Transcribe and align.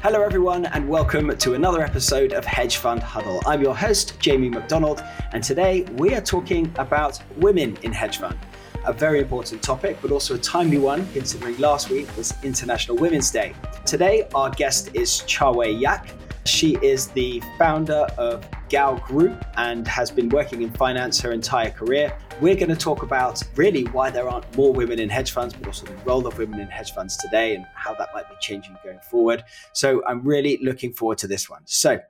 Hello, 0.00 0.22
everyone, 0.22 0.64
and 0.66 0.88
welcome 0.88 1.36
to 1.36 1.54
another 1.54 1.82
episode 1.82 2.32
of 2.32 2.44
Hedge 2.44 2.76
Fund 2.76 3.02
Huddle. 3.02 3.40
I'm 3.46 3.60
your 3.60 3.76
host, 3.76 4.14
Jamie 4.20 4.48
McDonald, 4.48 5.02
and 5.32 5.42
today 5.42 5.82
we 5.96 6.14
are 6.14 6.20
talking 6.20 6.72
about 6.78 7.20
women 7.38 7.76
in 7.82 7.92
hedge 7.92 8.18
fund. 8.18 8.38
A 8.86 8.92
very 8.92 9.18
important 9.18 9.60
topic, 9.60 9.98
but 10.00 10.12
also 10.12 10.36
a 10.36 10.38
timely 10.38 10.78
one, 10.78 11.04
considering 11.12 11.58
last 11.58 11.90
week 11.90 12.06
was 12.16 12.32
International 12.44 12.96
Women's 12.96 13.32
Day. 13.32 13.56
Today, 13.84 14.28
our 14.36 14.50
guest 14.50 14.90
is 14.94 15.10
Chauwei 15.26 15.80
Yak. 15.80 16.14
She 16.44 16.78
is 16.80 17.08
the 17.08 17.42
founder 17.58 18.06
of 18.18 18.46
Gao 18.68 18.96
Group 18.98 19.44
and 19.56 19.86
has 19.88 20.10
been 20.10 20.28
working 20.28 20.62
in 20.62 20.70
finance 20.72 21.20
her 21.20 21.32
entire 21.32 21.70
career. 21.70 22.16
We're 22.40 22.54
going 22.54 22.68
to 22.68 22.76
talk 22.76 23.02
about 23.02 23.42
really 23.56 23.84
why 23.84 24.10
there 24.10 24.28
aren't 24.28 24.56
more 24.56 24.72
women 24.72 24.98
in 24.98 25.08
hedge 25.08 25.30
funds, 25.30 25.54
but 25.54 25.66
also 25.66 25.86
the 25.86 25.96
role 26.04 26.26
of 26.26 26.38
women 26.38 26.60
in 26.60 26.68
hedge 26.68 26.92
funds 26.92 27.16
today 27.16 27.54
and 27.54 27.66
how 27.74 27.94
that 27.94 28.08
might 28.14 28.28
be 28.28 28.34
changing 28.40 28.76
going 28.84 29.00
forward. 29.00 29.42
So 29.72 30.04
I'm 30.06 30.22
really 30.22 30.58
looking 30.62 30.92
forward 30.92 31.18
to 31.18 31.26
this 31.26 31.48
one. 31.48 31.62
So 31.64 32.00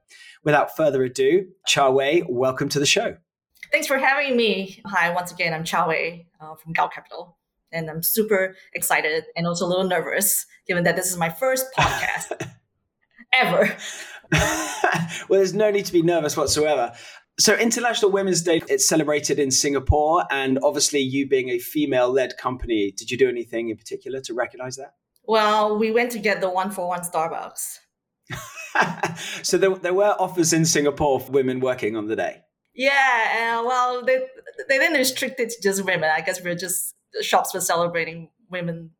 without 0.45 0.77
further 0.77 1.03
ado, 1.05 1.47
Chauwei, 1.69 2.25
welcome 2.29 2.69
to 2.71 2.79
the 2.79 2.87
show. 2.87 3.17
Thanks 3.71 3.87
for 3.87 3.99
having 3.99 4.37
me. 4.37 4.81
Hi, 4.87 5.11
once 5.11 5.31
again, 5.31 5.55
I'm 5.55 5.65
Chauwei 5.65 6.27
uh, 6.41 6.55
from 6.57 6.73
Gao 6.73 6.89
Capital. 6.89 7.37
And 7.71 7.91
I'm 7.91 8.03
super 8.03 8.57
excited 8.73 9.25
and 9.37 9.47
also 9.47 9.67
a 9.67 9.69
little 9.69 9.85
nervous, 9.85 10.47
given 10.67 10.85
that 10.85 10.97
this 10.97 11.11
is 11.11 11.19
my 11.19 11.29
first 11.29 11.67
podcast 11.79 12.51
ever. 13.33 13.77
well, 15.29 15.39
there's 15.39 15.55
no 15.55 15.71
need 15.71 15.85
to 15.87 15.93
be 15.93 16.03
nervous 16.03 16.37
whatsoever. 16.37 16.93
So, 17.39 17.55
International 17.55 18.11
Women's 18.11 18.43
Day, 18.43 18.63
it's 18.69 18.89
celebrated 18.89 19.39
in 19.39 19.51
Singapore. 19.51 20.25
And 20.31 20.59
obviously, 20.63 21.01
you 21.01 21.29
being 21.29 21.51
a 21.51 21.59
female 21.59 22.11
led 22.11 22.37
company, 22.37 22.93
did 22.97 23.11
you 23.11 23.17
do 23.17 23.29
anything 23.29 23.69
in 23.69 23.77
particular 23.77 24.21
to 24.23 24.35
recognize 24.35 24.77
that? 24.77 24.95
Well, 25.25 25.79
we 25.79 25.91
went 25.91 26.11
to 26.13 26.19
get 26.19 26.41
the 26.41 26.51
one 26.51 26.71
for 26.71 26.89
one 26.89 27.01
Starbucks. 27.01 27.79
so, 29.43 29.57
there, 29.57 29.75
there 29.77 29.95
were 29.95 30.17
offers 30.19 30.53
in 30.53 30.65
Singapore 30.65 31.21
for 31.21 31.31
women 31.31 31.61
working 31.61 31.97
on 31.97 32.09
the 32.09 32.17
day. 32.17 32.43
Yeah, 32.75 33.61
uh, 33.61 33.67
well, 33.67 34.05
they, 34.05 34.19
they 34.69 34.79
didn't 34.79 34.99
restrict 34.99 35.41
it 35.41 35.51
to 35.51 35.57
just 35.63 35.85
women. 35.85 36.11
I 36.15 36.21
guess 36.21 36.43
we're 36.43 36.55
just 36.55 36.95
shops 37.23 37.55
were 37.55 37.61
celebrating 37.61 38.31
women 38.51 38.91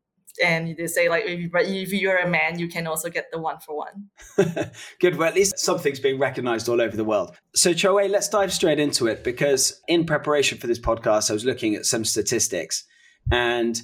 and 0.43 0.75
they 0.77 0.87
say 0.87 1.09
like 1.09 1.23
if, 1.25 1.51
if 1.53 1.93
you're 1.93 2.17
a 2.17 2.29
man 2.29 2.59
you 2.59 2.67
can 2.67 2.87
also 2.87 3.09
get 3.09 3.25
the 3.31 3.39
one 3.39 3.59
for 3.59 3.75
one 3.75 4.09
good 4.99 5.15
well 5.17 5.27
at 5.27 5.35
least 5.35 5.57
something's 5.59 5.99
being 5.99 6.19
recognized 6.19 6.69
all 6.69 6.81
over 6.81 6.95
the 6.95 7.03
world 7.03 7.35
so 7.55 7.71
Chauwei 7.71 8.09
let's 8.09 8.29
dive 8.29 8.53
straight 8.53 8.79
into 8.79 9.07
it 9.07 9.23
because 9.23 9.81
in 9.87 10.05
preparation 10.05 10.57
for 10.57 10.67
this 10.67 10.79
podcast 10.79 11.29
i 11.29 11.33
was 11.33 11.45
looking 11.45 11.75
at 11.75 11.85
some 11.85 12.05
statistics 12.05 12.85
and 13.31 13.81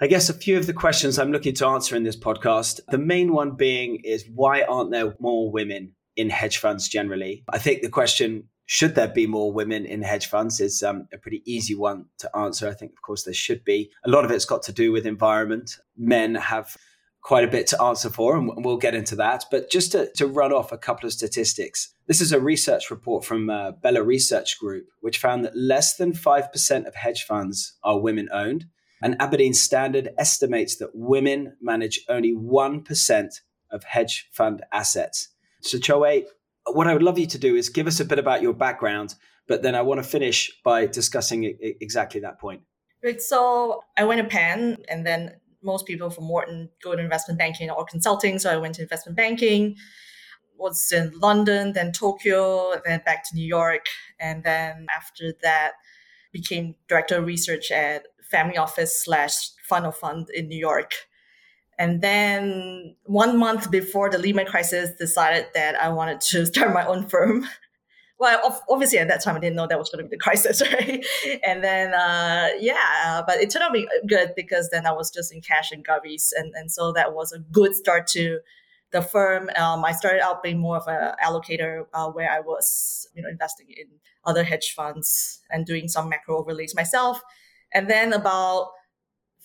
I 0.00 0.06
guess 0.06 0.28
a 0.28 0.34
few 0.34 0.56
of 0.56 0.66
the 0.66 0.72
questions 0.72 1.18
I'm 1.18 1.32
looking 1.32 1.54
to 1.54 1.66
answer 1.66 1.96
in 1.96 2.04
this 2.04 2.16
podcast, 2.16 2.78
the 2.88 2.98
main 2.98 3.32
one 3.32 3.56
being 3.56 4.00
is 4.04 4.24
why 4.32 4.62
aren't 4.62 4.92
there 4.92 5.16
more 5.18 5.50
women 5.50 5.92
in 6.16 6.30
hedge 6.30 6.58
funds 6.58 6.88
generally? 6.88 7.42
I 7.48 7.58
think 7.58 7.82
the 7.82 7.88
question 7.88 8.44
should 8.70 8.94
there 8.94 9.08
be 9.08 9.26
more 9.26 9.50
women 9.50 9.86
in 9.86 10.02
hedge 10.02 10.26
funds 10.26 10.60
is 10.60 10.82
um, 10.82 11.08
a 11.10 11.16
pretty 11.16 11.42
easy 11.46 11.74
one 11.74 12.04
to 12.18 12.36
answer. 12.36 12.68
I 12.68 12.74
think, 12.74 12.92
of 12.92 13.00
course, 13.00 13.22
there 13.22 13.32
should 13.32 13.64
be. 13.64 13.90
A 14.04 14.10
lot 14.10 14.26
of 14.26 14.30
it's 14.30 14.44
got 14.44 14.62
to 14.64 14.72
do 14.72 14.92
with 14.92 15.06
environment. 15.06 15.78
Men 15.96 16.34
have 16.34 16.76
quite 17.22 17.44
a 17.44 17.50
bit 17.50 17.66
to 17.68 17.82
answer 17.82 18.10
for, 18.10 18.36
and 18.36 18.62
we'll 18.62 18.76
get 18.76 18.94
into 18.94 19.16
that. 19.16 19.46
But 19.50 19.70
just 19.70 19.92
to, 19.92 20.12
to 20.16 20.26
run 20.26 20.52
off 20.52 20.70
a 20.70 20.76
couple 20.76 21.06
of 21.06 21.14
statistics, 21.14 21.94
this 22.08 22.20
is 22.20 22.30
a 22.30 22.40
research 22.40 22.90
report 22.90 23.24
from 23.24 23.48
uh, 23.48 23.72
Bella 23.72 24.02
Research 24.02 24.58
Group, 24.58 24.88
which 25.00 25.16
found 25.16 25.46
that 25.46 25.56
less 25.56 25.96
than 25.96 26.12
5% 26.12 26.86
of 26.86 26.94
hedge 26.94 27.22
funds 27.22 27.78
are 27.82 27.98
women 27.98 28.28
owned. 28.30 28.66
And 29.00 29.16
Aberdeen 29.18 29.54
Standard 29.54 30.10
estimates 30.18 30.76
that 30.76 30.90
women 30.92 31.56
manage 31.62 32.00
only 32.06 32.34
1% 32.34 33.28
of 33.70 33.84
hedge 33.84 34.28
fund 34.30 34.62
assets. 34.72 35.28
So, 35.62 35.78
Chauwei, 35.78 36.26
what 36.74 36.86
I 36.86 36.92
would 36.92 37.02
love 37.02 37.18
you 37.18 37.26
to 37.26 37.38
do 37.38 37.56
is 37.56 37.68
give 37.68 37.86
us 37.86 38.00
a 38.00 38.04
bit 38.04 38.18
about 38.18 38.42
your 38.42 38.52
background, 38.52 39.14
but 39.46 39.62
then 39.62 39.74
I 39.74 39.82
want 39.82 40.02
to 40.02 40.08
finish 40.08 40.50
by 40.64 40.86
discussing 40.86 41.44
I- 41.44 41.74
exactly 41.80 42.20
that 42.20 42.38
point. 42.38 42.62
Right. 43.02 43.20
So 43.20 43.84
I 43.96 44.04
went 44.04 44.20
to 44.20 44.26
Penn, 44.26 44.78
and 44.88 45.06
then 45.06 45.36
most 45.62 45.86
people 45.86 46.10
from 46.10 46.28
Wharton 46.28 46.70
go 46.82 46.94
to 46.94 47.02
investment 47.02 47.38
banking 47.38 47.70
or 47.70 47.84
consulting. 47.84 48.38
So 48.38 48.50
I 48.52 48.56
went 48.56 48.74
to 48.76 48.82
investment 48.82 49.16
banking, 49.16 49.76
was 50.56 50.90
in 50.92 51.12
London, 51.18 51.72
then 51.72 51.92
Tokyo, 51.92 52.74
then 52.84 53.02
back 53.04 53.28
to 53.28 53.36
New 53.36 53.46
York, 53.46 53.86
and 54.18 54.42
then 54.44 54.86
after 54.94 55.32
that 55.42 55.72
became 56.32 56.74
director 56.88 57.18
of 57.18 57.26
research 57.26 57.70
at 57.70 58.06
family 58.30 58.56
office 58.56 59.04
slash 59.04 59.50
fund 59.68 59.86
of 59.86 59.96
fund 59.96 60.28
in 60.34 60.48
New 60.48 60.58
York. 60.58 60.92
And 61.78 62.02
then 62.02 62.96
one 63.04 63.38
month 63.38 63.70
before 63.70 64.10
the 64.10 64.18
Lehman 64.18 64.46
crisis, 64.46 64.90
decided 64.98 65.46
that 65.54 65.80
I 65.80 65.88
wanted 65.90 66.20
to 66.22 66.46
start 66.52 66.72
my 66.72 66.84
own 66.84 67.08
firm. 67.08 67.46
well, 68.18 68.62
obviously 68.68 68.98
at 68.98 69.08
that 69.08 69.22
time 69.22 69.36
I 69.36 69.38
didn't 69.38 69.56
know 69.56 69.68
that 69.68 69.78
was 69.78 69.90
going 69.90 70.04
to 70.04 70.08
be 70.08 70.16
the 70.16 70.20
crisis, 70.22 70.60
right? 70.60 71.04
And 71.46 71.62
then 71.62 71.94
uh, 71.94 72.48
yeah, 72.58 73.22
but 73.26 73.38
it 73.38 73.50
turned 73.50 73.62
out 73.62 73.68
to 73.68 73.72
be 73.72 73.88
good 74.06 74.32
because 74.34 74.70
then 74.70 74.86
I 74.86 74.92
was 74.92 75.10
just 75.10 75.32
in 75.32 75.40
cash 75.40 75.70
and 75.70 75.86
govies, 75.86 76.30
and 76.36 76.52
and 76.54 76.70
so 76.70 76.92
that 76.92 77.14
was 77.14 77.32
a 77.32 77.38
good 77.38 77.74
start 77.74 78.06
to 78.08 78.40
the 78.90 79.02
firm. 79.02 79.50
Um, 79.56 79.84
I 79.84 79.92
started 79.92 80.20
out 80.20 80.42
being 80.42 80.58
more 80.58 80.78
of 80.78 80.88
an 80.88 81.12
allocator 81.24 81.86
uh, 81.94 82.08
where 82.08 82.30
I 82.30 82.40
was 82.40 83.08
you 83.14 83.22
know 83.22 83.28
investing 83.28 83.66
in 83.68 83.86
other 84.24 84.42
hedge 84.42 84.74
funds 84.74 85.40
and 85.50 85.64
doing 85.64 85.88
some 85.88 86.08
macro 86.08 86.38
overlays 86.38 86.74
myself. 86.74 87.20
And 87.72 87.88
then 87.88 88.12
about 88.12 88.70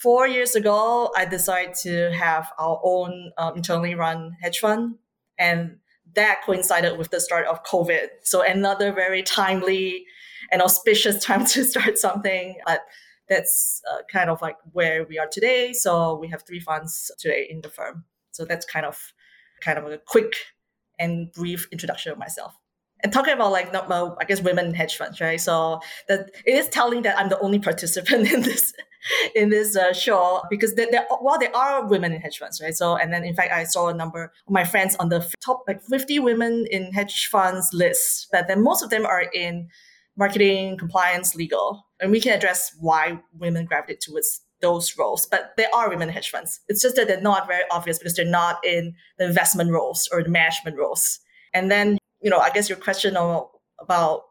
four 0.03 0.27
years 0.27 0.53
ago, 0.53 1.11
I 1.15 1.23
decided 1.23 1.75
to 1.83 2.11
have 2.11 2.51
our 2.59 2.79
own 2.83 3.31
um, 3.37 3.55
internally 3.55 3.95
run 3.95 4.35
hedge 4.41 4.59
fund. 4.59 4.95
And 5.39 5.77
that 6.13 6.41
coincided 6.45 6.97
with 6.97 7.09
the 7.09 7.21
start 7.21 7.47
of 7.47 7.63
COVID. 7.63 8.09
So 8.21 8.43
another 8.43 8.91
very 8.91 9.23
timely 9.23 10.05
and 10.51 10.61
auspicious 10.61 11.23
time 11.29 11.45
to 11.45 11.63
start 11.63 11.97
something. 11.97 12.57
But 12.65 12.81
that's 13.29 13.81
uh, 13.89 13.99
kind 14.11 14.29
of 14.29 14.41
like 14.41 14.57
where 14.73 15.05
we 15.05 15.17
are 15.17 15.27
today. 15.31 15.71
So 15.71 16.17
we 16.19 16.27
have 16.27 16.43
three 16.45 16.59
funds 16.59 17.09
today 17.17 17.47
in 17.49 17.61
the 17.61 17.69
firm. 17.69 18.03
So 18.31 18.43
that's 18.43 18.65
kind 18.65 18.85
of 18.85 18.99
kind 19.61 19.79
of 19.79 19.85
a 19.85 19.97
quick 19.97 20.33
and 20.99 21.31
brief 21.31 21.69
introduction 21.71 22.11
of 22.11 22.17
myself 22.17 22.53
and 23.03 23.11
talking 23.11 23.33
about 23.33 23.51
like 23.51 23.71
not 23.71 23.91
I 23.91 24.25
guess 24.25 24.41
women 24.41 24.73
hedge 24.73 24.97
funds, 24.97 25.21
right? 25.21 25.39
So 25.39 25.81
that 26.07 26.31
it 26.45 26.55
is 26.55 26.69
telling 26.69 27.03
that 27.03 27.17
I'm 27.19 27.29
the 27.29 27.39
only 27.39 27.59
participant 27.59 28.31
in 28.33 28.41
this 28.41 28.73
in 29.35 29.49
this 29.49 29.75
uh, 29.75 29.93
show 29.93 30.41
because 30.49 30.75
there, 30.75 30.87
well 31.21 31.37
there 31.39 31.55
are 31.55 31.87
women 31.87 32.13
in 32.13 32.21
hedge 32.21 32.37
funds, 32.37 32.61
right? 32.61 32.75
So 32.75 32.95
and 32.95 33.13
then 33.13 33.23
in 33.23 33.35
fact 33.35 33.51
I 33.51 33.63
saw 33.63 33.87
a 33.87 33.93
number 33.93 34.25
of 34.25 34.53
my 34.53 34.63
friends 34.63 34.95
on 34.97 35.09
the 35.09 35.27
top 35.43 35.63
like 35.67 35.81
50 35.83 36.19
women 36.19 36.65
in 36.69 36.91
hedge 36.93 37.27
funds 37.27 37.69
list, 37.73 38.27
but 38.31 38.47
then 38.47 38.63
most 38.63 38.83
of 38.83 38.89
them 38.89 39.05
are 39.05 39.25
in 39.33 39.69
marketing, 40.17 40.77
compliance, 40.77 41.35
legal, 41.35 41.87
and 41.99 42.11
we 42.11 42.21
can 42.21 42.33
address 42.33 42.75
why 42.79 43.19
women 43.33 43.65
gravitate 43.65 44.01
towards 44.01 44.41
those 44.61 44.95
roles. 44.97 45.25
But 45.25 45.53
there 45.57 45.67
are 45.73 45.89
women 45.89 46.07
in 46.07 46.13
hedge 46.13 46.29
funds. 46.29 46.61
It's 46.67 46.81
just 46.81 46.95
that 46.95 47.07
they're 47.07 47.19
not 47.19 47.47
very 47.47 47.63
obvious 47.71 47.97
because 47.97 48.13
they're 48.15 48.25
not 48.25 48.63
in 48.63 48.93
the 49.17 49.25
investment 49.25 49.71
roles 49.71 50.07
or 50.11 50.23
the 50.23 50.29
management 50.29 50.77
roles. 50.77 51.19
And 51.53 51.69
then 51.69 51.97
you 52.23 52.29
know, 52.29 52.39
I 52.39 52.49
guess 52.49 52.69
your 52.69 52.77
question 52.77 53.15
about 53.79 54.21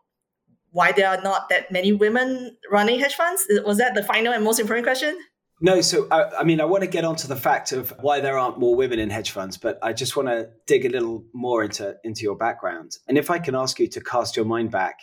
why 0.72 0.90
there 0.90 1.08
are 1.08 1.20
not 1.22 1.48
that 1.50 1.70
many 1.70 1.92
women 1.92 2.56
running 2.70 2.98
hedge 2.98 3.14
funds 3.14 3.46
was 3.64 3.78
that 3.78 3.94
the 3.94 4.02
final 4.02 4.32
and 4.32 4.42
most 4.42 4.58
important 4.58 4.84
question? 4.84 5.16
No, 5.64 5.80
so 5.80 6.08
I, 6.10 6.40
I, 6.40 6.44
mean, 6.44 6.60
I 6.60 6.64
want 6.64 6.82
to 6.82 6.88
get 6.88 7.04
onto 7.04 7.28
the 7.28 7.36
fact 7.36 7.70
of 7.70 7.94
why 8.00 8.18
there 8.18 8.36
aren't 8.36 8.58
more 8.58 8.74
women 8.74 8.98
in 8.98 9.10
hedge 9.10 9.30
funds, 9.30 9.56
but 9.56 9.78
I 9.80 9.92
just 9.92 10.16
want 10.16 10.28
to 10.28 10.48
dig 10.66 10.84
a 10.84 10.88
little 10.88 11.24
more 11.32 11.62
into 11.62 11.94
into 12.02 12.22
your 12.22 12.36
background. 12.36 12.96
And 13.06 13.16
if 13.16 13.30
I 13.30 13.38
can 13.38 13.54
ask 13.54 13.78
you 13.78 13.86
to 13.88 14.00
cast 14.00 14.36
your 14.36 14.44
mind 14.44 14.72
back 14.72 14.98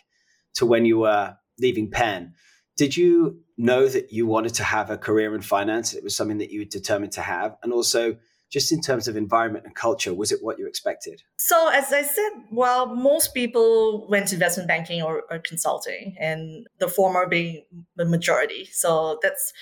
to 0.56 0.66
when 0.66 0.84
you 0.84 1.00
were 1.00 1.36
leaving 1.60 1.90
Penn, 1.90 2.34
did 2.76 2.98
you 2.98 3.40
know 3.58 3.88
that 3.88 4.12
you 4.12 4.28
wanted 4.28 4.56
to 4.56 4.64
have 4.64 4.90
a 4.90 4.98
career 4.98 5.34
in 5.34 5.42
finance? 5.42 5.94
It 5.94 6.04
was 6.04 6.14
something 6.14 6.40
that 6.40 6.52
you 6.52 6.60
were 6.60 6.66
determined 6.66 7.14
to 7.14 7.22
have, 7.22 7.56
and 7.64 7.72
also 7.72 8.18
just 8.50 8.72
in 8.72 8.82
terms 8.82 9.08
of 9.08 9.16
environment 9.16 9.66
and 9.66 9.76
culture, 9.76 10.14
was 10.14 10.32
it 10.32 10.40
what 10.42 10.58
you 10.58 10.68
expected? 10.68 11.22
So, 11.38 11.70
as 11.70 11.94
I 11.94 12.02
said, 12.02 12.30
well, 12.52 12.88
most 12.96 13.34
people 13.34 14.08
went 14.10 14.28
to 14.30 14.36
investment 14.36 14.68
banking 14.68 15.02
or, 15.02 15.24
or 15.30 15.40
consulting, 15.40 16.16
and 16.20 16.68
the 16.80 16.88
former 16.88 17.28
being 17.28 17.64
the 17.96 18.06
majority. 18.06 18.66
So 18.72 19.20
that's 19.22 19.54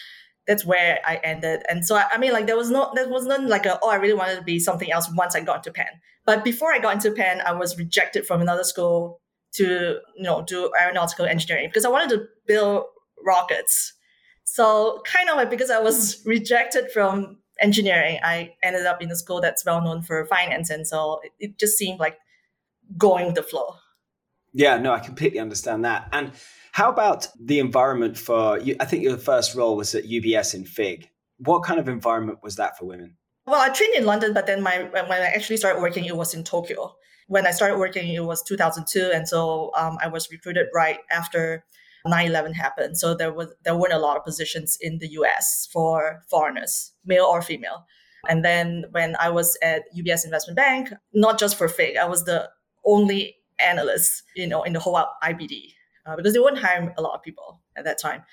that's 0.48 0.66
where 0.66 1.00
I 1.06 1.16
ended. 1.24 1.64
And 1.70 1.86
so, 1.86 1.98
I, 1.98 2.06
I 2.14 2.18
mean, 2.18 2.32
like 2.32 2.48
there 2.48 2.56
was 2.56 2.72
no, 2.72 2.92
there 2.96 3.10
was 3.10 3.26
not 3.26 3.44
like 3.44 3.66
a, 3.66 3.78
oh, 3.84 3.90
I 3.90 3.96
really 3.96 4.14
wanted 4.14 4.38
to 4.38 4.44
be 4.44 4.60
something 4.60 4.90
else 4.92 5.10
once 5.14 5.36
I 5.36 5.42
got 5.42 5.58
into 5.58 5.72
Penn. 5.72 6.00
But 6.26 6.44
before 6.44 6.74
I 6.74 6.80
got 6.80 6.96
into 6.96 7.12
Penn, 7.12 7.42
I 7.46 7.52
was 7.52 7.78
rejected 7.78 8.26
from 8.26 8.42
another 8.42 8.64
school 8.64 9.22
to, 9.56 10.00
you 10.16 10.24
know, 10.24 10.42
do 10.42 10.72
aeronautical 10.80 11.26
engineering 11.26 11.68
because 11.68 11.84
I 11.84 11.90
wanted 11.90 12.16
to 12.16 12.26
build 12.48 12.86
rockets. 13.26 13.94
So 14.46 15.02
kind 15.06 15.30
of 15.30 15.36
like 15.36 15.50
because 15.50 15.70
I 15.70 15.80
was 15.80 16.22
rejected 16.26 16.92
from 16.92 17.40
engineering, 17.62 18.20
I 18.24 18.56
ended 18.64 18.86
up 18.86 19.02
in 19.02 19.12
a 19.12 19.16
school 19.16 19.42
that's 19.42 19.66
well 19.66 19.82
known 19.82 20.02
for 20.02 20.26
finance. 20.26 20.70
And 20.70 20.88
so 20.88 21.20
it, 21.24 21.32
it 21.40 21.60
just 21.60 21.78
seemed 21.78 22.00
like 22.00 22.18
going 22.98 23.26
with 23.26 23.36
the 23.36 23.44
flow. 23.44 23.76
Yeah, 24.54 24.78
no, 24.78 24.94
I 24.94 25.00
completely 25.00 25.40
understand 25.40 25.86
that. 25.86 26.08
And 26.12 26.32
how 26.72 26.90
about 26.90 27.28
the 27.40 27.60
environment 27.60 28.18
for 28.18 28.60
you? 28.60 28.76
I 28.80 28.86
think 28.86 29.04
your 29.04 29.18
first 29.18 29.56
role 29.56 29.76
was 29.76 29.94
at 29.94 30.06
UBS 30.06 30.54
in 30.54 30.66
FIG. 30.66 31.10
What 31.40 31.64
kind 31.64 31.80
of 31.80 31.88
environment 31.88 32.40
was 32.42 32.56
that 32.56 32.78
for 32.78 32.86
women? 32.86 33.18
Well, 33.46 33.62
I 33.62 33.70
trained 33.70 33.96
in 33.96 34.06
London, 34.06 34.34
but 34.34 34.46
then 34.46 34.62
my 34.62 34.84
when 34.92 35.12
I 35.12 35.28
actually 35.28 35.58
started 35.58 35.82
working, 35.82 36.06
it 36.06 36.18
was 36.18 36.34
in 36.34 36.44
Tokyo. 36.44 36.96
When 37.28 37.48
I 37.48 37.52
started 37.52 37.78
working, 37.78 38.14
it 38.14 38.24
was 38.24 38.44
2002, 38.44 39.12
and 39.14 39.28
so 39.28 39.72
um, 39.76 39.98
I 40.02 40.08
was 40.08 40.30
recruited 40.32 40.68
right 40.74 41.00
after 41.12 41.64
9/11 42.08 42.54
happened. 42.54 42.98
So 42.98 43.14
there 43.14 43.34
was 43.34 43.54
there 43.64 43.76
weren't 43.76 43.94
a 43.94 44.00
lot 44.00 44.18
of 44.18 44.24
positions 44.24 44.78
in 44.82 45.00
the 45.00 45.10
U.S. 45.20 45.68
for 45.72 46.24
foreigners, 46.30 46.94
male 47.06 47.26
or 47.26 47.42
female. 47.42 47.86
And 48.28 48.44
then 48.44 48.86
when 48.92 49.16
I 49.20 49.30
was 49.30 49.58
at 49.62 49.84
UBS 49.96 50.26
Investment 50.26 50.58
Bank, 50.58 50.90
not 51.14 51.40
just 51.40 51.56
for 51.58 51.68
FIG, 51.68 51.98
I 51.98 52.06
was 52.06 52.26
the 52.26 52.50
only 52.86 53.38
analyst, 53.66 54.24
you 54.36 54.48
know, 54.48 54.64
in 54.64 54.74
the 54.74 54.80
whole 54.80 55.02
IBD 55.24 55.74
uh, 56.06 56.16
because 56.16 56.34
they 56.34 56.40
weren't 56.40 56.58
hiring 56.58 56.94
a 56.98 57.02
lot 57.02 57.16
of 57.16 57.22
people 57.22 57.62
at 57.76 57.86
that 57.86 58.00
time. 58.00 58.24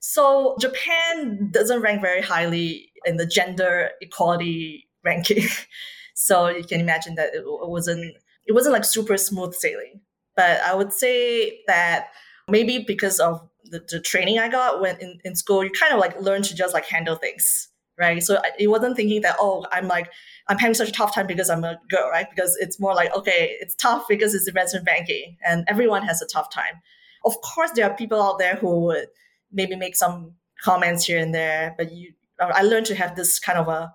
So 0.00 0.56
Japan 0.60 1.50
doesn't 1.52 1.80
rank 1.80 2.00
very 2.00 2.22
highly 2.22 2.90
in 3.04 3.16
the 3.16 3.26
gender 3.26 3.90
equality 4.00 4.88
ranking. 5.04 5.44
so 6.14 6.48
you 6.48 6.64
can 6.64 6.80
imagine 6.80 7.14
that 7.16 7.34
it 7.34 7.44
wasn't 7.44 8.16
it 8.46 8.52
wasn't 8.52 8.72
like 8.72 8.84
super 8.84 9.16
smooth 9.16 9.54
sailing. 9.54 10.00
But 10.34 10.60
I 10.62 10.74
would 10.74 10.92
say 10.92 11.60
that 11.66 12.06
maybe 12.48 12.84
because 12.86 13.20
of 13.20 13.48
the, 13.64 13.84
the 13.88 14.00
training 14.00 14.38
I 14.38 14.48
got 14.48 14.80
when 14.80 14.96
in, 15.00 15.18
in 15.24 15.34
school, 15.34 15.64
you 15.64 15.70
kind 15.70 15.92
of 15.92 16.00
like 16.00 16.20
learn 16.20 16.42
to 16.42 16.54
just 16.54 16.74
like 16.74 16.86
handle 16.86 17.16
things 17.16 17.68
right? 17.98 18.22
So 18.22 18.40
it 18.58 18.68
wasn't 18.68 18.96
thinking 18.96 19.22
that, 19.22 19.36
oh, 19.38 19.66
I'm 19.70 19.86
like, 19.86 20.10
I'm 20.48 20.58
having 20.58 20.74
such 20.74 20.88
a 20.88 20.92
tough 20.92 21.14
time 21.14 21.26
because 21.26 21.50
I'm 21.50 21.64
a 21.64 21.78
girl, 21.88 22.08
right? 22.10 22.26
Because 22.28 22.56
it's 22.60 22.80
more 22.80 22.94
like, 22.94 23.14
okay, 23.14 23.56
it's 23.60 23.74
tough 23.74 24.06
because 24.08 24.34
it's 24.34 24.48
investment 24.48 24.86
banking 24.86 25.36
and 25.46 25.64
everyone 25.68 26.02
has 26.02 26.20
a 26.22 26.26
tough 26.26 26.50
time. 26.50 26.80
Of 27.24 27.40
course, 27.42 27.70
there 27.72 27.88
are 27.88 27.94
people 27.94 28.20
out 28.20 28.38
there 28.38 28.56
who 28.56 28.80
would 28.86 29.06
maybe 29.52 29.76
make 29.76 29.94
some 29.94 30.32
comments 30.62 31.04
here 31.04 31.18
and 31.18 31.34
there, 31.34 31.74
but 31.76 31.92
you, 31.92 32.12
I 32.40 32.62
learned 32.62 32.86
to 32.86 32.94
have 32.94 33.14
this 33.14 33.38
kind 33.38 33.58
of 33.58 33.68
a, 33.68 33.94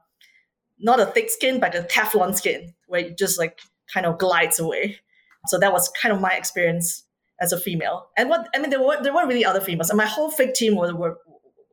not 0.80 1.00
a 1.00 1.08
thick 1.08 1.30
skin, 1.30 1.60
but 1.60 1.76
a 1.76 1.82
Teflon 1.82 2.36
skin 2.36 2.74
where 2.88 3.02
it 3.02 3.18
just 3.18 3.38
like 3.38 3.60
kind 3.94 4.06
of 4.06 4.18
glides 4.20 4.60
away. 4.60 5.00
So 5.48 5.60
that 5.60 5.74
was 5.74 5.90
kind 5.90 6.14
of 6.14 6.22
my 6.22 6.34
experience 6.34 7.04
as 7.40 7.52
a 7.52 7.60
female. 7.60 8.08
And 8.18 8.30
what, 8.30 8.48
I 8.56 8.60
mean, 8.60 8.70
there 8.70 8.82
were, 8.82 9.02
there 9.02 9.14
weren't 9.14 9.28
really 9.28 9.46
other 9.46 9.62
females 9.62 9.90
and 9.90 9.98
my 9.98 10.06
whole 10.06 10.32
FIG 10.32 10.54
team 10.54 10.76
was, 10.76 10.94
were, 10.94 11.18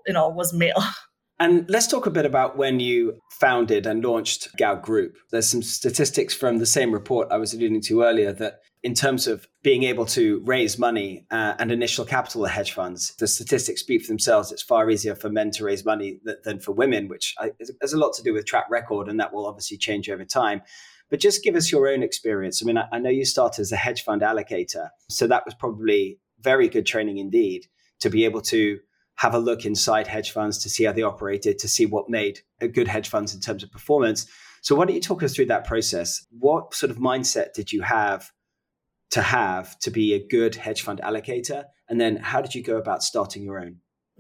you 0.07 0.13
know, 0.13 0.29
was 0.29 0.53
male. 0.53 0.83
And 1.41 1.69
let's 1.69 1.89
talk 1.89 2.07
a 2.07 2.11
bit 2.11 2.27
about 2.27 2.57
when 2.57 2.79
you 2.79 3.19
founded 3.33 3.87
and 3.87 4.05
launched 4.05 4.57
Gao 4.57 4.77
Group. 4.77 5.17
There's 5.33 5.49
some 5.49 5.63
statistics 5.63 6.33
from 6.33 6.59
the 6.59 6.67
same 6.67 6.93
report 6.93 7.27
I 7.31 7.39
was 7.39 7.53
alluding 7.53 7.81
to 7.83 8.03
earlier 8.03 8.33
that 8.35 8.61
in 8.85 8.95
terms 8.95 9.27
of 9.27 9.49
being 9.63 9.83
able 9.83 10.05
to 10.05 10.43
raise 10.45 10.79
money 10.79 11.27
uh, 11.31 11.55
and 11.59 11.73
initial 11.73 12.05
capital 12.05 12.47
at 12.47 12.53
hedge 12.53 12.73
funds, 12.73 13.17
the 13.17 13.27
statistics 13.27 13.81
speak 13.81 14.03
for 14.03 14.09
themselves. 14.09 14.53
It's 14.53 14.63
far 14.63 14.89
easier 14.91 15.15
for 15.15 15.31
men 15.31 15.51
to 15.53 15.65
raise 15.65 15.85
money 15.85 16.21
th- 16.25 16.39
than 16.45 16.61
for 16.61 16.73
women, 16.73 17.09
which 17.09 17.35
I, 17.39 17.51
has 17.81 17.95
a 17.95 17.99
lot 17.99 18.13
to 18.15 18.23
do 18.23 18.35
with 18.35 18.45
track 18.45 18.67
record, 18.71 19.09
and 19.09 19.19
that 19.19 19.33
will 19.33 19.47
obviously 19.47 19.79
change 19.79 20.11
over 20.11 20.25
time. 20.25 20.61
But 21.15 21.21
just 21.21 21.45
give 21.45 21.55
us 21.55 21.71
your 21.71 21.87
own 21.87 22.03
experience. 22.03 22.61
I 22.61 22.67
mean, 22.67 22.77
I, 22.77 22.89
I 22.91 22.99
know 22.99 23.09
you 23.09 23.25
started 23.25 23.61
as 23.61 23.71
a 23.71 23.77
hedge 23.77 24.03
fund 24.03 24.21
allocator, 24.23 24.89
so 25.09 25.29
that 25.29 25.45
was 25.45 25.55
probably 25.55 26.19
very 26.41 26.67
good 26.67 26.87
training 26.87 27.19
indeed 27.19 27.69
to 28.01 28.11
be 28.11 28.25
able 28.25 28.41
to 28.41 28.81
have 29.15 29.33
a 29.33 29.39
look 29.39 29.65
inside 29.65 30.09
hedge 30.09 30.33
funds 30.33 30.59
to 30.65 30.69
see 30.69 30.83
how 30.83 30.91
they 30.91 31.03
operated, 31.03 31.61
to 31.61 31.69
see 31.69 31.87
what 31.87 32.11
made 32.11 32.41
a 32.61 32.67
good 32.67 32.89
hedge 32.89 33.09
funds 33.09 33.33
in 33.33 33.41
terms 33.41 33.63
of 33.63 33.71
performance. 33.71 34.27
So, 34.63 34.75
why 34.75 34.87
don't 34.87 34.97
you 34.97 35.01
talk 35.01 35.23
us 35.23 35.37
through 35.37 35.47
that 35.47 35.65
process? 35.65 36.27
What 36.37 36.75
sort 36.75 36.91
of 36.91 36.97
mindset 36.97 37.53
did 37.53 37.73
you 37.73 37.83
have 37.83 38.33
to 39.13 39.23
have 39.23 39.79
to 39.79 39.93
be 39.93 40.15
a 40.15 40.27
good 40.27 40.57
hedge 40.57 40.83
fund 40.83 41.01
allocator? 41.01 41.67
And 41.89 42.01
then, 42.01 42.17
how 42.17 42.41
did 42.41 42.57
you 42.57 42.63
go 42.65 42.77
about 42.77 43.05
starting 43.05 43.45
your 43.45 43.61
own? 43.61 43.77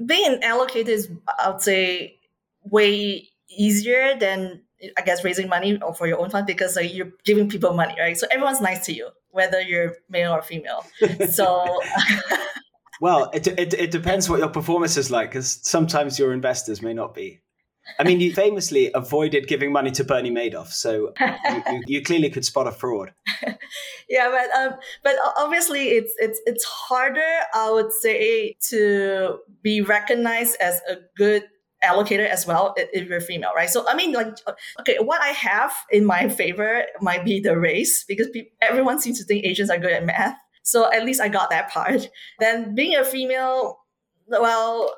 Being 0.06 0.34
an 0.34 0.42
allocator 0.42 0.86
is, 0.86 1.10
I 1.40 1.50
would 1.50 1.60
say, 1.60 2.20
way 2.62 3.30
easier 3.50 4.16
than 4.16 4.62
I 4.96 5.02
guess 5.02 5.24
raising 5.24 5.48
money 5.48 5.78
or 5.80 5.94
for 5.94 6.06
your 6.06 6.20
own 6.20 6.30
fund 6.30 6.46
because 6.46 6.76
like, 6.76 6.94
you're 6.94 7.12
giving 7.24 7.48
people 7.48 7.74
money, 7.74 7.94
right? 7.98 8.16
So 8.16 8.26
everyone's 8.30 8.60
nice 8.60 8.84
to 8.86 8.92
you, 8.92 9.08
whether 9.30 9.60
you're 9.60 9.94
male 10.08 10.32
or 10.32 10.42
female. 10.42 10.84
So 11.30 11.80
well, 13.00 13.30
it, 13.32 13.46
it, 13.46 13.74
it 13.74 13.90
depends 13.90 14.28
what 14.28 14.38
your 14.38 14.48
performance 14.48 14.96
is 14.96 15.10
like, 15.10 15.30
because 15.30 15.60
sometimes 15.62 16.18
your 16.18 16.32
investors 16.32 16.82
may 16.82 16.94
not 16.94 17.14
be. 17.14 17.40
I 17.98 18.04
mean, 18.04 18.20
you 18.20 18.32
famously 18.32 18.90
avoided 18.94 19.46
giving 19.46 19.70
money 19.70 19.90
to 19.92 20.04
Bernie 20.04 20.30
Madoff, 20.30 20.68
so 20.68 21.12
you, 21.20 21.62
you, 21.66 21.82
you 21.86 22.02
clearly 22.02 22.30
could 22.30 22.44
spot 22.44 22.66
a 22.66 22.72
fraud. 22.72 23.12
yeah, 24.08 24.30
but 24.30 24.58
um, 24.58 24.78
but 25.02 25.16
obviously 25.36 25.88
it's 25.90 26.12
it's 26.18 26.40
it's 26.46 26.64
harder, 26.64 27.20
I 27.52 27.70
would 27.70 27.92
say, 27.92 28.56
to 28.70 29.38
be 29.62 29.82
recognized 29.82 30.56
as 30.60 30.80
a 30.88 30.96
good 31.16 31.44
allocator 31.84 32.28
as 32.28 32.46
well 32.46 32.74
if 32.76 33.08
you're 33.08 33.20
female, 33.20 33.52
right? 33.54 33.70
So 33.70 33.84
I 33.88 33.94
mean, 33.94 34.12
like, 34.12 34.36
uh, 34.46 34.52
okay, 34.80 34.96
what 35.00 35.20
I 35.20 35.28
have 35.28 35.72
in 35.90 36.04
my 36.04 36.28
favor 36.28 36.84
might 37.00 37.24
be 37.24 37.40
the 37.40 37.58
race 37.58 38.04
because 38.04 38.28
pe- 38.30 38.48
everyone 38.60 39.00
seems 39.00 39.18
to 39.18 39.24
think 39.24 39.44
Asians 39.44 39.70
are 39.70 39.78
good 39.78 39.92
at 39.92 40.04
math. 40.04 40.36
So 40.62 40.90
at 40.92 41.04
least 41.04 41.20
I 41.20 41.28
got 41.28 41.50
that 41.50 41.70
part. 41.70 42.08
Then 42.40 42.74
being 42.74 42.96
a 42.96 43.04
female, 43.04 43.78
well, 44.26 44.90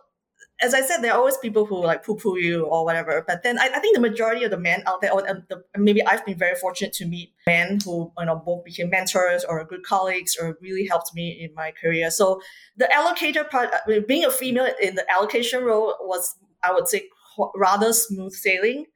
as 0.63 0.73
I 0.73 0.81
said, 0.81 0.99
there 1.03 1.13
are 1.13 1.19
always 1.19 1.37
people 1.37 1.67
who 1.67 1.85
like 1.85 2.05
poo 2.05 2.17
poo 2.17 2.39
you 2.39 2.65
or 2.65 2.85
whatever. 2.85 3.23
But 3.27 3.43
then 3.43 3.59
I, 3.59 3.69
I, 3.75 3.79
think 3.79 3.95
the 3.95 4.01
majority 4.01 4.45
of 4.45 4.51
the 4.51 4.59
men 4.59 4.83
out 4.87 5.03
there, 5.03 5.13
or 5.13 5.23
the, 5.23 5.63
maybe 5.77 6.05
I've 6.07 6.25
been 6.25 6.39
very 6.39 6.55
fortunate 6.55 6.95
to 6.95 7.07
meet 7.07 7.33
men 7.47 7.79
who 7.85 8.11
you 8.19 8.25
know 8.25 8.37
both 8.37 8.65
became 8.65 8.89
mentors 8.89 9.45
or 9.45 9.63
good 9.65 9.83
colleagues 9.83 10.37
or 10.41 10.57
really 10.63 10.87
helped 10.87 11.15
me 11.15 11.31
in 11.31 11.53
my 11.55 11.73
career. 11.73 12.11
So 12.11 12.41
the 12.77 12.89
allocator 12.95 13.49
part, 13.49 13.71
uh, 13.75 14.01
being 14.09 14.25
a 14.25 14.31
female 14.31 14.69
in 14.81 14.95
the 14.95 15.11
allocation 15.13 15.63
role 15.63 15.95
was, 16.01 16.37
I 16.69 16.73
would 16.73 16.89
say, 16.89 17.09
rather 17.55 17.93
smooth 17.93 18.33
sailing. 18.33 18.87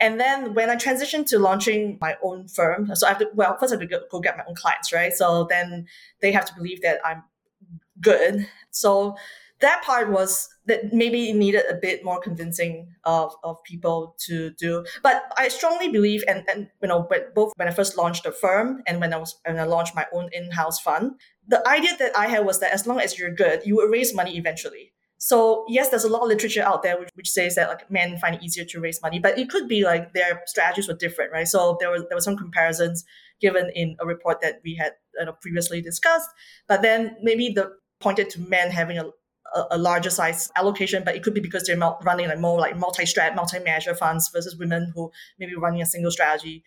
And 0.00 0.18
then 0.18 0.54
when 0.54 0.68
I 0.68 0.76
transitioned 0.76 1.26
to 1.26 1.38
launching 1.38 1.98
my 2.00 2.16
own 2.22 2.48
firm, 2.48 2.94
so 2.94 3.06
I 3.06 3.10
have 3.10 3.18
to, 3.20 3.28
well, 3.34 3.56
first 3.58 3.72
I 3.72 3.76
have 3.78 3.88
to 3.88 4.00
go, 4.10 4.20
get 4.20 4.36
my 4.36 4.44
own 4.48 4.54
clients, 4.56 4.92
right? 4.92 5.12
So 5.12 5.46
then 5.48 5.86
they 6.20 6.32
have 6.32 6.44
to 6.46 6.54
believe 6.54 6.82
that 6.82 6.98
I'm 7.04 7.22
good. 8.00 8.48
So 8.70 9.16
that 9.60 9.82
part 9.84 10.10
was 10.10 10.48
that 10.66 10.92
maybe 10.92 11.30
it 11.30 11.36
needed 11.36 11.62
a 11.70 11.74
bit 11.74 12.04
more 12.04 12.20
convincing 12.20 12.88
of, 13.04 13.32
of 13.44 13.62
people 13.62 14.16
to 14.26 14.50
do. 14.58 14.84
But 15.04 15.22
I 15.38 15.46
strongly 15.48 15.88
believe, 15.88 16.24
and, 16.26 16.44
and 16.48 16.68
you 16.82 16.88
know, 16.88 17.06
but 17.08 17.32
both 17.32 17.52
when 17.56 17.68
I 17.68 17.70
first 17.70 17.96
launched 17.96 18.24
the 18.24 18.32
firm 18.32 18.82
and 18.88 19.00
when 19.00 19.14
I 19.14 19.18
was 19.18 19.36
when 19.44 19.58
I 19.60 19.64
launched 19.64 19.94
my 19.94 20.06
own 20.12 20.30
in-house 20.32 20.80
fund, 20.80 21.12
the 21.46 21.66
idea 21.68 21.96
that 21.98 22.16
I 22.16 22.26
had 22.26 22.44
was 22.44 22.58
that 22.58 22.72
as 22.72 22.88
long 22.88 22.98
as 22.98 23.18
you're 23.18 23.30
good, 23.30 23.62
you 23.64 23.76
will 23.76 23.88
raise 23.88 24.12
money 24.12 24.36
eventually. 24.36 24.92
So 25.22 25.64
yes, 25.68 25.88
there's 25.88 26.02
a 26.02 26.08
lot 26.08 26.22
of 26.22 26.28
literature 26.28 26.62
out 26.62 26.82
there 26.82 26.98
which, 26.98 27.10
which 27.14 27.30
says 27.30 27.54
that 27.54 27.68
like 27.68 27.88
men 27.88 28.18
find 28.18 28.34
it 28.34 28.42
easier 28.42 28.64
to 28.64 28.80
raise 28.80 29.00
money, 29.00 29.20
but 29.20 29.38
it 29.38 29.48
could 29.48 29.68
be 29.68 29.84
like 29.84 30.14
their 30.14 30.42
strategies 30.46 30.88
were 30.88 30.94
different, 30.94 31.30
right? 31.30 31.46
So 31.46 31.76
there 31.78 31.92
was 31.92 32.02
there 32.08 32.16
were 32.16 32.20
some 32.22 32.36
comparisons 32.36 33.04
given 33.40 33.70
in 33.72 33.94
a 34.00 34.06
report 34.06 34.40
that 34.40 34.60
we 34.64 34.74
had 34.74 34.94
you 35.16 35.26
know, 35.26 35.34
previously 35.40 35.80
discussed, 35.80 36.28
but 36.66 36.82
then 36.82 37.16
maybe 37.22 37.50
the 37.50 37.70
pointed 38.00 38.30
to 38.30 38.40
men 38.40 38.72
having 38.72 38.98
a 38.98 39.10
a, 39.70 39.76
larger 39.76 40.08
size 40.08 40.50
allocation, 40.56 41.04
but 41.04 41.14
it 41.14 41.22
could 41.22 41.34
be 41.34 41.40
because 41.40 41.64
they're 41.64 41.78
running 42.04 42.26
like 42.26 42.40
more 42.40 42.58
like 42.58 42.74
multi-strat, 42.78 43.36
multi-manager 43.36 43.94
funds 43.94 44.30
versus 44.32 44.56
women 44.56 44.90
who 44.94 45.12
maybe 45.38 45.54
running 45.54 45.82
a 45.82 45.86
single 45.86 46.10
strategy. 46.10 46.64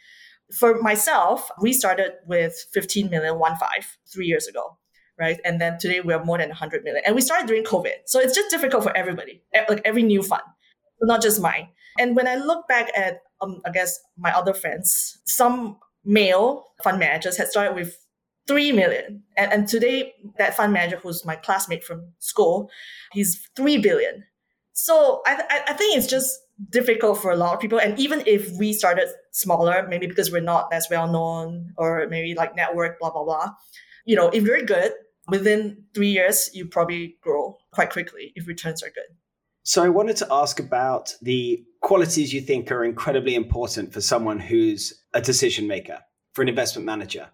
For 0.54 0.80
myself, 0.82 1.50
we 1.60 1.74
started 1.74 2.12
with 2.28 2.54
15 2.74 3.10
million, 3.10 3.40
one 3.40 3.58
five, 3.58 3.98
three 4.06 4.28
years 4.28 4.46
ago 4.46 4.78
right? 5.20 5.40
And 5.46 5.60
then 5.60 5.78
today 5.80 6.02
we 6.02 6.14
are 6.14 6.24
more 6.24 6.38
than 6.38 6.50
100 6.50 6.84
million. 6.84 7.04
And 7.06 7.16
we 7.16 7.22
started 7.22 7.48
during 7.48 7.64
COVID. 7.64 7.94
So 8.06 8.20
it's 8.20 8.36
just 8.36 8.50
difficult 8.50 8.84
for 8.84 8.96
everybody, 8.96 9.44
like 9.70 9.82
every 9.86 10.04
new 10.04 10.22
fund, 10.22 10.44
not 11.02 11.22
just 11.22 11.42
mine. 11.42 11.70
And 11.98 12.16
when 12.16 12.28
I 12.28 12.36
look 12.36 12.68
back 12.68 12.90
at, 12.96 13.22
um, 13.42 13.62
I 13.66 13.72
guess, 13.72 14.00
my 14.18 14.32
other 14.32 14.54
friends, 14.54 15.20
some 15.26 15.78
male 16.04 16.66
fund 16.84 17.00
managers 17.00 17.38
had 17.38 17.48
started 17.48 17.76
with 17.76 17.98
3 18.48 18.74
million. 18.74 19.24
And, 19.38 19.52
and 19.52 19.68
today, 19.68 20.14
that 20.38 20.56
fund 20.56 20.74
manager, 20.74 20.98
who's 20.98 21.26
my 21.26 21.36
classmate 21.36 21.84
from 21.84 22.14
school, 22.20 22.70
he's 23.14 23.48
3 23.56 23.78
billion. 23.78 24.26
So 24.74 25.22
I, 25.26 25.36
th- 25.36 25.64
I 25.68 25.74
think 25.74 25.98
it's 25.98 26.08
just 26.08 26.38
difficult 26.70 27.22
for 27.22 27.32
a 27.32 27.36
lot 27.36 27.54
of 27.54 27.60
people. 27.60 27.80
And 27.80 27.98
even 27.98 28.24
if 28.26 28.52
we 28.58 28.74
started 28.74 29.08
smaller, 29.32 29.88
maybe 29.90 30.06
because 30.08 30.32
we're 30.32 30.42
not 30.42 30.72
as 30.74 30.88
well 30.92 31.12
known 31.12 31.74
or 31.78 32.08
maybe 32.10 32.36
like 32.36 32.56
network, 32.56 33.00
blah, 33.00 33.10
blah, 33.10 33.24
blah, 33.24 33.52
you 34.06 34.16
know, 34.16 34.30
if 34.30 34.44
you're 34.44 34.62
good, 34.62 34.94
within 35.28 35.86
three 35.94 36.10
years, 36.10 36.50
you 36.54 36.68
probably 36.68 37.18
grow 37.22 37.58
quite 37.72 37.92
quickly 37.92 38.32
if 38.36 38.48
returns 38.48 38.84
are 38.84 38.90
good. 38.90 39.16
So 39.64 39.84
I 39.84 39.90
wanted 39.90 40.18
to 40.18 40.28
ask 40.30 40.60
about 40.60 41.16
the 41.22 41.64
qualities 41.82 42.34
you 42.34 42.42
think 42.42 42.72
are 42.72 42.84
incredibly 42.84 43.34
important 43.34 43.94
for 43.94 44.02
someone 44.02 44.40
who's 44.40 45.02
a 45.14 45.22
decision 45.22 45.68
maker, 45.68 46.00
for 46.34 46.44
an 46.44 46.50
investment 46.50 46.86
manager. 46.86 47.30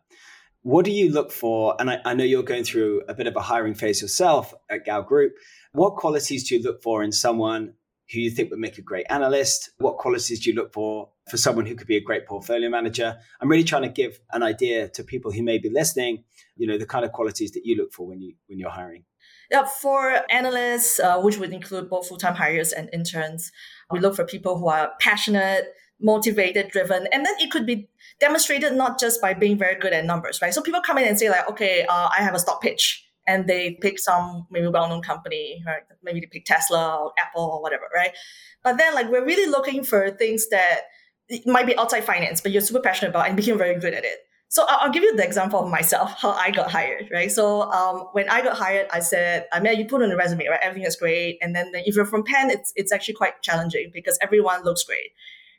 What 0.61 0.85
do 0.85 0.91
you 0.91 1.11
look 1.11 1.31
for? 1.31 1.75
And 1.79 1.89
I, 1.89 1.99
I, 2.05 2.13
know 2.13 2.23
you're 2.23 2.43
going 2.43 2.63
through 2.63 3.01
a 3.09 3.13
bit 3.13 3.27
of 3.27 3.35
a 3.35 3.41
hiring 3.41 3.73
phase 3.73 4.01
yourself 4.01 4.53
at 4.69 4.85
Gao 4.85 5.01
Group. 5.01 5.33
What 5.73 5.95
qualities 5.95 6.47
do 6.47 6.55
you 6.55 6.61
look 6.61 6.81
for 6.83 7.03
in 7.03 7.11
someone 7.11 7.73
who 8.11 8.19
you 8.19 8.29
think 8.29 8.49
would 8.49 8.59
make 8.59 8.77
a 8.77 8.81
great 8.81 9.05
analyst? 9.09 9.71
What 9.77 9.97
qualities 9.97 10.41
do 10.41 10.49
you 10.49 10.55
look 10.55 10.73
for 10.73 11.09
for 11.29 11.37
someone 11.37 11.65
who 11.65 11.75
could 11.75 11.87
be 11.87 11.97
a 11.97 12.01
great 12.01 12.25
portfolio 12.25 12.69
manager? 12.69 13.17
I'm 13.39 13.49
really 13.49 13.63
trying 13.63 13.83
to 13.83 13.89
give 13.89 14.19
an 14.31 14.43
idea 14.43 14.89
to 14.89 15.03
people 15.03 15.31
who 15.31 15.43
may 15.43 15.57
be 15.57 15.69
listening, 15.69 16.23
you 16.55 16.67
know, 16.67 16.77
the 16.77 16.85
kind 16.85 17.05
of 17.05 17.11
qualities 17.11 17.51
that 17.51 17.65
you 17.65 17.75
look 17.75 17.93
for 17.93 18.07
when 18.07 18.21
you 18.21 18.33
when 18.47 18.59
you're 18.59 18.69
hiring. 18.69 19.05
Yeah, 19.49 19.65
for 19.65 20.21
analysts, 20.29 20.99
uh, 20.99 21.19
which 21.19 21.37
would 21.37 21.51
include 21.51 21.89
both 21.89 22.07
full-time 22.07 22.35
hires 22.35 22.71
and 22.71 22.89
interns, 22.93 23.51
we 23.91 23.99
look 23.99 24.15
for 24.15 24.23
people 24.23 24.57
who 24.57 24.69
are 24.69 24.93
passionate, 25.01 25.73
motivated, 25.99 26.69
driven, 26.69 27.07
and 27.11 27.25
then 27.25 27.33
it 27.39 27.51
could 27.51 27.65
be 27.65 27.89
demonstrated 28.19 28.73
not 28.73 28.97
just 28.97 29.21
by 29.21 29.33
being 29.33 29.57
very 29.57 29.75
good 29.77 29.91
at 29.91 30.05
numbers, 30.05 30.41
right? 30.41 30.53
So 30.53 30.61
people 30.61 30.81
come 30.81 30.97
in 30.97 31.07
and 31.07 31.19
say 31.19 31.29
like, 31.29 31.49
okay, 31.49 31.85
uh, 31.87 32.09
I 32.17 32.23
have 32.23 32.33
a 32.33 32.39
stock 32.39 32.61
pitch, 32.61 33.05
and 33.27 33.47
they 33.47 33.77
pick 33.81 33.99
some 33.99 34.47
maybe 34.49 34.67
well-known 34.67 35.01
company, 35.01 35.61
right? 35.65 35.83
Maybe 36.03 36.21
they 36.21 36.27
pick 36.27 36.45
Tesla 36.45 36.97
or 36.97 37.13
Apple 37.19 37.43
or 37.43 37.61
whatever, 37.61 37.83
right? 37.93 38.11
But 38.63 38.77
then 38.77 38.93
like 38.95 39.09
we're 39.09 39.25
really 39.25 39.49
looking 39.49 39.83
for 39.83 40.09
things 40.11 40.49
that 40.49 40.81
might 41.45 41.65
be 41.65 41.77
outside 41.77 42.03
finance, 42.03 42.41
but 42.41 42.51
you're 42.51 42.61
super 42.61 42.81
passionate 42.81 43.09
about 43.09 43.27
and 43.27 43.37
became 43.37 43.57
very 43.57 43.79
good 43.79 43.93
at 43.93 44.03
it. 44.03 44.19
So 44.49 44.65
I'll, 44.67 44.91
give 44.91 45.01
you 45.01 45.15
the 45.15 45.23
example 45.23 45.63
of 45.63 45.69
myself, 45.69 46.13
how 46.19 46.31
I 46.31 46.51
got 46.51 46.69
hired, 46.69 47.09
right? 47.11 47.31
So 47.31 47.71
um, 47.71 48.09
when 48.11 48.29
I 48.29 48.41
got 48.41 48.57
hired, 48.57 48.87
I 48.91 48.99
said, 48.99 49.45
I 49.53 49.61
mean, 49.61 49.79
you 49.79 49.85
put 49.85 50.03
on 50.03 50.09
the 50.09 50.17
resume, 50.17 50.45
right? 50.47 50.59
Everything 50.61 50.85
is 50.85 50.97
great. 50.97 51.37
And 51.41 51.55
then 51.55 51.71
if 51.73 51.95
you're 51.95 52.05
from 52.05 52.23
Penn, 52.23 52.49
it's, 52.49 52.73
it's 52.75 52.91
actually 52.91 53.13
quite 53.13 53.41
challenging 53.41 53.91
because 53.93 54.19
everyone 54.21 54.63
looks 54.63 54.83
great, 54.83 55.11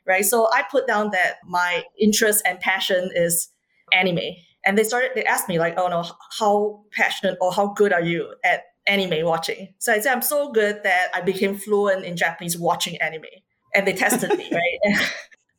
right? 0.05 0.23
So 0.23 0.47
I 0.53 0.63
put 0.69 0.85
down 0.85 1.09
that 1.09 1.37
my 1.43 1.83
interest 1.99 2.43
and 2.45 2.59
passion 2.59 3.09
is 3.15 3.49
anime. 3.91 4.35
And 4.65 4.77
they 4.77 4.83
started, 4.83 5.11
they 5.15 5.25
asked 5.25 5.49
me 5.49 5.59
like, 5.59 5.77
oh 5.77 5.87
no, 5.87 6.05
how 6.39 6.83
passionate 6.91 7.37
or 7.41 7.51
how 7.51 7.67
good 7.67 7.91
are 7.91 8.01
you 8.01 8.33
at 8.43 8.63
anime 8.87 9.25
watching? 9.25 9.73
So 9.79 9.93
I 9.93 9.99
said, 9.99 10.13
I'm 10.13 10.21
so 10.21 10.51
good 10.51 10.81
that 10.83 11.07
I 11.13 11.21
became 11.21 11.55
fluent 11.57 12.05
in 12.05 12.15
Japanese 12.15 12.57
watching 12.57 12.97
anime. 13.01 13.25
And 13.75 13.87
they 13.87 13.93
tested 13.93 14.37
me, 14.37 14.49
right? 14.89 15.09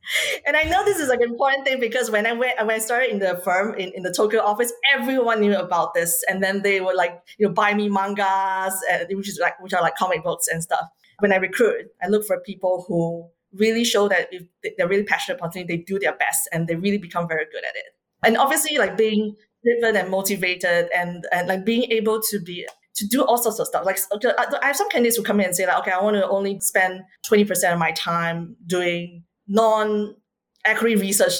and 0.46 0.56
I 0.56 0.64
know 0.64 0.84
this 0.84 0.98
is 0.98 1.08
like 1.08 1.20
an 1.20 1.30
important 1.30 1.66
thing 1.66 1.80
because 1.80 2.10
when 2.10 2.26
I 2.26 2.32
went 2.32 2.58
when 2.58 2.70
I 2.70 2.78
started 2.78 3.10
in 3.10 3.18
the 3.18 3.40
firm 3.44 3.74
in, 3.74 3.92
in 3.94 4.02
the 4.02 4.12
Tokyo 4.12 4.42
office, 4.42 4.72
everyone 4.92 5.40
knew 5.40 5.56
about 5.56 5.94
this, 5.94 6.22
and 6.28 6.42
then 6.42 6.62
they 6.62 6.80
would 6.80 6.96
like 6.96 7.22
you 7.38 7.46
know 7.46 7.52
buy 7.52 7.74
me 7.74 7.88
mangas, 7.88 8.74
uh, 8.92 9.04
which 9.10 9.28
is 9.28 9.38
like 9.40 9.60
which 9.60 9.72
are 9.72 9.82
like 9.82 9.96
comic 9.96 10.22
books 10.22 10.46
and 10.48 10.62
stuff. 10.62 10.86
When 11.20 11.32
I 11.32 11.36
recruit, 11.36 11.86
I 12.02 12.08
look 12.08 12.26
for 12.26 12.40
people 12.40 12.84
who 12.86 13.28
really 13.54 13.84
show 13.84 14.08
that 14.08 14.28
if 14.32 14.42
they're 14.76 14.88
really 14.88 15.04
passionate 15.04 15.38
about 15.38 15.54
something, 15.54 15.66
they 15.66 15.76
do 15.78 15.98
their 15.98 16.14
best 16.16 16.48
and 16.52 16.66
they 16.66 16.74
really 16.74 16.98
become 16.98 17.28
very 17.28 17.44
good 17.46 17.64
at 17.64 17.76
it. 17.76 17.94
And 18.24 18.36
obviously, 18.36 18.78
like 18.78 18.96
being 18.96 19.36
driven 19.64 19.96
and 19.96 20.10
motivated, 20.10 20.88
and 20.94 21.26
and 21.32 21.48
like 21.48 21.64
being 21.64 21.90
able 21.90 22.20
to 22.30 22.40
be 22.40 22.66
to 22.96 23.06
do 23.06 23.24
all 23.24 23.38
sorts 23.38 23.58
of 23.58 23.66
stuff. 23.66 23.84
Like 23.84 23.98
I 24.62 24.66
have 24.66 24.76
some 24.76 24.88
candidates 24.88 25.16
who 25.16 25.22
come 25.22 25.40
in 25.40 25.46
and 25.46 25.56
say 25.56 25.66
like, 25.66 25.78
okay, 25.78 25.90
I 25.90 26.02
want 26.02 26.16
to 26.16 26.28
only 26.28 26.60
spend 26.60 27.02
twenty 27.22 27.44
percent 27.44 27.72
of 27.72 27.78
my 27.78 27.92
time 27.92 28.56
doing 28.66 29.24
non 29.48 30.14
equity 30.64 30.96
research 30.96 31.34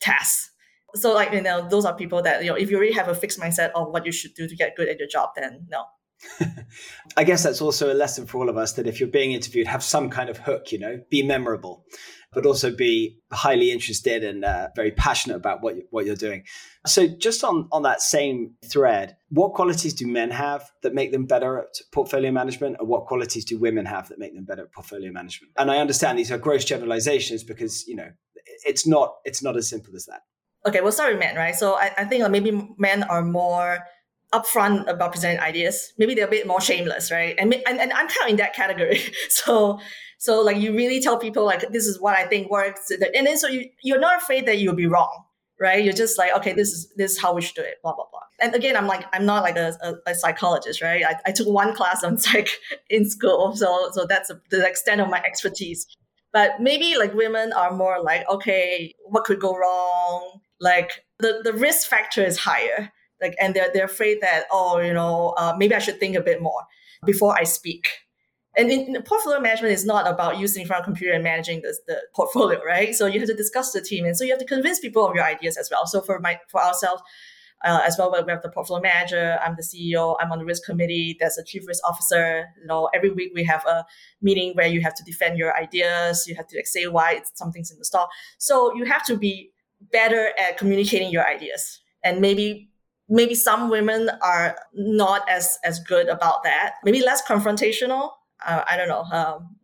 tasks. 0.00 0.50
So 0.94 1.12
like 1.14 1.32
you 1.32 1.42
know, 1.42 1.68
those 1.68 1.84
are 1.84 1.94
people 1.94 2.22
that 2.22 2.42
you 2.42 2.50
know, 2.50 2.56
if 2.56 2.70
you 2.70 2.76
already 2.76 2.92
have 2.92 3.08
a 3.08 3.14
fixed 3.14 3.38
mindset 3.38 3.70
of 3.74 3.92
what 3.92 4.06
you 4.06 4.12
should 4.12 4.34
do 4.34 4.48
to 4.48 4.56
get 4.56 4.76
good 4.76 4.88
at 4.88 4.98
your 4.98 5.08
job, 5.08 5.30
then 5.36 5.66
no. 5.68 5.84
I 7.16 7.22
guess 7.22 7.44
that's 7.44 7.60
also 7.60 7.92
a 7.92 7.94
lesson 7.94 8.26
for 8.26 8.38
all 8.38 8.48
of 8.48 8.56
us 8.56 8.72
that 8.72 8.88
if 8.88 8.98
you're 8.98 9.08
being 9.08 9.32
interviewed, 9.32 9.68
have 9.68 9.84
some 9.84 10.10
kind 10.10 10.28
of 10.28 10.38
hook, 10.38 10.72
you 10.72 10.78
know, 10.78 11.00
be 11.10 11.22
memorable 11.22 11.84
but 12.32 12.44
also 12.44 12.74
be 12.74 13.18
highly 13.32 13.70
interested 13.70 14.22
and 14.22 14.44
uh, 14.44 14.68
very 14.76 14.90
passionate 14.90 15.36
about 15.36 15.62
what, 15.62 15.76
you, 15.76 15.82
what 15.90 16.04
you're 16.04 16.16
doing. 16.16 16.44
So, 16.86 17.06
just 17.06 17.42
on, 17.42 17.68
on 17.72 17.82
that 17.82 18.00
same 18.00 18.54
thread, 18.64 19.16
what 19.30 19.54
qualities 19.54 19.94
do 19.94 20.06
men 20.06 20.30
have 20.30 20.70
that 20.82 20.94
make 20.94 21.12
them 21.12 21.26
better 21.26 21.58
at 21.58 21.80
portfolio 21.92 22.30
management, 22.30 22.76
and 22.78 22.88
what 22.88 23.06
qualities 23.06 23.44
do 23.44 23.58
women 23.58 23.86
have 23.86 24.08
that 24.08 24.18
make 24.18 24.34
them 24.34 24.44
better 24.44 24.62
at 24.62 24.72
portfolio 24.72 25.10
management? 25.10 25.52
And 25.56 25.70
I 25.70 25.78
understand 25.78 26.18
these 26.18 26.32
are 26.32 26.38
gross 26.38 26.64
generalizations 26.64 27.42
because 27.42 27.86
you 27.86 27.96
know 27.96 28.10
it's 28.66 28.86
not 28.86 29.16
it's 29.24 29.42
not 29.42 29.56
as 29.56 29.68
simple 29.68 29.94
as 29.96 30.06
that. 30.06 30.22
Okay, 30.66 30.80
we'll 30.80 30.92
start 30.92 31.12
with 31.12 31.20
men, 31.20 31.36
right? 31.36 31.54
So 31.54 31.74
I, 31.74 31.92
I 31.96 32.04
think 32.04 32.28
maybe 32.30 32.74
men 32.78 33.04
are 33.04 33.22
more 33.22 33.78
upfront 34.32 34.88
about 34.88 35.12
presenting 35.12 35.40
ideas. 35.40 35.92
Maybe 35.98 36.14
they're 36.14 36.26
a 36.26 36.30
bit 36.30 36.46
more 36.46 36.60
shameless, 36.60 37.10
right? 37.10 37.34
And 37.38 37.54
and, 37.54 37.80
and 37.80 37.92
I'm 37.92 38.08
kind 38.08 38.24
of 38.24 38.30
in 38.30 38.36
that 38.36 38.54
category. 38.54 39.00
So 39.30 39.80
so 40.18 40.42
like 40.42 40.56
you 40.56 40.74
really 40.76 41.00
tell 41.00 41.18
people 41.18 41.44
like 41.44 41.70
this 41.70 41.86
is 41.86 42.00
what 42.00 42.16
I 42.16 42.26
think 42.26 42.50
works, 42.50 42.90
and 42.90 43.26
then 43.26 43.38
so 43.38 43.48
you 43.48 43.70
you're 43.82 44.00
not 44.00 44.20
afraid 44.20 44.46
that 44.46 44.58
you'll 44.58 44.74
be 44.74 44.86
wrong, 44.86 45.24
right? 45.60 45.82
You're 45.82 45.94
just 45.94 46.18
like 46.18 46.34
okay, 46.38 46.52
this 46.52 46.68
is 46.68 46.92
this 46.96 47.12
is 47.12 47.20
how 47.20 47.34
we 47.34 47.40
should 47.40 47.54
do 47.54 47.62
it, 47.62 47.76
blah 47.82 47.94
blah 47.94 48.06
blah. 48.10 48.20
And 48.40 48.54
again, 48.54 48.76
I'm 48.76 48.86
like 48.86 49.06
I'm 49.12 49.24
not 49.24 49.42
like 49.42 49.56
a, 49.56 49.76
a, 49.80 50.10
a 50.10 50.14
psychologist, 50.14 50.82
right? 50.82 51.04
I, 51.04 51.16
I 51.26 51.32
took 51.32 51.48
one 51.48 51.74
class 51.74 52.04
on 52.04 52.18
psych 52.24 52.50
in 52.90 53.08
school, 53.08 53.56
so 53.56 53.90
so 53.92 54.06
that's 54.06 54.30
the 54.50 54.66
extent 54.66 55.00
of 55.00 55.08
my 55.08 55.22
expertise. 55.24 55.86
But 56.32 56.60
maybe 56.60 56.96
like 56.98 57.14
women 57.14 57.52
are 57.52 57.72
more 57.72 58.02
like 58.02 58.28
okay, 58.28 58.94
what 59.06 59.24
could 59.24 59.40
go 59.40 59.56
wrong? 59.56 60.40
Like 60.60 61.04
the 61.18 61.40
the 61.44 61.52
risk 61.52 61.88
factor 61.88 62.24
is 62.24 62.38
higher 62.38 62.92
like 63.20 63.34
and 63.40 63.54
they're 63.54 63.70
they're 63.72 63.86
afraid 63.86 64.20
that 64.20 64.44
oh 64.50 64.78
you 64.78 64.92
know 64.92 65.34
uh, 65.38 65.54
maybe 65.56 65.74
I 65.74 65.78
should 65.78 66.00
think 66.00 66.16
a 66.16 66.20
bit 66.20 66.42
more 66.42 66.62
before 67.04 67.36
I 67.38 67.44
speak 67.44 67.88
and 68.58 68.72
in, 68.72 68.96
in 68.96 69.02
portfolio 69.02 69.40
management 69.40 69.72
is 69.72 69.86
not 69.86 70.06
about 70.08 70.38
using 70.38 70.66
front 70.66 70.84
computer 70.84 71.14
and 71.14 71.22
managing 71.22 71.62
the, 71.62 71.78
the 71.86 72.02
portfolio, 72.14 72.60
right? 72.64 72.94
So 72.94 73.06
you 73.06 73.20
have 73.20 73.28
to 73.28 73.34
discuss 73.34 73.72
the 73.72 73.80
team, 73.80 74.04
and 74.04 74.16
so 74.16 74.24
you 74.24 74.30
have 74.30 74.40
to 74.40 74.44
convince 74.44 74.80
people 74.80 75.06
of 75.06 75.14
your 75.14 75.24
ideas 75.24 75.56
as 75.56 75.70
well. 75.70 75.86
So 75.86 76.02
for 76.02 76.18
my 76.20 76.38
for 76.50 76.62
ourselves. 76.62 77.02
Uh, 77.64 77.80
as 77.84 77.96
well, 77.98 78.08
we 78.08 78.30
have 78.30 78.40
the 78.40 78.48
portfolio 78.48 78.80
manager. 78.80 79.36
I'm 79.44 79.56
the 79.56 79.64
CEO. 79.64 80.14
I'm 80.20 80.30
on 80.30 80.38
the 80.38 80.44
risk 80.44 80.64
committee. 80.64 81.16
There's 81.18 81.38
a 81.38 81.42
chief 81.42 81.66
risk 81.66 81.82
officer. 81.84 82.46
You 82.60 82.68
know, 82.68 82.88
every 82.94 83.10
week 83.10 83.32
we 83.34 83.42
have 83.42 83.66
a 83.66 83.84
meeting 84.22 84.52
where 84.54 84.68
you 84.68 84.80
have 84.80 84.94
to 84.94 85.02
defend 85.02 85.38
your 85.38 85.56
ideas. 85.56 86.24
You 86.28 86.36
have 86.36 86.46
to 86.46 86.56
like, 86.56 86.68
say 86.68 86.86
why 86.86 87.20
something's 87.34 87.72
in 87.72 87.78
the 87.80 87.84
stock. 87.84 88.10
So 88.38 88.72
you 88.76 88.84
have 88.84 89.04
to 89.06 89.16
be 89.16 89.50
better 89.90 90.30
at 90.38 90.56
communicating 90.56 91.10
your 91.10 91.26
ideas. 91.26 91.80
And 92.04 92.20
maybe 92.20 92.70
maybe 93.08 93.34
some 93.34 93.70
women 93.70 94.10
are 94.22 94.56
not 94.74 95.28
as 95.28 95.58
as 95.64 95.80
good 95.80 96.08
about 96.08 96.42
that. 96.44 96.74
Maybe 96.84 97.00
less 97.00 97.22
confrontational 97.26 98.10
uh, 98.46 98.64
I 98.68 98.76
don't 98.76 98.88
know. 98.88 99.04
Um, 99.10 99.56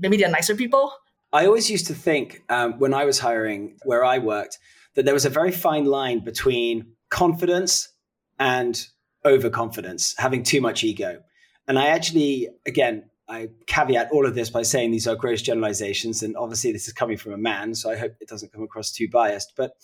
maybe 0.00 0.16
they're 0.16 0.30
nicer 0.30 0.54
people. 0.54 0.92
I 1.32 1.46
always 1.46 1.70
used 1.70 1.86
to 1.86 1.94
think 1.94 2.42
um, 2.48 2.78
when 2.78 2.92
I 2.92 3.04
was 3.04 3.18
hiring 3.18 3.76
where 3.84 4.04
I 4.04 4.18
worked 4.18 4.58
that 4.94 5.04
there 5.04 5.14
was 5.14 5.24
a 5.24 5.30
very 5.30 5.52
fine 5.52 5.84
line 5.84 6.20
between 6.20 6.94
confidence 7.10 7.88
and 8.38 8.84
overconfidence, 9.24 10.14
having 10.18 10.42
too 10.42 10.60
much 10.60 10.82
ego. 10.82 11.20
And 11.68 11.78
I 11.78 11.86
actually, 11.86 12.48
again, 12.66 13.04
I 13.28 13.50
caveat 13.66 14.10
all 14.10 14.26
of 14.26 14.34
this 14.34 14.50
by 14.50 14.62
saying 14.62 14.90
these 14.90 15.06
are 15.06 15.14
gross 15.14 15.40
generalizations. 15.40 16.22
And 16.24 16.36
obviously, 16.36 16.72
this 16.72 16.88
is 16.88 16.92
coming 16.92 17.16
from 17.16 17.32
a 17.32 17.38
man, 17.38 17.76
so 17.76 17.90
I 17.90 17.96
hope 17.96 18.14
it 18.20 18.28
doesn't 18.28 18.52
come 18.52 18.64
across 18.64 18.90
too 18.90 19.08
biased. 19.08 19.52
But 19.56 19.74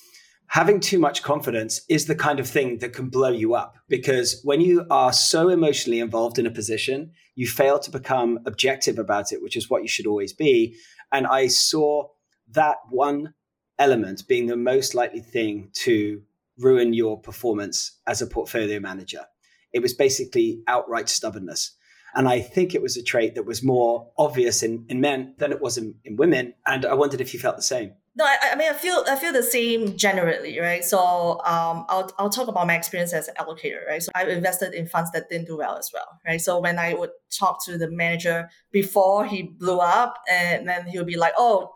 having 0.48 0.80
too 0.80 0.98
much 0.98 1.22
confidence 1.22 1.80
is 1.88 2.06
the 2.06 2.14
kind 2.14 2.40
of 2.40 2.48
thing 2.48 2.78
that 2.78 2.92
can 2.92 3.08
blow 3.08 3.30
you 3.30 3.54
up 3.54 3.76
because 3.88 4.40
when 4.44 4.60
you 4.60 4.86
are 4.90 5.12
so 5.12 5.48
emotionally 5.48 6.00
involved 6.00 6.38
in 6.38 6.46
a 6.46 6.50
position, 6.50 7.12
you 7.34 7.46
fail 7.46 7.78
to 7.78 7.90
become 7.90 8.38
objective 8.46 8.98
about 8.98 9.32
it, 9.32 9.42
which 9.42 9.56
is 9.56 9.68
what 9.68 9.82
you 9.82 9.88
should 9.88 10.06
always 10.06 10.32
be. 10.32 10.76
And 11.12 11.26
I 11.26 11.48
saw 11.48 12.08
that 12.52 12.76
one 12.90 13.34
element 13.78 14.26
being 14.28 14.46
the 14.46 14.56
most 14.56 14.94
likely 14.94 15.20
thing 15.20 15.70
to 15.72 16.22
ruin 16.58 16.92
your 16.92 17.20
performance 17.20 17.98
as 18.06 18.22
a 18.22 18.26
portfolio 18.26 18.80
manager. 18.80 19.26
It 19.72 19.82
was 19.82 19.92
basically 19.92 20.62
outright 20.66 21.08
stubbornness. 21.08 21.76
And 22.14 22.28
I 22.28 22.40
think 22.40 22.74
it 22.74 22.80
was 22.80 22.96
a 22.96 23.02
trait 23.02 23.34
that 23.34 23.44
was 23.44 23.62
more 23.62 24.10
obvious 24.16 24.62
in, 24.62 24.86
in 24.88 25.02
men 25.02 25.34
than 25.38 25.52
it 25.52 25.60
was 25.60 25.76
in, 25.76 25.96
in 26.04 26.16
women. 26.16 26.54
And 26.66 26.86
I 26.86 26.94
wondered 26.94 27.20
if 27.20 27.34
you 27.34 27.40
felt 27.40 27.56
the 27.56 27.62
same. 27.62 27.92
No, 28.18 28.24
I, 28.24 28.52
I, 28.52 28.56
mean 28.56 28.70
I 28.70 28.72
feel 28.72 29.04
I 29.06 29.14
feel 29.14 29.32
the 29.34 29.42
same 29.42 29.94
generally, 29.94 30.58
right? 30.58 30.82
So 30.82 30.98
um, 31.44 31.84
I'll 31.90 32.10
I'll 32.18 32.30
talk 32.30 32.48
about 32.48 32.66
my 32.66 32.74
experience 32.74 33.12
as 33.12 33.28
an 33.28 33.34
allocator, 33.38 33.86
right? 33.86 34.02
So 34.02 34.10
I've 34.14 34.28
invested 34.28 34.72
in 34.72 34.86
funds 34.86 35.10
that 35.12 35.28
didn't 35.28 35.48
do 35.48 35.58
well 35.58 35.76
as 35.76 35.90
well, 35.92 36.18
right? 36.26 36.40
So 36.40 36.58
when 36.58 36.78
I 36.78 36.94
would 36.94 37.10
talk 37.38 37.62
to 37.66 37.76
the 37.76 37.90
manager 37.90 38.48
before 38.72 39.26
he 39.26 39.42
blew 39.42 39.80
up, 39.80 40.14
and 40.30 40.66
then 40.66 40.86
he 40.86 40.96
would 40.96 41.06
be 41.06 41.18
like, 41.18 41.34
"Oh, 41.36 41.74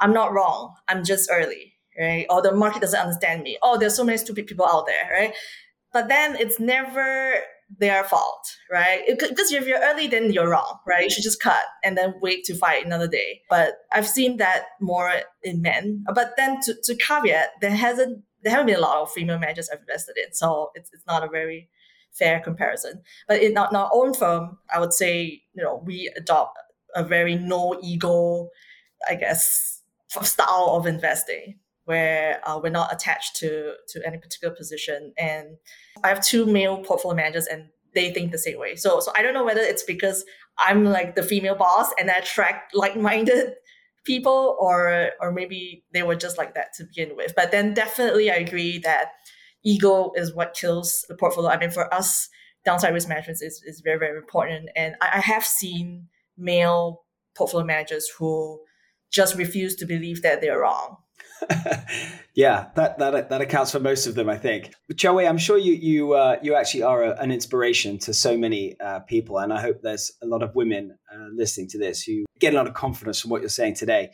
I'm 0.00 0.12
not 0.12 0.32
wrong. 0.32 0.74
I'm 0.88 1.04
just 1.04 1.30
early, 1.32 1.74
right? 1.96 2.26
Or 2.28 2.42
the 2.42 2.52
market 2.52 2.82
doesn't 2.82 2.98
understand 2.98 3.44
me. 3.44 3.56
Oh, 3.62 3.78
there's 3.78 3.94
so 3.94 4.02
many 4.02 4.18
stupid 4.18 4.48
people 4.48 4.66
out 4.66 4.86
there, 4.86 5.08
right?" 5.12 5.34
But 5.92 6.08
then 6.08 6.34
it's 6.34 6.58
never 6.58 7.34
their 7.76 8.04
fault, 8.04 8.56
right? 8.70 9.02
Because 9.06 9.52
if 9.52 9.66
you're 9.66 9.80
early, 9.80 10.06
then 10.06 10.32
you're 10.32 10.48
wrong, 10.48 10.78
right? 10.86 11.04
You 11.04 11.10
should 11.10 11.24
just 11.24 11.40
cut 11.40 11.64
and 11.84 11.96
then 11.96 12.14
wait 12.22 12.44
to 12.44 12.54
fight 12.54 12.84
another 12.84 13.08
day. 13.08 13.42
But 13.50 13.74
I've 13.92 14.08
seen 14.08 14.38
that 14.38 14.64
more 14.80 15.12
in 15.42 15.60
men. 15.60 16.04
But 16.14 16.34
then 16.36 16.60
to, 16.62 16.74
to 16.84 16.94
caveat, 16.96 17.50
there 17.60 17.74
hasn't 17.74 18.22
there 18.42 18.52
haven't 18.52 18.66
been 18.66 18.76
a 18.76 18.80
lot 18.80 19.02
of 19.02 19.10
female 19.10 19.38
managers 19.38 19.68
I've 19.68 19.80
invested 19.80 20.16
in, 20.16 20.32
so 20.32 20.70
it's 20.74 20.90
it's 20.92 21.06
not 21.06 21.24
a 21.24 21.28
very 21.28 21.68
fair 22.12 22.40
comparison. 22.40 23.02
But 23.26 23.42
in 23.42 23.58
our, 23.58 23.68
in 23.68 23.76
our 23.76 23.90
own 23.92 24.14
firm, 24.14 24.58
I 24.72 24.80
would 24.80 24.94
say 24.94 25.42
you 25.54 25.62
know 25.62 25.82
we 25.84 26.10
adopt 26.16 26.58
a 26.94 27.04
very 27.04 27.34
no 27.34 27.78
ego, 27.82 28.48
I 29.08 29.14
guess, 29.14 29.82
style 30.22 30.70
of 30.70 30.86
investing 30.86 31.58
where 31.88 32.40
uh, 32.46 32.60
we're 32.62 32.68
not 32.68 32.92
attached 32.92 33.36
to 33.36 33.72
to 33.88 34.06
any 34.06 34.18
particular 34.18 34.54
position. 34.54 35.12
And 35.16 35.56
I 36.04 36.08
have 36.08 36.22
two 36.22 36.44
male 36.44 36.84
portfolio 36.84 37.16
managers, 37.16 37.46
and 37.46 37.70
they 37.94 38.12
think 38.12 38.30
the 38.30 38.38
same 38.38 38.58
way. 38.58 38.76
So 38.76 39.00
so 39.00 39.10
I 39.16 39.22
don't 39.22 39.34
know 39.34 39.44
whether 39.44 39.62
it's 39.62 39.82
because 39.82 40.24
I'm 40.58 40.84
like 40.84 41.14
the 41.14 41.22
female 41.22 41.54
boss 41.54 41.90
and 41.98 42.10
I 42.10 42.14
attract 42.14 42.76
like 42.76 42.94
minded 42.96 43.54
people, 44.04 44.56
or 44.60 45.12
or 45.20 45.32
maybe 45.32 45.84
they 45.94 46.02
were 46.02 46.16
just 46.16 46.36
like 46.36 46.54
that 46.54 46.74
to 46.74 46.84
begin 46.84 47.16
with. 47.16 47.32
But 47.34 47.52
then 47.52 47.72
definitely 47.72 48.30
I 48.30 48.36
agree 48.36 48.78
that 48.80 49.12
ego 49.64 50.12
is 50.14 50.34
what 50.34 50.54
kills 50.54 51.06
the 51.08 51.16
portfolio. 51.16 51.50
I 51.50 51.58
mean, 51.58 51.70
for 51.70 51.92
us, 51.92 52.28
downside 52.64 52.92
risk 52.92 53.08
management 53.08 53.40
is, 53.42 53.62
is 53.64 53.80
very, 53.80 53.98
very 53.98 54.16
important. 54.18 54.68
And 54.76 54.94
I, 55.00 55.08
I 55.14 55.20
have 55.20 55.44
seen 55.44 56.08
male 56.36 57.04
portfolio 57.36 57.66
managers 57.66 58.08
who 58.18 58.60
just 59.10 59.36
refuse 59.36 59.74
to 59.76 59.86
believe 59.86 60.22
that 60.22 60.40
they're 60.40 60.60
wrong. 60.60 60.98
Yeah, 62.34 62.68
that, 62.74 62.98
that 62.98 63.28
that 63.28 63.40
accounts 63.40 63.72
for 63.72 63.80
most 63.80 64.06
of 64.06 64.14
them, 64.14 64.28
I 64.28 64.36
think. 64.36 64.72
Joey, 64.94 65.26
I'm 65.26 65.38
sure 65.38 65.58
you 65.58 65.72
you 65.72 66.12
uh, 66.14 66.38
you 66.42 66.54
actually 66.54 66.82
are 66.82 67.02
a, 67.04 67.20
an 67.20 67.30
inspiration 67.30 67.98
to 68.00 68.14
so 68.14 68.36
many 68.36 68.78
uh, 68.80 69.00
people, 69.00 69.38
and 69.38 69.52
I 69.52 69.60
hope 69.60 69.82
there's 69.82 70.12
a 70.22 70.26
lot 70.26 70.42
of 70.42 70.54
women 70.54 70.96
uh, 71.12 71.26
listening 71.32 71.68
to 71.68 71.78
this 71.78 72.02
who 72.02 72.24
get 72.38 72.54
a 72.54 72.56
lot 72.56 72.66
of 72.66 72.74
confidence 72.74 73.20
from 73.20 73.30
what 73.30 73.40
you're 73.40 73.48
saying 73.48 73.74
today. 73.74 74.10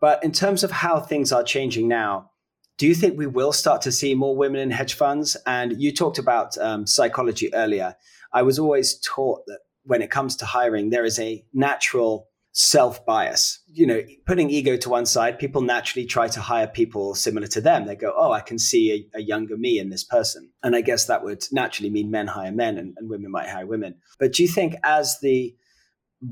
But 0.00 0.22
in 0.22 0.32
terms 0.32 0.62
of 0.62 0.70
how 0.70 1.00
things 1.00 1.32
are 1.32 1.42
changing 1.42 1.88
now, 1.88 2.30
do 2.76 2.86
you 2.86 2.94
think 2.94 3.18
we 3.18 3.26
will 3.26 3.52
start 3.52 3.82
to 3.82 3.92
see 3.92 4.14
more 4.14 4.36
women 4.36 4.60
in 4.60 4.70
hedge 4.70 4.94
funds? 4.94 5.36
And 5.46 5.80
you 5.80 5.92
talked 5.92 6.18
about 6.18 6.56
um, 6.58 6.86
psychology 6.86 7.52
earlier. 7.54 7.96
I 8.32 8.42
was 8.42 8.58
always 8.58 9.00
taught 9.00 9.44
that 9.46 9.58
when 9.82 10.02
it 10.02 10.10
comes 10.10 10.36
to 10.36 10.44
hiring, 10.44 10.90
there 10.90 11.04
is 11.04 11.18
a 11.18 11.44
natural 11.52 12.28
self 12.52 13.04
bias. 13.06 13.60
You 13.66 13.86
know, 13.86 14.02
putting 14.26 14.50
ego 14.50 14.76
to 14.76 14.88
one 14.88 15.06
side, 15.06 15.38
people 15.38 15.62
naturally 15.62 16.06
try 16.06 16.28
to 16.28 16.40
hire 16.40 16.66
people 16.66 17.14
similar 17.14 17.46
to 17.48 17.60
them. 17.60 17.86
They 17.86 17.96
go, 17.96 18.12
oh, 18.16 18.32
I 18.32 18.40
can 18.40 18.58
see 18.58 19.08
a, 19.14 19.18
a 19.18 19.22
younger 19.22 19.56
me 19.56 19.78
in 19.78 19.90
this 19.90 20.04
person. 20.04 20.50
And 20.62 20.74
I 20.74 20.80
guess 20.80 21.06
that 21.06 21.22
would 21.22 21.44
naturally 21.52 21.90
mean 21.90 22.10
men 22.10 22.26
hire 22.26 22.52
men 22.52 22.78
and, 22.78 22.94
and 22.96 23.08
women 23.08 23.30
might 23.30 23.48
hire 23.48 23.66
women. 23.66 23.96
But 24.18 24.32
do 24.32 24.42
you 24.42 24.48
think 24.48 24.74
as 24.84 25.18
the 25.20 25.54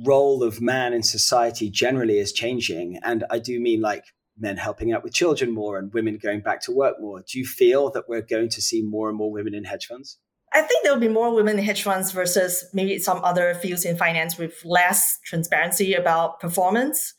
role 0.05 0.43
of 0.43 0.61
man 0.61 0.93
in 0.93 1.03
society 1.03 1.71
generally 1.71 2.19
is 2.19 2.33
changing, 2.33 2.99
and 3.05 3.25
I 3.31 3.39
do 3.39 3.61
mean 3.61 3.81
like 3.81 4.05
men 4.39 4.57
helping 4.57 4.93
out 4.93 5.03
with 5.03 5.15
children 5.15 5.53
more 5.53 5.79
and 5.79 5.93
women 5.95 6.19
going 6.21 6.41
back 6.41 6.61
to 6.63 6.73
work 6.73 6.97
more, 7.01 7.23
do 7.27 7.39
you 7.39 7.47
feel 7.47 7.91
that 7.91 8.09
we're 8.09 8.23
going 8.23 8.49
to 8.51 8.63
see 8.63 8.83
more 8.83 9.09
and 9.09 9.17
more 9.17 9.31
women 9.31 9.55
in 9.55 9.65
hedge 9.65 9.87
funds? 9.87 10.19
I 10.53 10.63
think 10.63 10.85
there 10.85 10.93
will 10.93 11.01
be 11.01 11.09
more 11.09 11.35
women 11.35 11.59
in 11.59 11.65
hedge 11.65 11.83
funds 11.83 12.13
versus 12.13 12.65
maybe 12.73 12.99
some 12.99 13.23
other 13.25 13.55
fields 13.55 13.85
in 13.85 13.97
finance 13.97 14.39
with 14.39 14.65
less 14.65 15.19
transparency 15.25 15.95
about 15.95 16.41
performance. 16.41 17.15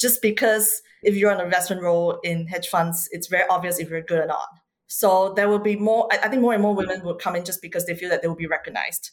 Just 0.00 0.20
because 0.20 0.82
if 1.02 1.16
you're 1.16 1.30
on 1.30 1.38
an 1.38 1.44
investment 1.44 1.80
role 1.80 2.18
in 2.24 2.46
hedge 2.46 2.68
funds, 2.68 3.08
it's 3.12 3.28
very 3.28 3.48
obvious 3.48 3.78
if 3.78 3.88
you're 3.88 4.02
good 4.02 4.18
or 4.18 4.26
not. 4.26 4.48
So 4.88 5.32
there 5.34 5.48
will 5.48 5.58
be 5.58 5.76
more, 5.76 6.08
I 6.12 6.28
think 6.28 6.42
more 6.42 6.52
and 6.52 6.62
more 6.62 6.74
women 6.74 7.02
will 7.02 7.14
come 7.14 7.34
in 7.36 7.44
just 7.44 7.62
because 7.62 7.86
they 7.86 7.94
feel 7.94 8.10
that 8.10 8.20
they 8.20 8.28
will 8.28 8.34
be 8.34 8.46
recognized 8.46 9.12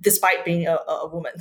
despite 0.00 0.44
being 0.44 0.66
a, 0.66 0.76
a 0.88 1.08
woman. 1.08 1.34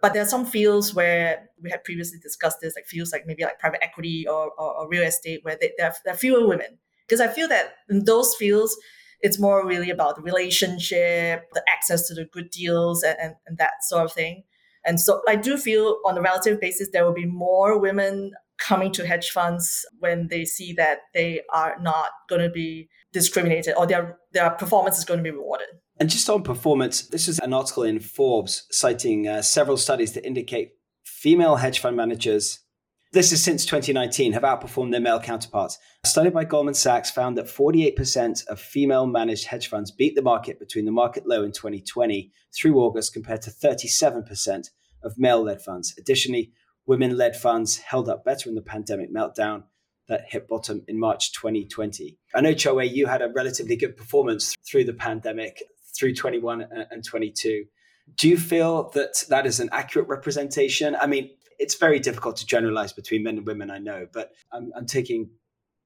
But 0.00 0.14
there 0.14 0.22
are 0.22 0.28
some 0.28 0.44
fields 0.44 0.94
where 0.94 1.48
we 1.62 1.70
had 1.70 1.82
previously 1.84 2.18
discussed 2.18 2.58
this, 2.60 2.74
like 2.76 2.86
fields 2.86 3.12
like 3.12 3.26
maybe 3.26 3.44
like 3.44 3.58
private 3.58 3.82
equity 3.82 4.26
or, 4.28 4.50
or, 4.58 4.74
or 4.74 4.88
real 4.88 5.04
estate, 5.04 5.40
where 5.42 5.56
they, 5.60 5.72
there, 5.78 5.88
are, 5.88 5.94
there 6.04 6.14
are 6.14 6.16
fewer 6.16 6.46
women. 6.46 6.78
Because 7.06 7.20
I 7.20 7.28
feel 7.28 7.48
that 7.48 7.74
in 7.88 8.04
those 8.04 8.34
fields, 8.34 8.76
it's 9.22 9.38
more 9.38 9.66
really 9.66 9.90
about 9.90 10.16
the 10.16 10.22
relationship, 10.22 11.44
the 11.54 11.62
access 11.72 12.06
to 12.08 12.14
the 12.14 12.24
good 12.24 12.50
deals, 12.50 13.02
and, 13.02 13.16
and, 13.20 13.34
and 13.46 13.58
that 13.58 13.82
sort 13.82 14.04
of 14.04 14.12
thing. 14.12 14.44
And 14.84 15.00
so 15.00 15.22
I 15.28 15.36
do 15.36 15.56
feel 15.56 15.98
on 16.04 16.18
a 16.18 16.20
relative 16.20 16.60
basis, 16.60 16.88
there 16.92 17.04
will 17.04 17.14
be 17.14 17.26
more 17.26 17.78
women 17.78 18.32
coming 18.58 18.92
to 18.92 19.06
hedge 19.06 19.30
funds 19.30 19.84
when 19.98 20.28
they 20.28 20.44
see 20.44 20.72
that 20.74 21.00
they 21.14 21.40
are 21.52 21.76
not 21.80 22.10
going 22.28 22.42
to 22.42 22.50
be 22.50 22.88
discriminated 23.12 23.74
or 23.76 23.86
their, 23.86 24.18
their 24.32 24.50
performance 24.50 24.98
is 24.98 25.04
going 25.04 25.18
to 25.18 25.24
be 25.24 25.30
rewarded. 25.30 25.68
And 25.98 26.10
just 26.10 26.28
on 26.28 26.42
performance, 26.42 27.02
this 27.02 27.28
is 27.28 27.38
an 27.40 27.52
article 27.52 27.82
in 27.84 28.00
Forbes 28.00 28.66
citing 28.70 29.28
uh, 29.28 29.42
several 29.42 29.76
studies 29.76 30.12
that 30.12 30.26
indicate 30.26 30.72
female 31.04 31.56
hedge 31.56 31.78
fund 31.78 31.96
managers 31.96 32.60
this 33.12 33.30
is 33.30 33.44
since 33.44 33.66
2019, 33.66 34.32
have 34.32 34.42
outperformed 34.42 34.90
their 34.90 35.00
male 35.00 35.20
counterparts. 35.20 35.78
A 36.02 36.08
study 36.08 36.30
by 36.30 36.44
Goldman 36.44 36.74
Sachs 36.74 37.10
found 37.10 37.36
that 37.36 37.44
48% 37.44 38.46
of 38.46 38.58
female 38.58 39.06
managed 39.06 39.46
hedge 39.46 39.68
funds 39.68 39.90
beat 39.90 40.14
the 40.14 40.22
market 40.22 40.58
between 40.58 40.86
the 40.86 40.92
market 40.92 41.26
low 41.26 41.42
in 41.44 41.52
2020 41.52 42.32
through 42.56 42.80
August 42.80 43.12
compared 43.12 43.42
to 43.42 43.50
37% 43.50 44.70
of 45.04 45.18
male 45.18 45.42
led 45.42 45.60
funds. 45.60 45.94
Additionally, 45.98 46.52
women 46.86 47.16
led 47.16 47.36
funds 47.36 47.76
held 47.76 48.08
up 48.08 48.24
better 48.24 48.48
in 48.48 48.54
the 48.54 48.62
pandemic 48.62 49.12
meltdown 49.14 49.64
that 50.08 50.24
hit 50.30 50.48
bottom 50.48 50.82
in 50.88 50.98
March 50.98 51.32
2020. 51.32 52.18
I 52.34 52.40
know, 52.40 52.54
Choe, 52.54 52.80
you 52.80 53.06
had 53.06 53.20
a 53.20 53.28
relatively 53.28 53.76
good 53.76 53.96
performance 53.96 54.54
through 54.66 54.84
the 54.84 54.94
pandemic 54.94 55.62
through 55.96 56.14
21 56.14 56.66
and 56.90 57.04
22. 57.04 57.64
Do 58.16 58.28
you 58.28 58.38
feel 58.38 58.90
that 58.94 59.24
that 59.28 59.46
is 59.46 59.60
an 59.60 59.68
accurate 59.70 60.08
representation? 60.08 60.96
I 60.96 61.06
mean, 61.06 61.30
it's 61.62 61.76
very 61.76 62.00
difficult 62.00 62.36
to 62.36 62.46
generalize 62.46 62.92
between 62.92 63.22
men 63.22 63.38
and 63.38 63.46
women, 63.46 63.70
I 63.70 63.78
know, 63.78 64.08
but 64.12 64.32
I'm, 64.52 64.72
I'm 64.76 64.86
taking 64.86 65.30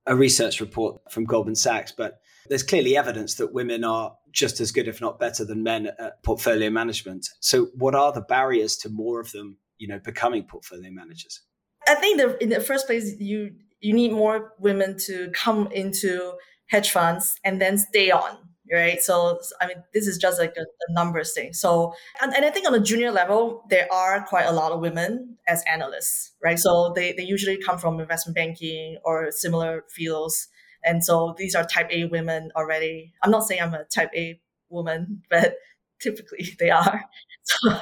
a 0.06 0.16
research 0.16 0.60
report 0.60 1.00
from 1.10 1.24
Goldman 1.24 1.54
Sachs, 1.54 1.92
but 1.92 2.20
there's 2.48 2.62
clearly 2.62 2.96
evidence 2.96 3.34
that 3.34 3.52
women 3.52 3.84
are 3.84 4.16
just 4.32 4.58
as 4.60 4.72
good, 4.72 4.88
if 4.88 5.00
not 5.00 5.18
better, 5.18 5.44
than 5.44 5.62
men 5.62 5.88
at 5.98 6.22
portfolio 6.22 6.70
management. 6.70 7.28
So, 7.40 7.66
what 7.74 7.94
are 7.94 8.12
the 8.12 8.22
barriers 8.22 8.76
to 8.78 8.88
more 8.88 9.20
of 9.20 9.32
them, 9.32 9.58
you 9.78 9.86
know, 9.86 9.98
becoming 9.98 10.44
portfolio 10.44 10.90
managers? 10.90 11.42
I 11.86 11.96
think 11.96 12.18
the, 12.18 12.42
in 12.42 12.48
the 12.48 12.60
first 12.60 12.86
place, 12.86 13.14
you 13.18 13.50
you 13.80 13.92
need 13.92 14.12
more 14.12 14.54
women 14.58 14.96
to 15.06 15.30
come 15.34 15.68
into 15.72 16.34
hedge 16.70 16.90
funds 16.90 17.34
and 17.44 17.60
then 17.60 17.76
stay 17.76 18.10
on 18.10 18.38
right? 18.72 19.00
So, 19.00 19.38
I 19.60 19.66
mean, 19.66 19.76
this 19.94 20.06
is 20.06 20.18
just 20.18 20.38
like 20.38 20.54
a, 20.56 20.62
a 20.62 20.92
numbers 20.92 21.32
thing. 21.32 21.52
So, 21.52 21.94
and, 22.20 22.34
and 22.34 22.44
I 22.44 22.50
think 22.50 22.66
on 22.66 22.74
a 22.74 22.80
junior 22.80 23.10
level, 23.10 23.64
there 23.70 23.86
are 23.92 24.24
quite 24.24 24.46
a 24.46 24.52
lot 24.52 24.72
of 24.72 24.80
women 24.80 25.36
as 25.46 25.62
analysts, 25.70 26.32
right? 26.42 26.58
So 26.58 26.92
they, 26.94 27.12
they 27.12 27.22
usually 27.22 27.58
come 27.58 27.78
from 27.78 28.00
investment 28.00 28.34
banking 28.34 28.98
or 29.04 29.30
similar 29.30 29.84
fields. 29.88 30.48
And 30.84 31.04
so 31.04 31.34
these 31.38 31.54
are 31.54 31.64
type 31.64 31.88
A 31.90 32.04
women 32.04 32.50
already. 32.56 33.12
I'm 33.22 33.30
not 33.30 33.46
saying 33.46 33.62
I'm 33.62 33.74
a 33.74 33.84
type 33.84 34.10
A 34.14 34.40
woman, 34.68 35.22
but 35.30 35.56
typically 36.00 36.48
they 36.58 36.70
are. 36.70 37.04
So, 37.48 37.78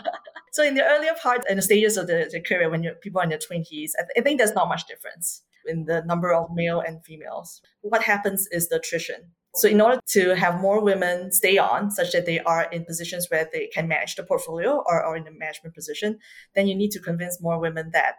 so 0.52 0.62
in 0.62 0.74
the 0.74 0.84
earlier 0.84 1.14
part 1.22 1.42
and 1.48 1.56
the 1.56 1.62
stages 1.62 1.96
of 1.96 2.06
the, 2.06 2.28
the 2.30 2.38
career, 2.38 2.68
when 2.68 2.82
you're, 2.82 2.96
people 2.96 3.18
are 3.18 3.24
in 3.24 3.30
their 3.30 3.38
20s, 3.38 3.92
I, 3.98 4.02
th- 4.02 4.10
I 4.18 4.20
think 4.20 4.36
there's 4.36 4.52
not 4.52 4.68
much 4.68 4.86
difference 4.86 5.40
in 5.66 5.86
the 5.86 6.02
number 6.02 6.34
of 6.34 6.48
male 6.52 6.80
and 6.80 7.02
females. 7.02 7.62
What 7.80 8.02
happens 8.02 8.46
is 8.50 8.68
the 8.68 8.76
attrition. 8.76 9.32
So 9.54 9.68
in 9.68 9.80
order 9.80 10.00
to 10.08 10.34
have 10.34 10.60
more 10.60 10.82
women 10.82 11.30
stay 11.32 11.58
on, 11.58 11.90
such 11.90 12.12
that 12.12 12.26
they 12.26 12.40
are 12.40 12.64
in 12.70 12.84
positions 12.84 13.28
where 13.30 13.48
they 13.52 13.68
can 13.68 13.86
manage 13.86 14.16
the 14.16 14.24
portfolio 14.24 14.82
or, 14.86 15.04
or 15.04 15.16
in 15.16 15.26
a 15.26 15.30
management 15.30 15.74
position, 15.74 16.18
then 16.54 16.66
you 16.66 16.74
need 16.74 16.90
to 16.92 17.00
convince 17.00 17.40
more 17.40 17.58
women 17.60 17.90
that 17.92 18.16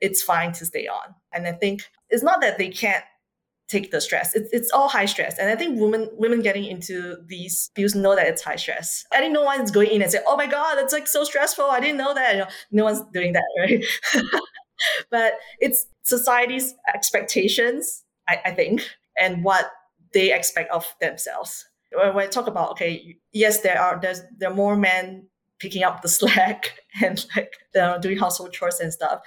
it's 0.00 0.22
fine 0.22 0.52
to 0.52 0.64
stay 0.64 0.86
on. 0.86 1.14
And 1.32 1.46
I 1.46 1.52
think 1.52 1.82
it's 2.08 2.22
not 2.22 2.40
that 2.40 2.58
they 2.58 2.68
can't 2.68 3.04
take 3.68 3.90
the 3.90 4.00
stress. 4.00 4.34
It's, 4.34 4.48
it's 4.52 4.70
all 4.72 4.88
high 4.88 5.04
stress. 5.04 5.38
And 5.38 5.50
I 5.50 5.56
think 5.56 5.78
women 5.78 6.08
women 6.12 6.40
getting 6.40 6.64
into 6.64 7.16
these 7.26 7.70
fields 7.74 7.94
know 7.94 8.16
that 8.16 8.26
it's 8.26 8.42
high 8.42 8.56
stress. 8.56 9.04
I 9.12 9.18
think 9.18 9.32
no 9.32 9.42
one's 9.42 9.70
going 9.70 9.90
in 9.90 10.02
and 10.02 10.10
say, 10.10 10.20
oh 10.26 10.36
my 10.36 10.46
God, 10.46 10.78
it's 10.78 10.92
like 10.92 11.06
so 11.06 11.24
stressful. 11.24 11.66
I 11.66 11.80
didn't 11.80 11.98
know 11.98 12.14
that. 12.14 12.32
You 12.32 12.38
know, 12.40 12.48
no 12.72 12.84
one's 12.84 13.02
doing 13.12 13.34
that, 13.34 13.44
right? 13.58 13.84
but 15.10 15.34
it's 15.60 15.86
society's 16.02 16.74
expectations, 16.92 18.04
I, 18.26 18.40
I 18.46 18.50
think, 18.52 18.88
and 19.20 19.44
what 19.44 19.70
they 20.12 20.32
expect 20.32 20.70
of 20.70 20.94
themselves. 21.00 21.66
When 21.92 22.16
I 22.16 22.26
talk 22.26 22.46
about 22.46 22.72
okay, 22.72 23.16
yes, 23.32 23.60
there 23.60 23.80
are 23.80 23.98
there's 24.00 24.22
there 24.36 24.50
are 24.50 24.54
more 24.54 24.76
men 24.76 25.26
picking 25.58 25.82
up 25.82 26.02
the 26.02 26.08
slack 26.18 26.74
and 27.02 27.24
like 27.36 27.54
doing 28.00 28.18
household 28.18 28.52
chores 28.52 28.80
and 28.80 28.92
stuff. 28.92 29.20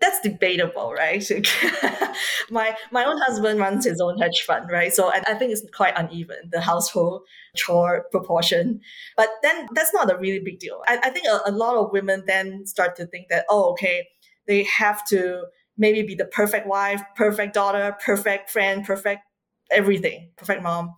That's 0.00 0.20
debatable, 0.20 0.92
right? 0.92 1.24
my 2.50 2.76
my 2.90 3.04
own 3.04 3.18
husband 3.18 3.60
runs 3.60 3.84
his 3.84 4.00
own 4.00 4.18
hedge 4.18 4.42
fund, 4.42 4.68
right? 4.70 4.92
So 4.92 5.10
I, 5.12 5.22
I 5.28 5.34
think 5.34 5.52
it's 5.52 5.64
quite 5.74 5.94
uneven 5.96 6.50
the 6.50 6.60
household 6.60 7.22
chore 7.54 8.06
proportion. 8.10 8.80
But 9.16 9.28
then 9.42 9.68
that's 9.74 9.94
not 9.94 10.10
a 10.10 10.18
really 10.18 10.40
big 10.40 10.58
deal. 10.58 10.82
I, 10.88 10.98
I 11.04 11.10
think 11.10 11.26
a, 11.26 11.40
a 11.46 11.52
lot 11.52 11.76
of 11.76 11.92
women 11.92 12.24
then 12.26 12.66
start 12.66 12.96
to 12.96 13.06
think 13.06 13.28
that 13.28 13.44
oh, 13.48 13.70
okay, 13.72 14.08
they 14.46 14.64
have 14.64 15.06
to 15.08 15.44
maybe 15.78 16.02
be 16.02 16.14
the 16.14 16.24
perfect 16.24 16.66
wife, 16.66 17.02
perfect 17.16 17.54
daughter, 17.54 17.96
perfect 18.04 18.50
friend, 18.50 18.84
perfect 18.84 19.22
everything, 19.72 20.30
perfect 20.36 20.62
mom. 20.62 20.94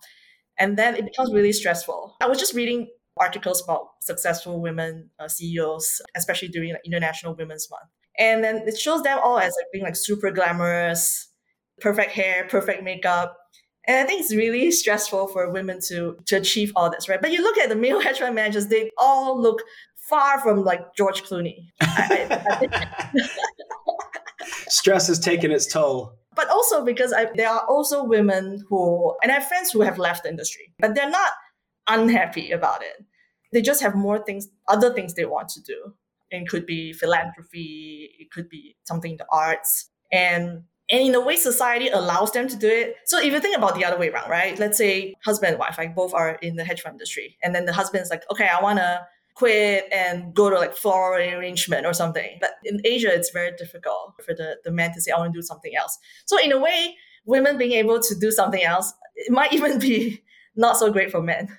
And 0.57 0.77
then 0.77 0.95
it 0.95 1.05
becomes 1.05 1.33
really 1.33 1.51
stressful. 1.51 2.15
I 2.21 2.27
was 2.27 2.39
just 2.39 2.53
reading 2.53 2.87
articles 3.17 3.63
about 3.63 3.87
successful 4.01 4.61
women 4.61 5.09
uh, 5.19 5.27
CEOs, 5.27 6.01
especially 6.15 6.49
during 6.49 6.71
like, 6.71 6.81
International 6.85 7.35
Women's 7.35 7.67
Month. 7.69 7.89
And 8.17 8.43
then 8.43 8.63
it 8.67 8.77
shows 8.77 9.03
them 9.03 9.19
all 9.21 9.39
as 9.39 9.53
like 9.59 9.71
being 9.73 9.83
like 9.83 9.95
super 9.95 10.31
glamorous, 10.31 11.29
perfect 11.81 12.11
hair, 12.11 12.47
perfect 12.49 12.83
makeup. 12.83 13.37
And 13.87 13.97
I 13.97 14.07
think 14.07 14.21
it's 14.21 14.33
really 14.33 14.71
stressful 14.71 15.27
for 15.27 15.51
women 15.51 15.79
to 15.89 16.17
to 16.25 16.37
achieve 16.37 16.71
all 16.75 16.89
this, 16.89 17.07
right? 17.07 17.21
But 17.21 17.31
you 17.31 17.41
look 17.41 17.57
at 17.57 17.69
the 17.69 17.75
male 17.75 17.99
hedge 18.01 18.19
fund 18.19 18.35
managers, 18.35 18.67
they 18.67 18.89
all 18.97 19.39
look 19.39 19.61
far 20.09 20.39
from 20.39 20.63
like 20.63 20.81
George 20.95 21.23
Clooney. 21.23 21.67
I, 21.81 22.27
I 22.31 23.27
Stress 24.67 25.07
has 25.07 25.19
taken 25.19 25.51
its 25.51 25.71
toll 25.71 26.17
but 26.35 26.49
also 26.49 26.83
because 26.83 27.13
I, 27.13 27.27
there 27.35 27.49
are 27.49 27.65
also 27.67 28.03
women 28.03 28.63
who, 28.69 29.15
and 29.21 29.31
I 29.31 29.35
have 29.35 29.47
friends 29.47 29.71
who 29.71 29.81
have 29.81 29.97
left 29.97 30.23
the 30.23 30.29
industry, 30.29 30.73
but 30.79 30.95
they're 30.95 31.09
not 31.09 31.31
unhappy 31.87 32.51
about 32.51 32.81
it. 32.81 33.05
They 33.53 33.61
just 33.61 33.81
have 33.81 33.95
more 33.95 34.19
things, 34.19 34.47
other 34.67 34.93
things 34.93 35.13
they 35.13 35.25
want 35.25 35.49
to 35.49 35.61
do. 35.61 35.93
It 36.31 36.49
could 36.49 36.65
be 36.65 36.91
philanthropy, 36.91 38.09
it 38.19 38.31
could 38.31 38.49
be 38.49 38.75
something 38.83 39.11
in 39.11 39.17
the 39.17 39.27
arts. 39.31 39.89
And 40.11 40.63
and 40.91 41.01
in 41.01 41.15
a 41.15 41.21
way, 41.21 41.35
society 41.35 41.87
allows 41.87 42.31
them 42.31 42.47
to 42.47 42.55
do 42.55 42.67
it. 42.67 42.95
So 43.05 43.19
if 43.19 43.33
you 43.33 43.39
think 43.39 43.57
about 43.57 43.73
the 43.73 43.83
other 43.83 43.97
way 43.97 44.09
around, 44.09 44.29
right? 44.29 44.57
Let's 44.59 44.77
say 44.77 45.15
husband 45.25 45.53
and 45.53 45.59
wife, 45.59 45.79
like 45.79 45.95
both 45.95 46.13
are 46.13 46.35
in 46.43 46.57
the 46.57 46.63
hedge 46.63 46.81
fund 46.81 46.93
industry. 46.93 47.37
And 47.41 47.55
then 47.55 47.65
the 47.65 47.73
husband's 47.73 48.11
like, 48.11 48.23
okay, 48.31 48.47
I 48.47 48.61
want 48.61 48.77
to 48.77 49.01
quit 49.35 49.85
and 49.91 50.33
go 50.33 50.49
to 50.49 50.55
like 50.55 50.75
floral 50.75 51.21
arrangement 51.21 51.85
or 51.85 51.93
something. 51.93 52.37
But 52.39 52.51
in 52.63 52.81
Asia, 52.85 53.13
it's 53.13 53.29
very 53.31 53.51
difficult 53.57 54.13
for 54.25 54.33
the, 54.33 54.57
the 54.63 54.71
man 54.71 54.93
to 54.93 55.01
say, 55.01 55.11
I 55.11 55.19
want 55.19 55.33
to 55.33 55.37
do 55.37 55.43
something 55.43 55.75
else. 55.75 55.97
So 56.25 56.39
in 56.39 56.51
a 56.51 56.59
way, 56.59 56.95
women 57.25 57.57
being 57.57 57.73
able 57.73 57.99
to 57.99 58.15
do 58.15 58.31
something 58.31 58.63
else, 58.63 58.93
it 59.15 59.31
might 59.31 59.53
even 59.53 59.79
be 59.79 60.23
not 60.55 60.77
so 60.77 60.91
great 60.91 61.11
for 61.11 61.21
men. 61.21 61.49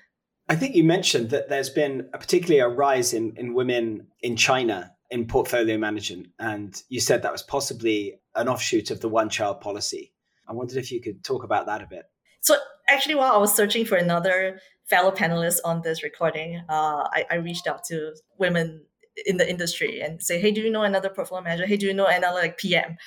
I 0.49 0.55
think 0.55 0.75
you 0.75 0.83
mentioned 0.83 1.29
that 1.31 1.49
there's 1.49 1.69
been 1.69 2.09
a, 2.13 2.17
particularly 2.17 2.59
a 2.59 2.67
rise 2.67 3.13
in, 3.13 3.33
in 3.37 3.53
women 3.53 4.07
in 4.21 4.35
China 4.35 4.91
in 5.09 5.27
portfolio 5.27 5.77
management. 5.77 6.27
And 6.39 6.81
you 6.89 6.99
said 6.99 7.21
that 7.21 7.31
was 7.31 7.43
possibly 7.43 8.19
an 8.35 8.47
offshoot 8.47 8.91
of 8.91 9.01
the 9.01 9.09
one 9.09 9.29
child 9.29 9.61
policy. 9.61 10.13
I 10.47 10.53
wondered 10.53 10.77
if 10.77 10.91
you 10.91 11.01
could 11.01 11.23
talk 11.23 11.43
about 11.43 11.65
that 11.65 11.81
a 11.81 11.87
bit. 11.87 12.05
So, 12.41 12.55
actually, 12.87 13.15
while 13.15 13.33
I 13.33 13.37
was 13.37 13.53
searching 13.53 13.85
for 13.85 13.97
another 13.97 14.59
fellow 14.89 15.11
panelists 15.11 15.59
on 15.65 15.81
this 15.81 16.03
recording, 16.03 16.61
uh, 16.69 17.07
I, 17.11 17.25
I 17.31 17.35
reached 17.35 17.67
out 17.67 17.83
to 17.85 18.13
women 18.37 18.85
in 19.25 19.37
the 19.37 19.49
industry 19.49 20.01
and 20.01 20.21
say, 20.21 20.39
hey, 20.39 20.51
do 20.51 20.61
you 20.61 20.71
know 20.71 20.83
another 20.83 21.09
portfolio 21.09 21.43
manager? 21.43 21.65
Hey, 21.65 21.77
do 21.77 21.87
you 21.87 21.93
know 21.93 22.05
another 22.05 22.39
like 22.39 22.57
PM? 22.57 22.97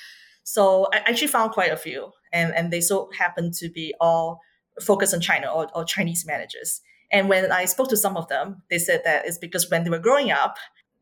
So 0.43 0.87
I 0.93 0.97
actually 0.97 1.27
found 1.27 1.51
quite 1.51 1.71
a 1.71 1.77
few, 1.77 2.11
and, 2.33 2.53
and 2.53 2.71
they 2.71 2.81
so 2.81 3.09
happened 3.17 3.53
to 3.55 3.69
be 3.69 3.93
all 3.99 4.41
focused 4.81 5.13
on 5.13 5.21
China 5.21 5.47
or, 5.51 5.67
or 5.75 5.83
Chinese 5.83 6.25
managers. 6.25 6.81
And 7.11 7.27
when 7.29 7.51
I 7.51 7.65
spoke 7.65 7.89
to 7.89 7.97
some 7.97 8.17
of 8.17 8.27
them, 8.29 8.63
they 8.69 8.77
said 8.77 9.01
that 9.05 9.25
it's 9.25 9.37
because 9.37 9.69
when 9.69 9.83
they 9.83 9.89
were 9.89 9.99
growing 9.99 10.31
up, 10.31 10.57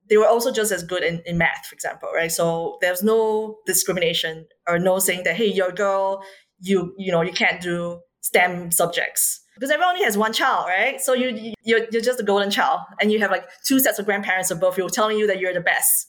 they 0.09 0.17
were 0.17 0.27
also 0.27 0.51
just 0.51 0.71
as 0.71 0.83
good 0.83 1.03
in, 1.03 1.21
in 1.25 1.37
math, 1.37 1.67
for 1.67 1.75
example, 1.75 2.09
right? 2.13 2.31
So 2.31 2.77
there's 2.81 3.03
no 3.03 3.57
discrimination 3.67 4.47
or 4.67 4.79
no 4.79 4.97
saying 4.99 5.23
that, 5.25 5.35
hey, 5.35 5.45
you're 5.45 5.69
a 5.69 5.75
girl, 5.75 6.23
you 6.59 6.93
you 6.97 7.11
know, 7.11 7.21
you 7.21 7.31
can't 7.31 7.61
do 7.61 7.99
STEM 8.21 8.71
subjects. 8.71 9.41
Because 9.59 9.71
everyone 9.71 9.95
only 9.95 10.05
has 10.05 10.17
one 10.17 10.31
child, 10.31 10.67
right? 10.67 11.01
So 11.01 11.13
you 11.13 11.53
you're, 11.63 11.81
you're 11.91 12.01
just 12.01 12.19
a 12.19 12.23
golden 12.23 12.49
child, 12.49 12.79
and 13.01 13.11
you 13.11 13.19
have 13.19 13.29
like 13.29 13.45
two 13.65 13.79
sets 13.79 13.99
of 13.99 14.05
grandparents 14.05 14.51
above 14.51 14.77
you 14.77 14.87
telling 14.89 15.17
you 15.17 15.27
that 15.27 15.39
you're 15.39 15.53
the 15.53 15.59
best. 15.59 16.07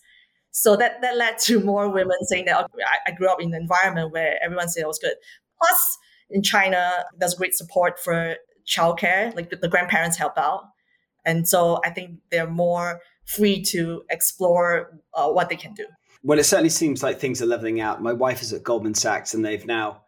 So 0.53 0.77
that 0.77 1.03
that 1.03 1.17
led 1.17 1.39
to 1.41 1.59
more 1.61 1.89
women 1.89 2.17
saying 2.23 2.45
that 2.45 2.65
okay, 2.65 2.85
I, 2.85 3.11
I 3.11 3.15
grew 3.15 3.29
up 3.29 3.41
in 3.41 3.53
an 3.53 3.61
environment 3.61 4.13
where 4.13 4.39
everyone 4.43 4.69
said 4.69 4.85
I 4.85 4.87
was 4.87 5.01
good. 5.01 5.15
Plus, 5.61 5.99
in 6.31 6.43
China, 6.43 7.05
there's 7.19 7.35
great 7.35 7.55
support 7.55 7.99
for 7.99 8.37
childcare, 8.67 9.35
like 9.35 9.51
the, 9.51 9.57
the 9.57 9.69
grandparents 9.69 10.17
help 10.17 10.39
out, 10.39 10.63
and 11.25 11.49
so 11.49 11.81
I 11.85 11.91
think 11.91 12.19
they're 12.31 12.49
more 12.49 13.01
free 13.27 13.63
to 13.63 14.03
explore 14.11 14.99
uh, 15.15 15.29
what 15.29 15.49
they 15.49 15.57
can 15.57 15.75
do. 15.75 15.87
Well, 16.23 16.39
it 16.39 16.45
certainly 16.45 16.71
seems 16.71 17.03
like 17.03 17.19
things 17.19 17.41
are 17.41 17.47
leveling 17.47 17.81
out. 17.81 18.03
My 18.03 18.13
wife 18.13 18.43
is 18.43 18.53
at 18.53 18.63
Goldman 18.63 18.95
Sachs, 18.95 19.35
and 19.35 19.45
they've 19.45 19.65
now 19.67 20.03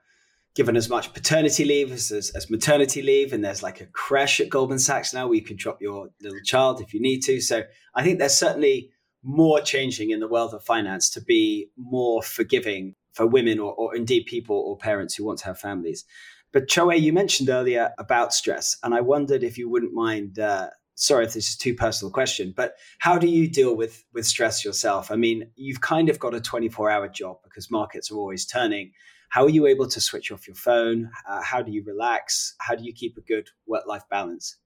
given 0.55 0.77
as 0.77 0.89
much 0.89 1.13
paternity 1.15 1.65
leave 1.65 1.93
as, 1.93 2.11
as, 2.11 2.31
as, 2.31 2.51
maternity 2.51 3.01
leave. 3.03 3.33
And 3.33 3.45
there's 3.45 3.63
like 3.63 3.81
a 3.81 3.87
creche 3.87 4.41
at 4.41 4.51
Goldman 4.51 4.79
Sachs 4.79 5.15
now 5.15 5.27
where 5.27 5.37
you 5.37 5.45
can 5.45 5.57
drop 5.57 5.81
your 5.81 6.09
little 6.21 6.41
child 6.45 6.81
if 6.81 6.93
you 6.93 7.01
need 7.01 7.21
to. 7.21 7.41
So 7.41 7.63
I 7.95 8.03
think 8.03 8.19
there's 8.19 8.37
certainly 8.37 8.91
more 9.23 9.61
changing 9.61 10.11
in 10.11 10.21
the 10.21 10.29
world 10.29 10.53
of 10.53 10.65
finance 10.65 11.09
to 11.11 11.23
be 11.23 11.71
more 11.77 12.23
forgiving 12.23 12.95
for 13.13 13.27
women 13.27 13.59
or, 13.59 13.73
or 13.75 13.95
indeed 13.95 14.27
people 14.27 14.57
or 14.57 14.77
parents 14.77 15.15
who 15.15 15.25
want 15.25 15.39
to 15.41 15.47
have 15.47 15.59
families. 15.59 16.05
But 16.53 16.69
Choe, 16.69 16.91
you 16.91 17.13
mentioned 17.13 17.49
earlier 17.49 17.93
about 17.99 18.35
stress, 18.35 18.77
and 18.83 18.95
I 18.95 19.01
wondered 19.01 19.43
if 19.43 19.57
you 19.57 19.71
wouldn't 19.71 19.95
mind 19.95 20.39
uh, 20.39 20.69
sorry 20.95 21.25
if 21.25 21.33
this 21.33 21.49
is 21.49 21.57
too 21.57 21.75
personal 21.75 22.11
a 22.11 22.13
question, 22.13 22.53
but 22.57 22.75
how 22.99 23.19
do 23.19 23.27
you 23.27 23.49
deal 23.49 23.77
with 23.77 24.05
with 24.13 24.27
stress 24.27 24.65
yourself? 24.65 25.11
I 25.11 25.17
mean, 25.17 25.51
you've 25.57 25.81
kind 25.81 26.09
of 26.09 26.19
got 26.19 26.35
a 26.35 26.41
24 26.41 26.91
hour 26.91 27.09
job 27.09 27.39
because 27.45 27.71
markets 27.71 28.11
are 28.11 28.17
always 28.17 28.47
turning. 28.47 28.93
How 29.33 29.45
are 29.45 29.49
you 29.49 29.67
able 29.67 29.89
to 29.89 29.99
switch 29.99 30.31
off 30.31 30.47
your 30.47 30.55
phone? 30.55 31.11
Uh, 31.27 31.41
how 31.41 31.63
do 31.63 31.73
you 31.73 31.83
relax? 31.85 32.55
How 32.59 32.75
do 32.75 32.85
you 32.85 32.93
keep 32.93 33.17
a 33.17 33.23
good 33.23 33.49
work 33.67 33.87
life 33.87 34.03
balance? 34.11 34.59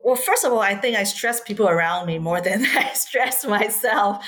Well, 0.00 0.16
first 0.16 0.46
of 0.46 0.52
all, 0.52 0.60
I 0.60 0.76
think 0.76 0.96
I 0.96 1.04
stress 1.04 1.42
people 1.42 1.68
around 1.68 2.06
me 2.06 2.18
more 2.18 2.40
than 2.48 2.64
I 2.64 2.94
stress 2.94 3.44
myself. 3.44 4.26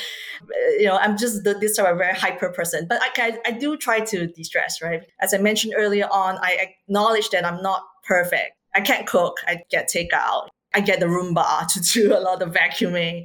You 0.78 0.88
know, 0.88 0.98
I'm 0.98 1.16
just 1.16 1.44
this 1.44 1.76
sort 1.76 1.90
of 1.90 1.96
very 1.96 2.12
hyper 2.12 2.50
person, 2.50 2.86
but 2.86 3.00
I, 3.00 3.38
I, 3.46 3.52
do 3.52 3.78
try 3.78 4.00
to 4.00 4.26
de 4.26 4.44
stress, 4.44 4.82
right? 4.82 5.00
As 5.22 5.32
I 5.32 5.38
mentioned 5.38 5.72
earlier 5.74 6.08
on, 6.12 6.36
I 6.42 6.58
acknowledge 6.60 7.30
that 7.30 7.46
I'm 7.46 7.62
not 7.62 7.82
perfect. 8.06 8.52
I 8.74 8.82
can't 8.82 9.06
cook. 9.06 9.38
I 9.46 9.62
get 9.70 9.88
takeout. 9.88 10.48
I 10.74 10.80
get 10.80 11.00
the 11.00 11.06
Roomba 11.06 11.68
to 11.72 11.80
do 11.80 12.14
a 12.14 12.20
lot 12.20 12.42
of 12.42 12.52
vacuuming. 12.52 13.24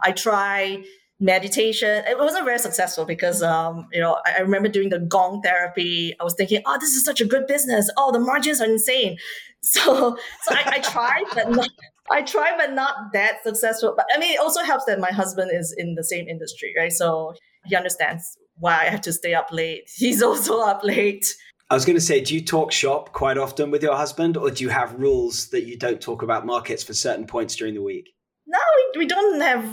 I 0.00 0.12
try 0.12 0.84
meditation. 1.22 2.04
It 2.06 2.18
wasn't 2.18 2.44
very 2.44 2.58
successful 2.58 3.04
because, 3.04 3.42
um, 3.42 3.88
you 3.92 4.00
know, 4.00 4.18
I, 4.26 4.38
I 4.38 4.40
remember 4.40 4.68
doing 4.68 4.90
the 4.90 4.98
gong 4.98 5.40
therapy. 5.42 6.14
I 6.20 6.24
was 6.24 6.34
thinking, 6.34 6.60
oh, 6.66 6.76
this 6.80 6.94
is 6.94 7.04
such 7.04 7.20
a 7.20 7.24
good 7.24 7.46
business. 7.46 7.88
Oh, 7.96 8.10
the 8.12 8.18
margins 8.18 8.60
are 8.60 8.66
insane. 8.66 9.16
So, 9.64 10.16
so 10.42 10.54
I, 10.56 10.64
I 10.66 10.78
tried, 10.80 11.22
but 11.34 11.48
not, 11.48 11.68
I 12.10 12.22
tried, 12.22 12.54
but 12.56 12.72
not 12.72 13.12
that 13.12 13.44
successful. 13.44 13.94
But 13.96 14.06
I 14.12 14.18
mean, 14.18 14.32
it 14.32 14.40
also 14.40 14.64
helps 14.64 14.86
that 14.86 14.98
my 14.98 15.12
husband 15.12 15.52
is 15.54 15.72
in 15.78 15.94
the 15.94 16.02
same 16.02 16.26
industry, 16.26 16.74
right? 16.76 16.90
So 16.90 17.34
he 17.66 17.76
understands 17.76 18.36
why 18.56 18.72
I 18.72 18.84
have 18.86 19.02
to 19.02 19.12
stay 19.12 19.34
up 19.34 19.52
late. 19.52 19.88
He's 19.96 20.20
also 20.20 20.58
up 20.62 20.82
late. 20.82 21.32
I 21.70 21.74
was 21.74 21.84
going 21.84 21.94
to 21.94 22.00
say, 22.00 22.20
do 22.20 22.34
you 22.34 22.44
talk 22.44 22.72
shop 22.72 23.12
quite 23.12 23.38
often 23.38 23.70
with 23.70 23.84
your 23.84 23.94
husband, 23.94 24.36
or 24.36 24.50
do 24.50 24.64
you 24.64 24.70
have 24.70 24.98
rules 24.98 25.50
that 25.50 25.62
you 25.62 25.78
don't 25.78 26.00
talk 26.00 26.22
about 26.22 26.44
markets 26.44 26.82
for 26.82 26.92
certain 26.92 27.28
points 27.28 27.54
during 27.54 27.74
the 27.74 27.82
week? 27.82 28.10
No, 28.48 28.58
we, 28.94 28.98
we 28.98 29.06
don't 29.06 29.40
have 29.42 29.64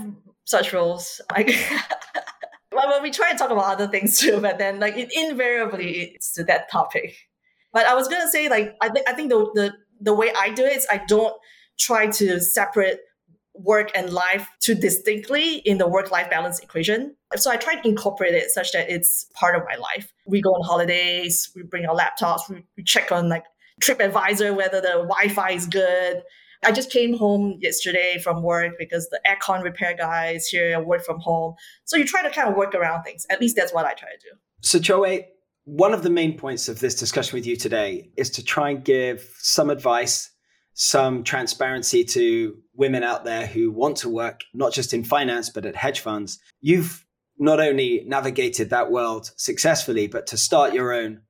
such 0.49 0.73
rules. 0.73 1.21
well, 2.71 3.01
we 3.01 3.11
try 3.11 3.29
and 3.29 3.37
talk 3.37 3.51
about 3.51 3.65
other 3.65 3.87
things 3.87 4.17
too, 4.17 4.39
but 4.41 4.57
then 4.57 4.79
like 4.79 4.97
it, 4.97 5.11
invariably 5.15 6.13
it's 6.15 6.33
to 6.33 6.43
that 6.45 6.71
topic. 6.71 7.15
But 7.71 7.85
I 7.85 7.93
was 7.93 8.07
to 8.07 8.27
say, 8.29 8.49
like, 8.49 8.75
I 8.81 8.89
think 8.89 9.07
I 9.07 9.13
think 9.13 9.29
the, 9.29 9.37
the 9.53 9.73
the 10.01 10.13
way 10.13 10.31
I 10.37 10.49
do 10.49 10.63
it 10.63 10.77
is 10.77 10.87
I 10.89 11.01
don't 11.07 11.35
try 11.77 12.07
to 12.07 12.39
separate 12.39 12.99
work 13.53 13.91
and 13.93 14.11
life 14.11 14.47
too 14.61 14.73
distinctly 14.73 15.57
in 15.57 15.77
the 15.77 15.87
work 15.87 16.11
life 16.11 16.29
balance 16.29 16.59
equation. 16.59 17.15
So 17.35 17.51
I 17.51 17.57
try 17.57 17.75
to 17.75 17.87
incorporate 17.87 18.33
it 18.33 18.49
such 18.51 18.71
that 18.71 18.89
it's 18.89 19.25
part 19.33 19.55
of 19.55 19.63
my 19.69 19.75
life. 19.75 20.13
We 20.25 20.41
go 20.41 20.51
on 20.51 20.65
holidays, 20.65 21.51
we 21.55 21.63
bring 21.63 21.85
our 21.85 21.95
laptops, 21.95 22.49
we, 22.49 22.63
we 22.77 22.83
check 22.83 23.11
on 23.11 23.29
like 23.29 23.43
TripAdvisor 23.81 24.55
whether 24.55 24.81
the 24.81 25.05
Wi 25.07 25.27
Fi 25.29 25.51
is 25.51 25.67
good. 25.67 26.23
I 26.63 26.71
just 26.71 26.91
came 26.91 27.17
home 27.17 27.57
yesterday 27.61 28.19
from 28.21 28.43
work 28.43 28.73
because 28.77 29.09
the 29.09 29.19
aircon 29.29 29.63
repair 29.63 29.95
guy 29.95 30.31
is 30.31 30.47
here, 30.47 30.79
work 30.83 31.03
from 31.05 31.19
home. 31.19 31.55
So 31.85 31.97
you 31.97 32.05
try 32.05 32.21
to 32.21 32.29
kind 32.29 32.49
of 32.49 32.55
work 32.55 32.75
around 32.75 33.03
things. 33.03 33.25
At 33.29 33.39
least 33.39 33.55
that's 33.55 33.73
what 33.73 33.85
I 33.85 33.93
try 33.93 34.09
to 34.09 34.17
do. 34.17 34.37
So, 34.61 34.79
Choe, 34.79 35.23
one 35.63 35.93
of 35.93 36.03
the 36.03 36.09
main 36.09 36.37
points 36.37 36.67
of 36.67 36.79
this 36.79 36.95
discussion 36.95 37.37
with 37.37 37.45
you 37.45 37.55
today 37.55 38.09
is 38.17 38.29
to 38.31 38.43
try 38.43 38.71
and 38.71 38.83
give 38.83 39.29
some 39.37 39.69
advice 39.69 40.31
some 40.73 41.23
transparency 41.23 42.03
to 42.05 42.55
women 42.73 43.03
out 43.03 43.25
there 43.25 43.45
who 43.45 43.69
want 43.69 43.97
to 43.97 44.09
work 44.09 44.41
not 44.53 44.71
just 44.73 44.93
in 44.93 45.03
finance 45.03 45.49
but 45.49 45.65
at 45.65 45.75
hedge 45.75 45.99
funds. 45.99 46.39
You've 46.61 47.05
not 47.37 47.59
only 47.59 48.03
navigated 48.05 48.69
that 48.69 48.91
world 48.91 49.31
successfully, 49.37 50.07
but 50.07 50.27
to 50.27 50.37
start 50.37 50.73
your 50.73 50.93
own 50.93 51.21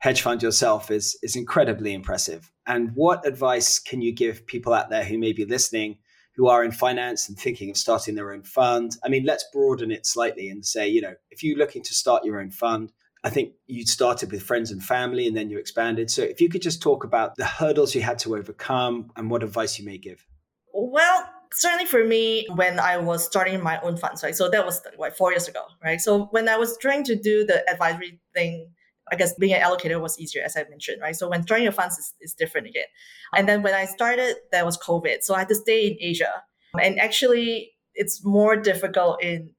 hedge 0.00 0.22
fund 0.22 0.42
yourself 0.42 0.90
is 0.90 1.16
is 1.22 1.36
incredibly 1.36 1.94
impressive. 1.94 2.50
And 2.66 2.90
what 2.94 3.26
advice 3.26 3.78
can 3.78 4.02
you 4.02 4.12
give 4.12 4.46
people 4.46 4.72
out 4.72 4.90
there 4.90 5.04
who 5.04 5.18
may 5.18 5.32
be 5.32 5.44
listening 5.44 5.98
who 6.36 6.48
are 6.48 6.64
in 6.64 6.72
finance 6.72 7.28
and 7.28 7.36
thinking 7.36 7.70
of 7.70 7.76
starting 7.76 8.14
their 8.14 8.32
own 8.32 8.42
fund? 8.42 8.96
I 9.04 9.08
mean, 9.08 9.24
let's 9.24 9.44
broaden 9.52 9.90
it 9.90 10.06
slightly 10.06 10.48
and 10.48 10.64
say, 10.64 10.88
you 10.88 11.00
know, 11.00 11.14
if 11.30 11.42
you're 11.42 11.58
looking 11.58 11.82
to 11.82 11.94
start 11.94 12.24
your 12.24 12.40
own 12.40 12.50
fund, 12.50 12.92
I 13.22 13.30
think 13.30 13.52
you 13.66 13.84
started 13.84 14.32
with 14.32 14.42
friends 14.42 14.70
and 14.70 14.82
family 14.82 15.26
and 15.26 15.36
then 15.36 15.50
you 15.50 15.58
expanded. 15.58 16.10
So 16.10 16.22
if 16.22 16.40
you 16.40 16.48
could 16.48 16.62
just 16.62 16.80
talk 16.80 17.04
about 17.04 17.36
the 17.36 17.44
hurdles 17.44 17.94
you 17.94 18.00
had 18.00 18.18
to 18.20 18.36
overcome 18.36 19.10
and 19.16 19.30
what 19.30 19.42
advice 19.42 19.78
you 19.78 19.84
may 19.84 19.98
give. 19.98 20.24
Well, 20.72 21.28
certainly 21.52 21.84
for 21.84 22.04
me, 22.04 22.46
when 22.54 22.78
I 22.78 22.96
was 22.96 23.26
starting 23.26 23.62
my 23.62 23.78
own 23.80 23.98
funds, 23.98 24.22
right? 24.22 24.34
So 24.34 24.48
that 24.48 24.64
was 24.64 24.80
what, 24.96 25.16
four 25.16 25.32
years 25.32 25.48
ago, 25.48 25.64
right? 25.84 26.00
So 26.00 26.26
when 26.30 26.48
I 26.48 26.56
was 26.56 26.78
trying 26.78 27.04
to 27.04 27.16
do 27.16 27.44
the 27.44 27.68
advisory 27.68 28.20
thing, 28.34 28.70
I 29.12 29.16
guess 29.16 29.34
being 29.34 29.54
an 29.54 29.60
allocator 29.60 30.00
was 30.00 30.18
easier, 30.18 30.42
as 30.44 30.56
I 30.56 30.64
mentioned, 30.68 31.00
right? 31.00 31.16
So 31.16 31.28
when 31.28 31.42
starting 31.42 31.64
your 31.64 31.72
funds 31.72 31.98
is, 31.98 32.14
is 32.20 32.34
different 32.34 32.66
again. 32.66 32.86
And 33.34 33.48
then 33.48 33.62
when 33.62 33.74
I 33.74 33.84
started, 33.84 34.36
there 34.52 34.64
was 34.64 34.78
COVID. 34.78 35.22
So 35.22 35.34
I 35.34 35.40
had 35.40 35.48
to 35.48 35.54
stay 35.54 35.88
in 35.88 35.96
Asia. 36.00 36.42
And 36.80 37.00
actually, 37.00 37.72
it's 37.94 38.24
more 38.24 38.56
difficult 38.56 39.22
in 39.22 39.50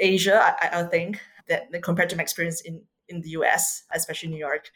Asia, 0.00 0.56
I, 0.60 0.80
I 0.80 0.82
think, 0.84 1.20
that 1.48 1.68
compared 1.82 2.10
to 2.10 2.16
my 2.16 2.22
experience 2.22 2.60
in 2.60 2.82
in 3.08 3.22
the 3.22 3.30
US, 3.30 3.84
especially 3.92 4.28
New 4.28 4.38
York, 4.38 4.70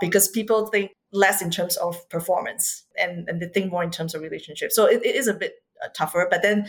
because 0.00 0.28
people 0.28 0.66
think 0.66 0.92
less 1.12 1.40
in 1.40 1.50
terms 1.50 1.76
of 1.76 2.08
performance 2.08 2.84
and, 2.98 3.28
and 3.28 3.40
they 3.40 3.46
think 3.46 3.70
more 3.70 3.84
in 3.84 3.90
terms 3.90 4.14
of 4.14 4.22
relationships. 4.22 4.74
So 4.74 4.86
it, 4.86 5.04
it 5.04 5.14
is 5.14 5.28
a 5.28 5.34
bit 5.34 5.54
uh, 5.82 5.88
tougher. 5.96 6.26
But 6.30 6.42
then 6.42 6.66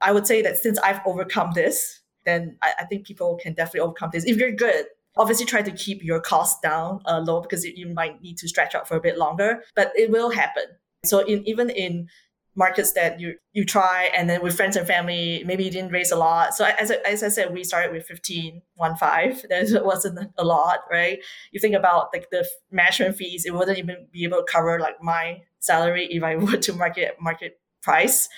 I 0.00 0.12
would 0.12 0.26
say 0.26 0.42
that 0.42 0.56
since 0.56 0.78
I've 0.78 1.00
overcome 1.04 1.52
this, 1.54 2.00
then 2.24 2.56
I, 2.62 2.72
I, 2.80 2.84
think 2.84 3.06
people 3.06 3.38
can 3.42 3.54
definitely 3.54 3.80
overcome 3.80 4.10
this. 4.12 4.24
If 4.24 4.36
you're 4.36 4.52
good, 4.52 4.86
obviously 5.18 5.46
try 5.46 5.62
to 5.62 5.72
keep 5.72 6.02
your 6.02 6.20
costs 6.20 6.60
down 6.60 7.00
uh, 7.06 7.20
low 7.20 7.40
because 7.40 7.64
you 7.64 7.88
might 7.88 8.22
need 8.22 8.38
to 8.38 8.48
stretch 8.48 8.74
out 8.74 8.88
for 8.88 8.96
a 8.96 9.00
bit 9.00 9.18
longer, 9.18 9.62
but 9.74 9.92
it 9.96 10.10
will 10.10 10.30
happen. 10.30 10.64
So 11.04 11.20
in, 11.20 11.46
even 11.46 11.70
in 11.70 12.08
markets 12.56 12.92
that 12.92 13.20
you 13.20 13.34
you 13.52 13.64
try 13.64 14.10
and 14.16 14.28
then 14.28 14.42
with 14.42 14.56
friends 14.56 14.74
and 14.74 14.84
family 14.84 15.44
maybe 15.46 15.62
you 15.62 15.70
didn't 15.70 15.92
raise 15.92 16.10
a 16.10 16.16
lot 16.16 16.52
so 16.52 16.64
as, 16.64 16.90
as 16.90 17.22
i 17.22 17.28
said 17.28 17.54
we 17.54 17.62
started 17.62 17.92
with 17.92 18.04
15 18.04 18.60
one 18.74 18.96
five 18.96 19.40
that 19.48 19.84
wasn't 19.84 20.18
a 20.36 20.44
lot 20.44 20.80
right 20.90 21.20
you 21.52 21.60
think 21.60 21.76
about 21.76 22.08
like 22.12 22.26
the 22.32 22.44
management 22.72 23.14
fees 23.14 23.44
it 23.46 23.54
wouldn't 23.54 23.78
even 23.78 24.08
be 24.10 24.24
able 24.24 24.38
to 24.38 24.44
cover 24.50 24.80
like 24.80 25.00
my 25.00 25.40
salary 25.60 26.08
if 26.10 26.24
i 26.24 26.34
were 26.44 26.56
to 26.56 26.72
market 26.72 27.14
market 27.20 27.60
price 27.80 28.28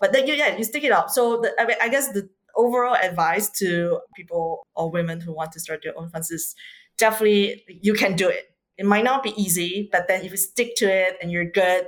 But 0.00 0.14
then 0.14 0.26
you, 0.26 0.34
yeah, 0.34 0.56
you 0.56 0.64
stick 0.64 0.82
it 0.82 0.92
up. 0.92 1.10
So 1.10 1.42
the, 1.42 1.52
I, 1.60 1.66
mean, 1.66 1.76
I 1.80 1.88
guess 1.88 2.08
the 2.08 2.28
overall 2.60 2.94
advice 2.94 3.50
to 3.58 4.00
people 4.14 4.62
or 4.74 4.90
women 4.90 5.20
who 5.20 5.34
want 5.34 5.52
to 5.52 5.60
start 5.60 5.80
their 5.82 5.98
own 5.98 6.10
funds 6.10 6.30
is 6.30 6.54
definitely 6.98 7.64
you 7.66 7.94
can 7.94 8.16
do 8.16 8.28
it. 8.28 8.46
It 8.76 8.86
might 8.86 9.04
not 9.04 9.22
be 9.22 9.34
easy, 9.40 9.88
but 9.92 10.08
then 10.08 10.24
if 10.24 10.30
you 10.30 10.36
stick 10.36 10.74
to 10.76 10.86
it 10.86 11.18
and 11.20 11.30
you're 11.30 11.50
good, 11.50 11.86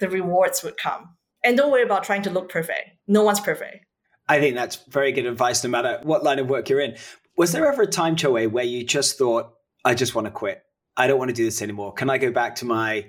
the 0.00 0.08
rewards 0.08 0.62
would 0.62 0.76
come. 0.76 1.16
And 1.44 1.56
don't 1.56 1.70
worry 1.70 1.82
about 1.82 2.04
trying 2.04 2.22
to 2.22 2.30
look 2.30 2.48
perfect. 2.50 2.90
No 3.06 3.22
one's 3.22 3.40
perfect. 3.40 3.84
I 4.28 4.40
think 4.40 4.56
that's 4.56 4.76
very 4.88 5.12
good 5.12 5.26
advice 5.26 5.62
no 5.62 5.70
matter 5.70 6.00
what 6.02 6.24
line 6.24 6.40
of 6.40 6.48
work 6.48 6.68
you're 6.68 6.80
in. 6.80 6.96
Was 7.36 7.52
there 7.52 7.70
ever 7.70 7.82
a 7.82 7.86
time, 7.86 8.16
Chauwei, 8.16 8.50
where 8.50 8.64
you 8.64 8.82
just 8.82 9.18
thought, 9.18 9.52
I 9.84 9.94
just 9.94 10.14
want 10.14 10.26
to 10.26 10.30
quit? 10.30 10.62
I 10.96 11.06
don't 11.06 11.18
want 11.18 11.28
to 11.28 11.34
do 11.34 11.44
this 11.44 11.62
anymore. 11.62 11.92
Can 11.92 12.10
I 12.10 12.18
go 12.18 12.32
back 12.32 12.56
to 12.56 12.64
my 12.64 13.06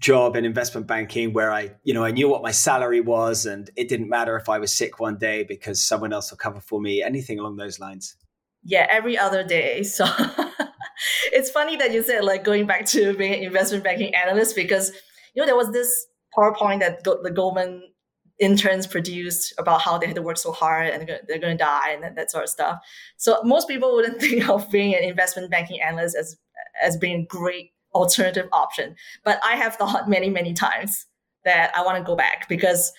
job 0.00 0.36
in 0.36 0.44
investment 0.44 0.86
banking 0.86 1.32
where 1.32 1.52
I, 1.52 1.72
you 1.84 1.94
know, 1.94 2.04
I 2.04 2.10
knew 2.10 2.28
what 2.28 2.42
my 2.42 2.50
salary 2.50 3.00
was 3.00 3.46
and 3.46 3.70
it 3.76 3.88
didn't 3.88 4.08
matter 4.08 4.36
if 4.36 4.48
I 4.48 4.58
was 4.58 4.72
sick 4.72 5.00
one 5.00 5.18
day 5.18 5.44
because 5.44 5.82
someone 5.82 6.12
else 6.12 6.30
will 6.30 6.38
cover 6.38 6.60
for 6.60 6.80
me, 6.80 7.02
anything 7.02 7.38
along 7.38 7.56
those 7.56 7.78
lines? 7.78 8.16
Yeah, 8.62 8.86
every 8.90 9.16
other 9.18 9.44
day. 9.44 9.82
So 9.96 10.04
it's 11.32 11.50
funny 11.50 11.76
that 11.76 11.92
you 11.92 12.02
said 12.02 12.24
like 12.24 12.42
going 12.42 12.66
back 12.66 12.86
to 12.86 13.14
being 13.14 13.34
an 13.34 13.42
investment 13.42 13.84
banking 13.84 14.14
analyst 14.14 14.56
because 14.56 14.92
you 15.34 15.42
know 15.42 15.46
there 15.46 15.56
was 15.56 15.70
this 15.70 16.06
PowerPoint 16.36 16.80
that 16.80 17.04
the 17.04 17.30
Goldman 17.30 17.82
interns 18.38 18.86
produced 18.86 19.54
about 19.58 19.80
how 19.80 19.98
they 19.98 20.06
had 20.06 20.16
to 20.16 20.22
work 20.22 20.36
so 20.36 20.52
hard 20.52 20.88
and 20.88 21.08
they're 21.08 21.38
going 21.38 21.56
to 21.56 21.64
die 21.64 21.90
and 21.90 22.16
that 22.16 22.30
sort 22.30 22.44
of 22.44 22.50
stuff. 22.50 22.78
So 23.16 23.40
most 23.44 23.68
people 23.68 23.94
wouldn't 23.94 24.20
think 24.20 24.48
of 24.48 24.70
being 24.70 24.94
an 24.94 25.04
investment 25.04 25.50
banking 25.50 25.80
analyst 25.80 26.16
as 26.16 26.36
as 26.82 26.96
being 26.96 27.26
great 27.28 27.72
alternative 27.96 28.48
option. 28.52 28.94
But 29.24 29.40
I 29.44 29.56
have 29.56 29.76
thought 29.76 30.08
many, 30.16 30.30
many 30.30 30.54
times 30.54 31.06
that 31.44 31.72
I 31.76 31.84
want 31.84 31.98
to 31.98 32.04
go 32.04 32.16
back 32.16 32.48
because 32.48 32.92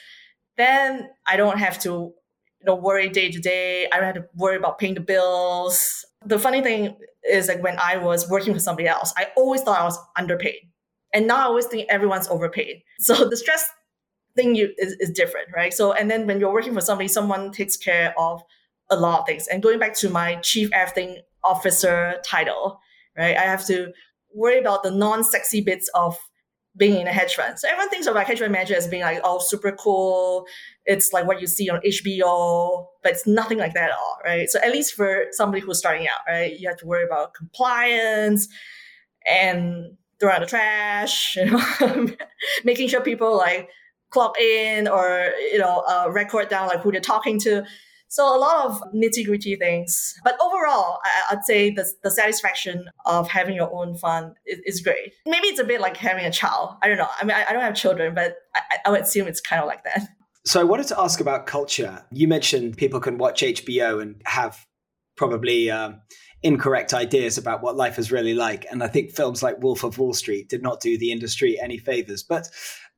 then 0.58 1.10
I 1.28 1.38
don't 1.38 1.60
have 1.60 1.80
to 1.80 1.90
you 1.90 2.66
know 2.66 2.76
worry 2.76 3.10
day 3.10 3.32
to 3.32 3.40
day. 3.40 3.88
I 3.92 3.98
don't 3.98 4.06
have 4.06 4.16
to 4.16 4.26
worry 4.36 4.58
about 4.58 4.80
paying 4.80 4.96
the 4.96 5.02
bills. 5.02 6.06
The 6.26 6.40
funny 6.40 6.62
thing 6.62 6.98
is 7.30 7.48
like 7.48 7.62
when 7.62 7.78
I 7.78 7.98
was 7.98 8.30
working 8.30 8.54
for 8.54 8.60
somebody 8.60 8.88
else, 8.88 9.14
I 9.16 9.28
always 9.38 9.62
thought 9.62 9.80
I 9.80 9.84
was 9.84 10.00
underpaid. 10.18 10.62
And 11.14 11.28
now 11.28 11.38
I 11.38 11.44
always 11.44 11.66
think 11.66 11.88
everyone's 11.90 12.28
overpaid. 12.28 12.82
So 13.00 13.30
the 13.30 13.38
stress 13.38 13.66
thing 14.36 14.56
you 14.56 14.74
is, 14.78 14.94
is 15.00 15.12
different, 15.12 15.50
right? 15.56 15.74
So 15.74 15.94
and 15.94 16.10
then 16.10 16.26
when 16.26 16.40
you're 16.40 16.54
working 16.54 16.74
for 16.74 16.82
somebody, 16.82 17.08
someone 17.08 17.52
takes 17.52 17.78
care 17.78 18.14
of 18.18 18.42
a 18.90 18.96
lot 18.96 19.22
of 19.22 19.26
things. 19.28 19.48
And 19.48 19.62
going 19.62 19.80
back 19.80 19.94
to 19.96 20.10
my 20.10 20.36
chief 20.36 20.70
acting 20.74 21.20
officer 21.44 22.16
title, 22.26 22.80
right? 23.18 23.38
I 23.38 23.42
have 23.42 23.66
to 23.68 23.92
worry 24.38 24.60
about 24.60 24.84
the 24.84 24.92
non-sexy 24.92 25.62
bits 25.62 25.90
of 25.94 26.18
being 26.76 27.02
in 27.02 27.08
a 27.08 27.12
hedge 27.12 27.36
fund. 27.36 27.58
So 27.60 27.68
everyone 27.68 27.90
thinks 27.90 28.06
of 28.06 28.16
hedge 28.16 28.40
fund 28.40 28.52
manager 28.52 28.76
as 28.76 28.88
being 28.88 29.02
like, 29.02 29.20
oh, 29.24 29.40
super 29.40 29.72
cool. 29.72 30.46
It's 30.86 31.12
like 31.12 31.26
what 31.26 31.42
you 31.42 31.48
see 31.48 31.70
on 31.70 31.82
HBO, 31.82 32.86
but 33.02 33.14
it's 33.14 33.26
nothing 33.26 33.58
like 33.58 33.74
that 33.74 33.90
at 33.90 33.98
all, 33.98 34.18
right? 34.24 34.50
So 34.50 34.60
at 34.62 34.72
least 34.72 34.94
for 34.94 35.26
somebody 35.32 35.62
who's 35.62 35.80
starting 35.80 36.08
out, 36.08 36.20
right, 36.28 36.58
you 36.58 36.70
have 36.70 36.78
to 36.78 36.86
worry 36.86 37.04
about 37.04 37.34
compliance 37.34 38.48
and 39.28 39.98
throwing 40.20 40.36
out 40.36 40.42
the 40.42 40.48
trash, 40.48 41.36
you 41.38 41.46
know, 41.46 42.08
making 42.64 42.90
sure 42.90 43.02
people 43.02 43.36
like 43.36 43.70
clock 44.10 44.40
in 44.40 44.88
or 44.88 45.32
you 45.52 45.58
know 45.58 45.84
uh, 45.88 46.10
record 46.10 46.48
down 46.50 46.68
like 46.68 46.80
who 46.82 46.92
they're 46.92 47.02
talking 47.02 47.40
to. 47.40 47.66
So 48.10 48.24
a 48.24 48.40
lot 48.40 48.66
of 48.66 48.82
nitty 48.94 49.26
gritty 49.26 49.56
things. 49.56 50.16
But 50.24 50.38
overall, 50.42 51.00
I, 51.04 51.36
would 51.36 51.44
say 51.44 51.72
the, 51.72 51.86
the 52.04 52.12
satisfaction 52.12 52.90
of 53.06 53.28
having 53.28 53.56
your 53.56 53.74
own 53.74 53.98
fund 53.98 54.36
is, 54.46 54.60
is, 54.66 54.82
great. 54.82 55.14
Maybe 55.26 55.48
it's 55.48 55.60
a 55.60 55.66
bit 55.66 55.82
like 55.82 55.98
having 55.98 56.26
a 56.26 56.32
child. 56.32 56.76
I 56.82 56.88
don't 56.88 56.98
know. 56.98 57.10
I 57.20 57.26
mean, 57.26 57.36
I, 57.36 57.46
I 57.50 57.54
don't 57.54 57.62
have 57.62 57.76
children, 57.76 58.16
but 58.16 58.38
I, 58.56 58.62
I 58.86 58.90
would 58.92 59.02
assume 59.02 59.28
it's 59.28 59.42
kind 59.42 59.62
of 59.62 59.68
like 59.68 59.84
that. 59.84 60.08
So 60.46 60.62
I 60.62 60.64
wanted 60.64 60.88
to 60.88 61.02
ask 61.02 61.20
about 61.20 61.46
culture. 61.46 62.06
You 62.10 62.30
mentioned 62.30 62.78
people 62.78 63.02
can 63.02 63.18
watch 63.18 63.42
HBO 63.42 64.02
and 64.02 64.22
have 64.24 64.66
probably 65.18 65.70
um, 65.70 66.00
incorrect 66.42 66.94
ideas 66.94 67.38
about 67.38 67.62
what 67.62 67.76
life 67.76 68.00
is 68.00 68.14
really 68.14 68.34
like. 68.34 68.66
And 68.72 68.82
I 68.82 68.88
think 68.88 69.12
films 69.12 69.44
like 69.44 69.62
Wolf 69.62 69.84
of 69.84 69.98
Wall 69.98 70.14
Street 70.14 70.48
did 70.48 70.64
not 70.64 70.80
do 70.80 70.98
the 70.98 71.12
industry 71.12 71.60
any 71.60 71.78
favors. 71.78 72.24
But 72.24 72.50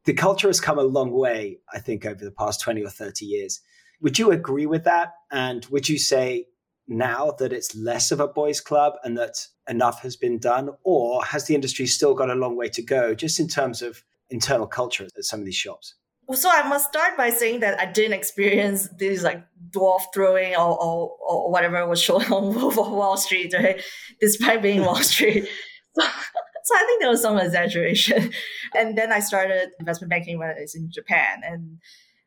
the 0.05 0.13
culture 0.13 0.47
has 0.47 0.61
come 0.61 0.77
a 0.77 0.83
long 0.83 1.11
way, 1.11 1.57
I 1.73 1.79
think, 1.79 2.05
over 2.05 2.23
the 2.23 2.31
past 2.31 2.61
20 2.61 2.83
or 2.83 2.89
30 2.89 3.25
years. 3.25 3.61
Would 4.01 4.17
you 4.17 4.31
agree 4.31 4.65
with 4.65 4.83
that? 4.85 5.13
And 5.31 5.65
would 5.67 5.89
you 5.89 5.99
say 5.99 6.45
now 6.87 7.31
that 7.39 7.53
it's 7.53 7.75
less 7.75 8.11
of 8.11 8.19
a 8.19 8.27
boys' 8.27 8.61
club 8.61 8.93
and 9.03 9.17
that 9.17 9.45
enough 9.69 10.01
has 10.01 10.15
been 10.15 10.39
done? 10.39 10.69
Or 10.83 11.23
has 11.23 11.45
the 11.45 11.55
industry 11.55 11.85
still 11.85 12.13
got 12.13 12.29
a 12.29 12.35
long 12.35 12.55
way 12.55 12.69
to 12.69 12.81
go 12.81 13.13
just 13.13 13.39
in 13.39 13.47
terms 13.47 13.81
of 13.81 14.03
internal 14.29 14.67
culture 14.67 15.05
at 15.05 15.23
some 15.23 15.39
of 15.39 15.45
these 15.45 15.55
shops? 15.55 15.95
So 16.31 16.49
I 16.51 16.67
must 16.67 16.89
start 16.89 17.17
by 17.17 17.31
saying 17.31 17.61
that 17.61 17.79
I 17.79 17.87
didn't 17.87 18.13
experience 18.13 18.87
these 18.97 19.23
like 19.23 19.43
dwarf 19.71 20.01
throwing 20.13 20.55
or, 20.55 20.79
or, 20.79 21.11
or 21.27 21.51
whatever 21.51 21.87
was 21.87 21.99
shown 21.99 22.21
on 22.25 22.53
Wall 22.75 23.17
Street, 23.17 23.53
right? 23.53 23.81
Despite 24.21 24.61
being 24.61 24.81
Wall 24.81 24.95
Street. 24.97 25.47
So, 25.95 26.03
so 26.03 26.75
I 26.75 26.85
think 26.85 27.01
there 27.01 27.09
was 27.09 27.21
some 27.21 27.37
exaggeration. 27.39 28.31
And 28.75 28.95
then 28.95 29.11
I 29.11 29.19
started 29.19 29.69
investment 29.79 30.11
banking 30.11 30.37
when 30.37 30.49
I 30.49 30.61
was 30.61 30.75
in 30.75 30.91
Japan. 30.91 31.41
And 31.43 31.79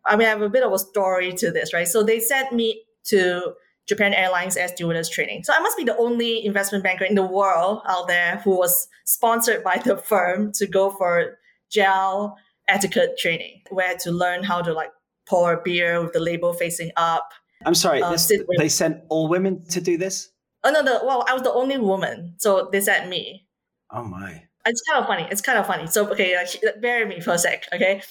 I 0.07 0.17
mean, 0.17 0.27
I 0.27 0.31
have 0.31 0.43
a 0.43 0.49
bit 0.49 0.65
of 0.65 0.73
a 0.73 0.79
story 0.79 1.33
to 1.35 1.51
this, 1.51 1.73
right? 1.73 1.87
So 1.87 2.03
they 2.03 2.21
sent 2.21 2.53
me 2.53 2.83
to 3.07 3.55
Japan 3.89 4.15
Airlines 4.15 4.57
as 4.57 4.73
stewardess 4.73 5.09
training. 5.09 5.45
So 5.45 5.53
I 5.53 5.61
must 5.61 5.77
be 5.77 5.85
the 5.85 5.97
only 5.97 6.45
investment 6.45 6.85
banker 6.85 7.05
in 7.05 7.15
the 7.15 7.27
world 7.27 7.83
out 7.89 8.09
there 8.09 8.41
who 8.45 8.57
was 8.57 8.89
sponsored 9.05 9.65
by 9.65 9.79
the 9.85 9.97
firm 9.97 10.53
to 10.55 10.67
go 10.67 10.91
for 10.91 11.39
JAL 11.71 12.37
etiquette 12.69 13.19
training, 13.19 13.63
where 13.71 13.97
to 13.99 14.13
learn 14.13 14.45
how 14.45 14.63
to 14.63 14.73
like 14.73 14.91
pour 15.29 15.61
beer 15.65 16.03
with 16.03 16.13
the 16.13 16.21
label 16.21 16.53
facing 16.53 16.91
up. 16.97 17.31
I'm 17.65 17.75
sorry, 17.75 18.03
uh, 18.03 18.11
this, 18.11 18.31
they 18.59 18.69
sent 18.69 19.03
all 19.09 19.29
women 19.29 19.65
to 19.67 19.81
do 19.81 19.97
this? 19.97 20.31
Oh 20.65 20.71
no, 20.71 20.83
no. 20.83 21.05
Well, 21.05 21.25
I 21.29 21.33
was 21.33 21.43
the 21.43 21.53
only 21.53 21.79
woman, 21.79 22.35
so 22.39 22.69
they 22.71 22.81
sent 22.81 23.09
me. 23.09 23.47
Oh 23.91 24.05
my! 24.05 24.45
It's 24.65 24.83
kind 24.89 25.03
of 25.03 25.07
funny. 25.07 25.27
It's 25.31 25.41
kind 25.41 25.59
of 25.59 25.67
funny. 25.67 25.87
So 25.87 26.09
okay, 26.11 26.37
like, 26.37 26.81
bear 26.81 27.01
with 27.01 27.17
me 27.17 27.21
for 27.21 27.33
a 27.33 27.39
sec. 27.39 27.67
Okay, 27.73 28.03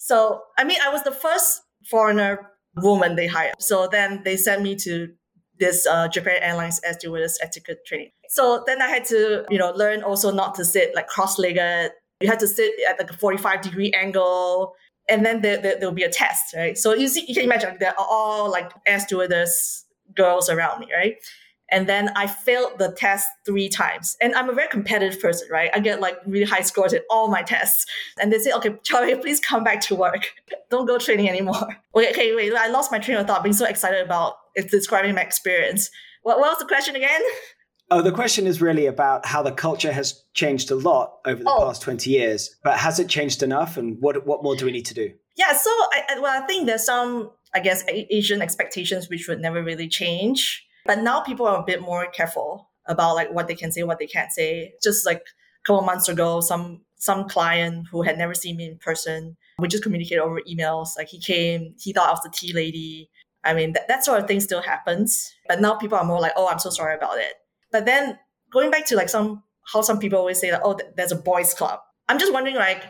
so, 0.00 0.40
I 0.56 0.64
mean, 0.64 0.78
I 0.82 0.88
was 0.88 1.02
the 1.02 1.12
first 1.12 1.60
foreigner 1.90 2.50
woman 2.76 3.16
they 3.16 3.26
hired. 3.26 3.56
So 3.60 3.86
then 3.86 4.22
they 4.24 4.38
sent 4.38 4.62
me 4.62 4.74
to 4.76 5.08
this 5.58 5.86
uh, 5.86 6.08
Japan 6.08 6.38
Airlines 6.40 6.80
air 6.82 6.94
stewardess 6.94 7.38
etiquette 7.42 7.84
training. 7.86 8.10
So 8.30 8.64
then 8.66 8.80
I 8.80 8.88
had 8.88 9.04
to, 9.06 9.44
you 9.50 9.58
know, 9.58 9.72
learn 9.72 10.02
also 10.02 10.32
not 10.32 10.54
to 10.54 10.64
sit 10.64 10.94
like 10.94 11.06
cross-legged. 11.06 11.92
You 12.22 12.28
had 12.28 12.40
to 12.40 12.48
sit 12.48 12.72
at 12.88 12.98
like 12.98 13.10
a 13.10 13.16
45 13.16 13.60
degree 13.60 13.92
angle. 13.92 14.72
And 15.06 15.24
then 15.24 15.42
there, 15.42 15.58
there, 15.58 15.76
will 15.78 15.92
be 15.92 16.04
a 16.04 16.08
test, 16.10 16.54
right? 16.56 16.78
So 16.78 16.94
you 16.94 17.06
see, 17.06 17.26
you 17.28 17.34
can 17.34 17.44
imagine 17.44 17.76
there 17.78 17.90
are 17.90 18.06
all 18.08 18.50
like 18.50 18.72
air 18.86 19.00
stewardess 19.00 19.84
girls 20.16 20.48
around 20.48 20.80
me, 20.80 20.88
right? 20.94 21.16
And 21.70 21.88
then 21.88 22.10
I 22.16 22.26
failed 22.26 22.78
the 22.78 22.92
test 22.92 23.28
three 23.46 23.68
times. 23.68 24.16
And 24.20 24.34
I'm 24.34 24.48
a 24.48 24.52
very 24.52 24.68
competitive 24.68 25.20
person, 25.20 25.48
right? 25.50 25.70
I 25.72 25.80
get 25.80 26.00
like 26.00 26.18
really 26.26 26.46
high 26.46 26.62
scores 26.62 26.92
in 26.92 27.00
all 27.10 27.28
my 27.28 27.42
tests. 27.42 27.86
And 28.20 28.32
they 28.32 28.38
say, 28.38 28.52
okay, 28.52 28.76
Charlie, 28.82 29.14
please 29.20 29.40
come 29.40 29.64
back 29.64 29.80
to 29.82 29.94
work. 29.94 30.32
Don't 30.70 30.86
go 30.86 30.98
training 30.98 31.28
anymore. 31.28 31.80
Wait, 31.94 32.10
okay, 32.10 32.36
wait, 32.36 32.54
I 32.54 32.68
lost 32.68 32.92
my 32.92 33.00
train 33.00 33.18
of 33.18 33.26
thought 33.26 33.42
being 33.42 33.52
so 33.52 33.66
excited 33.66 34.00
about 34.04 34.34
eh, 34.56 34.62
describing 34.70 35.12
my 35.16 35.22
experience. 35.22 35.90
What, 36.22 36.38
what 36.38 36.50
was 36.50 36.58
the 36.58 36.64
question 36.66 36.94
again? 36.94 37.20
Oh, 37.90 38.00
the 38.00 38.12
question 38.12 38.46
is 38.46 38.62
really 38.62 38.86
about 38.86 39.26
how 39.26 39.42
the 39.42 39.50
culture 39.50 39.90
has 39.90 40.22
changed 40.34 40.70
a 40.70 40.76
lot 40.76 41.18
over 41.26 41.42
the 41.42 41.50
oh. 41.50 41.66
past 41.66 41.82
20 41.82 42.08
years, 42.08 42.56
but 42.62 42.78
has 42.78 43.00
it 43.00 43.08
changed 43.08 43.42
enough? 43.42 43.76
And 43.76 43.96
what, 44.00 44.24
what 44.24 44.44
more 44.44 44.54
do 44.54 44.66
we 44.66 44.70
need 44.70 44.86
to 44.86 44.94
do? 44.94 45.12
Yeah, 45.36 45.52
so 45.52 45.70
I, 45.70 46.20
well, 46.20 46.40
I 46.40 46.46
think 46.46 46.66
there's 46.66 46.84
some, 46.84 47.30
I 47.52 47.58
guess, 47.58 47.82
Asian 47.88 48.40
expectations 48.40 49.08
which 49.08 49.26
would 49.26 49.40
never 49.40 49.64
really 49.64 49.88
change 49.88 50.64
but 50.86 51.00
now 51.00 51.20
people 51.20 51.46
are 51.46 51.60
a 51.60 51.64
bit 51.64 51.80
more 51.80 52.06
careful 52.10 52.70
about 52.86 53.14
like 53.14 53.32
what 53.32 53.48
they 53.48 53.54
can 53.54 53.72
say, 53.72 53.82
what 53.82 53.98
they 53.98 54.06
can't 54.06 54.32
say. 54.32 54.74
Just 54.82 55.06
like 55.06 55.18
a 55.18 55.66
couple 55.66 55.82
months 55.82 56.08
ago, 56.08 56.40
some 56.40 56.82
some 56.96 57.28
client 57.28 57.86
who 57.90 58.02
had 58.02 58.18
never 58.18 58.34
seen 58.34 58.56
me 58.56 58.66
in 58.66 58.78
person, 58.78 59.36
we 59.58 59.68
just 59.68 59.82
communicated 59.82 60.20
over 60.20 60.40
emails. 60.48 60.90
Like 60.98 61.08
he 61.08 61.18
came, 61.18 61.74
he 61.80 61.92
thought 61.92 62.08
I 62.08 62.12
was 62.12 62.20
the 62.22 62.30
tea 62.30 62.52
lady. 62.52 63.10
I 63.42 63.54
mean, 63.54 63.72
that, 63.72 63.88
that 63.88 64.04
sort 64.04 64.20
of 64.20 64.26
thing 64.26 64.40
still 64.40 64.60
happens. 64.60 65.32
But 65.48 65.62
now 65.62 65.74
people 65.76 65.96
are 65.96 66.04
more 66.04 66.20
like, 66.20 66.32
oh, 66.36 66.48
I'm 66.48 66.58
so 66.58 66.68
sorry 66.68 66.94
about 66.94 67.18
it. 67.18 67.32
But 67.72 67.86
then 67.86 68.18
going 68.52 68.70
back 68.70 68.86
to 68.86 68.96
like 68.96 69.08
some 69.08 69.42
how 69.72 69.82
some 69.82 69.98
people 69.98 70.18
always 70.18 70.38
say 70.38 70.50
that, 70.50 70.62
oh, 70.64 70.78
there's 70.96 71.12
a 71.12 71.16
boys 71.16 71.54
club. 71.54 71.80
I'm 72.08 72.18
just 72.18 72.32
wondering 72.32 72.56
like, 72.56 72.82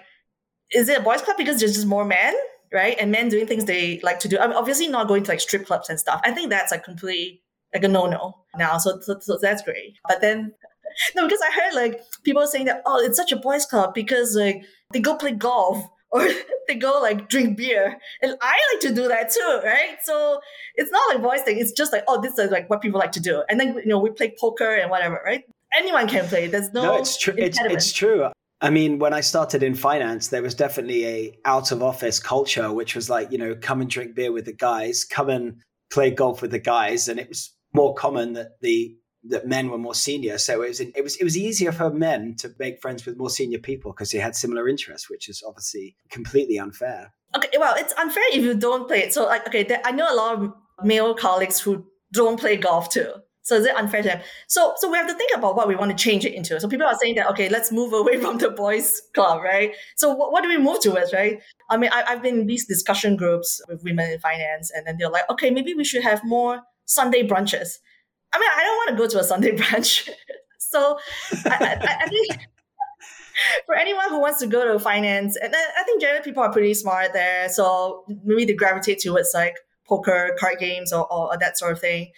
is 0.72 0.88
it 0.88 0.98
a 0.98 1.02
boys 1.02 1.22
club 1.22 1.36
because 1.36 1.60
there's 1.60 1.74
just 1.74 1.86
more 1.86 2.04
men? 2.04 2.34
Right. 2.72 2.96
And 3.00 3.10
men 3.10 3.28
doing 3.28 3.46
things 3.46 3.64
they 3.64 4.00
like 4.02 4.20
to 4.20 4.28
do. 4.28 4.38
I'm 4.38 4.52
obviously 4.52 4.86
not 4.86 5.08
going 5.08 5.24
to 5.24 5.30
like 5.30 5.40
strip 5.40 5.66
clubs 5.66 5.88
and 5.88 5.98
stuff. 5.98 6.20
I 6.24 6.30
think 6.30 6.50
that's 6.50 6.70
like 6.70 6.84
completely 6.84 7.42
like 7.74 7.84
a 7.84 7.88
no 7.88 8.06
no 8.06 8.36
now. 8.56 8.78
So, 8.78 9.00
so, 9.00 9.18
so 9.20 9.38
that's 9.40 9.62
great. 9.62 9.94
But 10.08 10.20
then 10.20 10.52
no, 11.16 11.26
because 11.26 11.40
I 11.40 11.52
heard 11.52 11.74
like 11.74 12.00
people 12.24 12.46
saying 12.46 12.66
that 12.66 12.82
oh, 12.86 12.98
it's 12.98 13.16
such 13.16 13.32
a 13.32 13.36
boys' 13.36 13.66
club 13.66 13.94
because 13.94 14.36
like 14.36 14.64
they 14.92 15.00
go 15.00 15.16
play 15.16 15.32
golf 15.32 15.84
or 16.12 16.28
they 16.66 16.74
go 16.74 16.98
like 17.00 17.28
drink 17.28 17.56
beer, 17.56 17.96
and 18.22 18.36
I 18.40 18.58
like 18.72 18.80
to 18.80 18.94
do 18.94 19.08
that 19.08 19.30
too, 19.30 19.60
right? 19.64 19.96
So 20.02 20.40
it's 20.74 20.90
not 20.90 21.14
like 21.14 21.22
boys 21.22 21.42
thing. 21.42 21.58
It's 21.58 21.72
just 21.72 21.92
like 21.92 22.04
oh, 22.08 22.20
this 22.20 22.38
is 22.38 22.50
like 22.50 22.68
what 22.68 22.80
people 22.82 22.98
like 22.98 23.12
to 23.12 23.20
do, 23.20 23.44
and 23.48 23.60
then 23.60 23.74
you 23.74 23.86
know 23.86 23.98
we 23.98 24.10
play 24.10 24.34
poker 24.38 24.74
and 24.74 24.90
whatever, 24.90 25.20
right? 25.24 25.44
Anyone 25.76 26.08
can 26.08 26.26
play. 26.26 26.48
There's 26.48 26.72
no. 26.72 26.82
No, 26.82 26.96
it's 26.96 27.16
true. 27.16 27.34
It's, 27.36 27.58
it's 27.60 27.92
true. 27.92 28.26
I 28.60 28.70
mean, 28.70 28.98
when 28.98 29.14
I 29.14 29.20
started 29.20 29.62
in 29.62 29.74
finance, 29.74 30.28
there 30.28 30.42
was 30.42 30.54
definitely 30.54 31.06
a 31.06 31.38
out 31.44 31.72
of 31.72 31.82
office 31.82 32.18
culture, 32.18 32.72
which 32.72 32.94
was 32.94 33.08
like, 33.08 33.32
you 33.32 33.38
know, 33.38 33.54
come 33.54 33.80
and 33.80 33.88
drink 33.88 34.14
beer 34.14 34.32
with 34.32 34.44
the 34.44 34.52
guys, 34.52 35.04
come 35.04 35.30
and 35.30 35.62
play 35.90 36.10
golf 36.10 36.42
with 36.42 36.50
the 36.50 36.58
guys, 36.58 37.08
and 37.08 37.18
it 37.18 37.28
was 37.28 37.54
more 37.72 37.94
common 37.94 38.34
that 38.34 38.60
the 38.60 38.96
that 39.24 39.46
men 39.46 39.68
were 39.68 39.78
more 39.78 39.94
senior. 39.94 40.38
So 40.38 40.62
it 40.62 40.68
was 40.68 40.80
it 40.80 41.02
was 41.02 41.16
it 41.16 41.24
was 41.24 41.36
easier 41.36 41.72
for 41.72 41.90
men 41.90 42.34
to 42.38 42.54
make 42.58 42.80
friends 42.80 43.04
with 43.04 43.16
more 43.16 43.30
senior 43.30 43.58
people 43.58 43.92
because 43.92 44.10
they 44.10 44.18
had 44.18 44.34
similar 44.34 44.68
interests, 44.68 45.10
which 45.10 45.28
is 45.28 45.42
obviously 45.46 45.96
completely 46.10 46.58
unfair. 46.58 47.12
Okay, 47.36 47.58
well, 47.58 47.74
it's 47.76 47.94
unfair 47.96 48.24
if 48.32 48.42
you 48.42 48.54
don't 48.54 48.88
play 48.88 49.00
it. 49.00 49.12
So 49.12 49.26
like, 49.26 49.46
okay, 49.46 49.62
there, 49.62 49.80
I 49.84 49.92
know 49.92 50.12
a 50.12 50.16
lot 50.16 50.38
of 50.38 50.52
male 50.82 51.14
colleagues 51.14 51.60
who 51.60 51.86
don't 52.12 52.40
play 52.40 52.56
golf 52.56 52.88
too. 52.88 53.12
So 53.42 53.56
is 53.56 53.66
it 53.66 53.74
unfair 53.74 54.02
to 54.02 54.08
them? 54.08 54.20
So 54.48 54.74
so 54.76 54.90
we 54.90 54.96
have 54.96 55.06
to 55.08 55.14
think 55.14 55.32
about 55.34 55.56
what 55.56 55.68
we 55.68 55.76
want 55.76 55.96
to 55.96 56.02
change 56.02 56.24
it 56.24 56.34
into. 56.34 56.58
So 56.60 56.68
people 56.68 56.86
are 56.86 56.96
saying 57.00 57.16
that 57.16 57.28
okay, 57.30 57.48
let's 57.48 57.70
move 57.70 57.92
away 57.92 58.16
from 58.20 58.38
the 58.38 58.50
boys' 58.50 59.02
club, 59.14 59.42
right? 59.42 59.74
So 59.96 60.14
what, 60.14 60.42
do 60.42 60.48
we 60.48 60.58
move 60.58 60.80
towards, 60.80 61.12
right? 61.12 61.40
I 61.68 61.76
mean, 61.76 61.90
I, 61.92 62.04
I've 62.08 62.22
been 62.22 62.40
in 62.40 62.46
these 62.46 62.66
discussion 62.66 63.16
groups 63.16 63.60
with 63.68 63.82
women 63.84 64.10
in 64.10 64.18
finance, 64.18 64.70
and 64.74 64.86
then 64.86 64.96
they're 64.98 65.10
like, 65.10 65.28
okay, 65.30 65.50
maybe 65.50 65.74
we 65.74 65.84
should 65.84 66.02
have 66.02 66.24
more 66.24 66.62
Sunday 66.90 67.26
brunches. 67.26 67.78
I 68.32 68.38
mean, 68.38 68.50
I 68.56 68.62
don't 68.62 68.76
want 68.76 68.90
to 68.90 68.96
go 68.96 69.08
to 69.08 69.20
a 69.20 69.24
Sunday 69.24 69.56
brunch, 69.56 70.08
so 70.58 70.98
I, 71.46 71.78
I, 71.80 71.96
I 72.04 72.08
think 72.08 72.48
for 73.66 73.74
anyone 73.74 74.08
who 74.08 74.20
wants 74.20 74.38
to 74.40 74.46
go 74.46 74.72
to 74.72 74.78
finance, 74.78 75.36
and 75.36 75.54
I 75.54 75.82
think 75.84 76.00
generally 76.00 76.22
people 76.22 76.42
are 76.42 76.52
pretty 76.52 76.74
smart 76.74 77.12
there, 77.12 77.48
so 77.48 78.04
maybe 78.24 78.44
they 78.44 78.54
gravitate 78.54 79.00
towards 79.00 79.32
like 79.34 79.56
poker, 79.88 80.36
card 80.38 80.58
games, 80.58 80.92
or, 80.92 81.12
or 81.12 81.36
that 81.38 81.58
sort 81.58 81.72
of 81.72 81.80
thing 81.80 82.12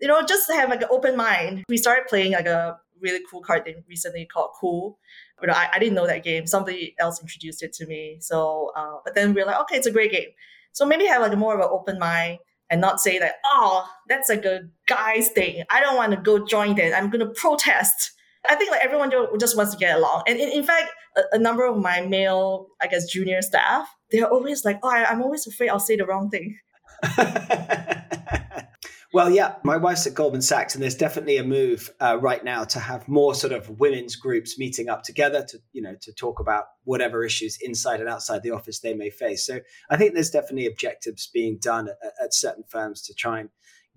you 0.00 0.08
know, 0.08 0.22
just 0.22 0.50
have 0.52 0.68
like 0.68 0.82
an 0.82 0.88
open 0.90 1.16
mind. 1.16 1.64
We 1.68 1.76
started 1.76 2.06
playing 2.08 2.32
like 2.32 2.46
a 2.46 2.78
really 3.00 3.24
cool 3.30 3.40
card 3.40 3.64
game 3.64 3.84
recently 3.88 4.26
called 4.26 4.50
Cool. 4.60 4.98
But 5.38 5.50
I, 5.50 5.68
I 5.74 5.78
didn't 5.78 5.94
know 5.94 6.06
that 6.06 6.24
game. 6.24 6.46
Somebody 6.46 6.94
else 6.98 7.20
introduced 7.20 7.62
it 7.62 7.72
to 7.74 7.86
me. 7.86 8.18
So, 8.20 8.72
uh, 8.76 8.96
but 9.04 9.14
then 9.14 9.34
we 9.34 9.42
are 9.42 9.46
like, 9.46 9.60
okay, 9.62 9.76
it's 9.76 9.86
a 9.86 9.92
great 9.92 10.12
game. 10.12 10.28
So 10.72 10.84
maybe 10.84 11.06
have 11.06 11.22
like 11.22 11.36
more 11.36 11.54
of 11.54 11.60
an 11.60 11.68
open 11.70 11.98
mind 11.98 12.38
and 12.70 12.80
not 12.80 13.00
say 13.00 13.18
that, 13.18 13.36
oh, 13.44 13.88
that's 14.08 14.28
like 14.28 14.44
a 14.44 14.62
guy's 14.86 15.28
thing. 15.28 15.62
I 15.70 15.80
don't 15.80 15.96
want 15.96 16.12
to 16.12 16.18
go 16.18 16.44
join 16.44 16.74
that. 16.76 16.96
I'm 16.96 17.10
going 17.10 17.26
to 17.26 17.32
protest. 17.32 18.12
I 18.48 18.54
think 18.54 18.70
like 18.70 18.84
everyone 18.84 19.10
just 19.38 19.56
wants 19.56 19.72
to 19.72 19.78
get 19.78 19.96
along. 19.96 20.22
And 20.26 20.38
in, 20.38 20.50
in 20.50 20.62
fact, 20.62 20.90
a, 21.16 21.22
a, 21.32 21.38
number 21.38 21.64
of 21.66 21.76
my 21.78 22.00
male, 22.02 22.68
I 22.80 22.86
guess, 22.86 23.10
junior 23.10 23.42
staff, 23.42 23.88
they're 24.10 24.28
always 24.28 24.64
like, 24.64 24.78
oh, 24.82 24.88
I'm 24.88 25.22
always 25.22 25.46
afraid 25.46 25.68
I'll 25.68 25.80
say 25.80 25.96
the 25.96 26.06
wrong 26.06 26.30
thing. 26.30 26.56
Well, 29.16 29.30
yeah, 29.30 29.54
my 29.62 29.78
wife's 29.78 30.06
at 30.06 30.12
Goldman 30.12 30.42
Sachs, 30.42 30.74
and 30.74 30.82
there's 30.82 30.94
definitely 30.94 31.38
a 31.38 31.42
move 31.42 31.90
uh, 32.00 32.18
right 32.20 32.44
now 32.44 32.64
to 32.64 32.78
have 32.78 33.08
more 33.08 33.34
sort 33.34 33.54
of 33.54 33.80
women's 33.80 34.14
groups 34.14 34.58
meeting 34.58 34.90
up 34.90 35.04
together 35.04 35.42
to, 35.48 35.58
you 35.72 35.80
know, 35.80 35.94
to 36.02 36.12
talk 36.12 36.38
about 36.38 36.64
whatever 36.84 37.24
issues 37.24 37.56
inside 37.62 38.00
and 38.00 38.10
outside 38.10 38.42
the 38.42 38.50
office 38.50 38.80
they 38.80 38.92
may 38.92 39.08
face. 39.08 39.46
So 39.46 39.60
I 39.88 39.96
think 39.96 40.12
there's 40.12 40.28
definitely 40.28 40.66
objectives 40.66 41.30
being 41.32 41.56
done 41.62 41.88
at, 41.88 42.12
at 42.22 42.34
certain 42.34 42.64
firms 42.68 43.00
to 43.04 43.14
try 43.14 43.40
and 43.40 43.48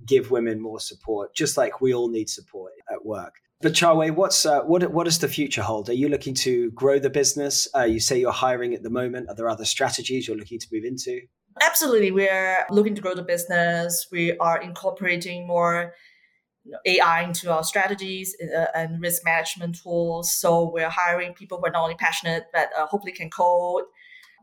give 0.05 0.31
women 0.31 0.61
more 0.61 0.79
support, 0.79 1.35
just 1.35 1.57
like 1.57 1.81
we 1.81 1.93
all 1.93 2.07
need 2.07 2.29
support 2.29 2.71
at 2.89 3.05
work. 3.05 3.33
But 3.59 3.73
Chauwei, 3.73 4.15
what's 4.15 4.45
uh, 4.45 4.61
what 4.61 4.89
what 4.89 5.03
does 5.03 5.19
the 5.19 5.27
future 5.27 5.63
hold? 5.63 5.89
Are 5.89 5.93
you 5.93 6.07
looking 6.07 6.33
to 6.35 6.71
grow 6.71 6.97
the 6.97 7.09
business? 7.09 7.67
Uh, 7.75 7.83
you 7.83 7.99
say 7.99 8.17
you're 8.17 8.31
hiring 8.31 8.73
at 8.73 8.83
the 8.83 8.89
moment. 8.89 9.27
Are 9.27 9.35
there 9.35 9.49
other 9.49 9.65
strategies 9.65 10.29
you're 10.29 10.37
looking 10.37 10.59
to 10.59 10.67
move 10.71 10.85
into? 10.85 11.19
Absolutely. 11.61 12.11
We're 12.11 12.65
looking 12.69 12.95
to 12.95 13.01
grow 13.01 13.15
the 13.15 13.23
business. 13.23 14.07
We 14.11 14.37
are 14.37 14.61
incorporating 14.61 15.47
more 15.47 15.93
AI 16.85 17.23
into 17.23 17.51
our 17.51 17.63
strategies 17.63 18.35
uh, 18.55 18.65
and 18.75 19.01
risk 19.01 19.23
management 19.25 19.77
tools. 19.81 20.31
So 20.31 20.71
we're 20.71 20.89
hiring 20.89 21.33
people 21.33 21.57
who 21.57 21.65
are 21.65 21.71
not 21.71 21.83
only 21.83 21.95
passionate, 21.95 22.45
but 22.53 22.69
uh, 22.77 22.85
hopefully 22.85 23.11
can 23.11 23.29
code, 23.29 23.83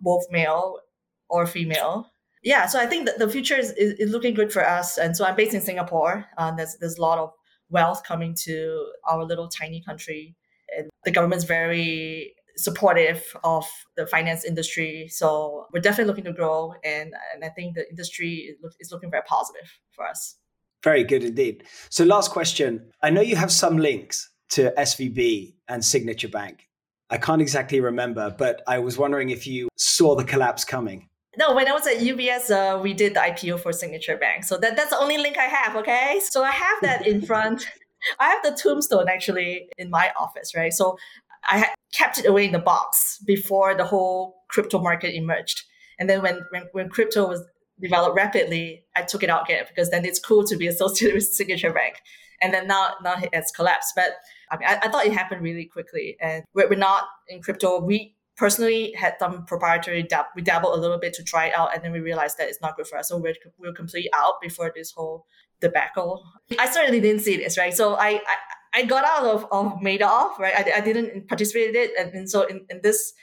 both 0.01 0.25
male 0.31 0.81
or 1.29 1.47
female. 1.47 2.11
Yeah, 2.43 2.67
so 2.67 2.79
I 2.81 2.87
think 2.87 3.07
that 3.07 3.19
the 3.19 3.29
future 3.29 3.57
is, 3.57 3.73
is, 3.73 3.95
is 3.99 4.11
looking 4.11 4.35
good 4.35 4.53
for 4.53 4.67
us. 4.67 4.99
And 4.99 5.17
so 5.17 5.25
I'm 5.25 5.37
based 5.37 5.55
in 5.55 5.61
Singapore. 5.61 6.27
Uh, 6.39 6.53
there's, 6.53 6.77
there's 6.81 6.97
a 6.97 7.03
lot 7.03 7.19
of 7.19 7.31
wealth 7.71 8.05
coming 8.05 8.35
to 8.45 8.87
our 9.09 9.25
little 9.25 9.49
tiny 9.49 9.83
country. 9.83 10.37
And 10.77 10.89
the 11.05 11.11
government's 11.11 11.45
very 11.45 12.35
supportive 12.57 13.37
of 13.45 13.67
the 13.97 14.07
finance 14.07 14.45
industry. 14.45 15.09
So 15.09 15.67
we're 15.73 15.81
definitely 15.81 16.09
looking 16.09 16.25
to 16.25 16.33
grow, 16.33 16.75
and 16.85 17.13
and 17.35 17.45
I 17.45 17.49
think 17.51 17.77
the 17.77 17.89
industry 17.89 18.57
is 18.81 18.91
looking 18.91 19.11
very 19.11 19.23
positive 19.27 19.71
for 19.93 20.07
us. 20.07 20.37
Very 20.83 21.05
good 21.05 21.25
indeed. 21.25 21.65
So 21.91 22.05
last 22.05 22.31
question: 22.31 22.91
I 23.03 23.11
know 23.11 23.21
you 23.21 23.37
have 23.37 23.53
some 23.53 23.77
links 23.77 24.31
to 24.51 24.73
SVB 24.79 25.55
and 25.69 25.85
Signature 25.85 26.29
Bank. 26.29 26.69
I 27.11 27.19
can't 27.19 27.41
exactly 27.41 27.81
remember, 27.81 28.35
but 28.37 28.63
I 28.67 28.79
was 28.79 28.99
wondering 28.99 29.31
if 29.31 29.47
you 29.47 29.69
saw 29.77 30.17
the 30.17 30.25
collapse 30.25 30.65
coming. 30.65 31.09
No, 31.39 31.55
when 31.55 31.69
I 31.69 31.73
was 31.73 31.87
at 31.87 31.99
UBS, 31.99 32.51
uh, 32.51 32.81
we 32.81 32.95
did 32.95 33.15
the 33.15 33.21
IPO 33.21 33.61
for 33.61 33.73
Signature 33.73 34.17
Bank. 34.17 34.45
So 34.45 34.57
that, 34.57 34.75
that's 34.75 34.91
the 34.91 34.99
only 34.99 35.19
link 35.19 35.37
I 35.37 35.45
have, 35.45 35.77
okay? 35.77 36.21
So 36.31 36.43
I 36.43 36.51
have 36.51 36.79
that 36.83 37.07
in 37.07 37.21
front. 37.21 37.67
I 38.19 38.29
have 38.31 38.43
the 38.43 38.53
tombstone 38.61 39.09
actually 39.09 39.69
in 39.77 39.91
my 39.91 40.13
office, 40.19 40.55
right? 40.55 40.73
So 40.73 40.97
I 41.45 41.75
kept 41.97 42.19
it 42.19 42.27
away 42.27 42.45
in 42.45 42.53
the 42.53 42.59
box 42.59 43.19
before 43.27 43.75
the 43.75 43.85
whole 43.85 44.45
crypto 44.49 44.79
market 44.79 45.15
emerged. 45.15 45.63
And 45.99 46.11
then 46.11 46.23
when, 46.23 46.41
when, 46.51 46.65
when 46.73 46.89
crypto 46.89 47.29
was 47.29 47.43
developed 47.81 48.17
rapidly, 48.17 48.85
I 48.95 49.03
took 49.03 49.23
it 49.23 49.31
out 49.31 49.45
again 49.45 49.65
because 49.69 49.91
then 49.91 50.05
it's 50.05 50.19
cool 50.19 50.45
to 50.45 50.57
be 50.57 50.67
associated 50.73 51.15
with 51.15 51.25
Signature 51.25 51.73
Bank. 51.73 51.97
And 52.43 52.53
then 52.53 52.67
now, 52.67 52.95
now 53.03 53.15
it 53.23 53.35
has 53.35 53.51
collapsed. 53.51 53.93
But 53.97 54.17
I 54.51 54.59
mean, 54.59 54.69
I, 54.69 54.79
I 54.83 54.89
thought 54.89 55.07
it 55.07 55.13
happened 55.13 55.43
really 55.43 55.65
quickly. 55.65 56.17
And 56.21 56.45
we're, 56.55 56.69
we're 56.69 56.77
not 56.79 57.05
in 57.29 57.41
crypto. 57.41 57.81
We 57.81 58.15
personally 58.37 58.93
had 58.93 59.15
some 59.19 59.47
proprietary 59.47 60.03
dab- 60.03 60.27
we 60.35 60.43
dabbled 60.43 60.77
a 60.77 60.81
little 60.81 60.99
bit 60.99 61.15
to 61.15 61.25
try 61.25 61.47
it 61.47 61.55
out 61.55 61.75
and 61.75 61.83
then 61.83 61.91
we 61.91 62.01
realized 62.01 62.37
that 62.37 62.49
it's 62.49 62.61
not 62.61 62.77
good 62.77 62.87
for 62.87 62.99
us 62.99 63.09
so 63.09 63.17
we're, 63.17 63.35
we're 63.59 63.73
completely 63.73 64.11
out 64.13 64.35
before 64.43 64.71
this 64.77 64.93
whole 64.93 65.25
debacle 65.63 66.23
i 66.59 66.69
certainly 66.69 67.01
didn't 67.01 67.23
see 67.23 67.39
this 67.39 67.57
right 67.57 67.73
so 67.75 67.95
i, 67.95 68.09
I 68.09 68.37
I 68.77 68.83
got 68.83 69.05
out 69.05 69.25
of, 69.25 69.45
of 69.51 69.81
Madoff, 69.81 70.39
right? 70.39 70.55
I, 70.55 70.79
I 70.79 70.81
didn't 70.81 71.29
participate 71.29 71.71
in 71.71 71.77
it. 71.77 71.91
And, 71.99 72.13
and 72.15 72.31
so 72.31 72.43
in, 72.43 72.67
in 72.69 72.81
this, 72.83 73.15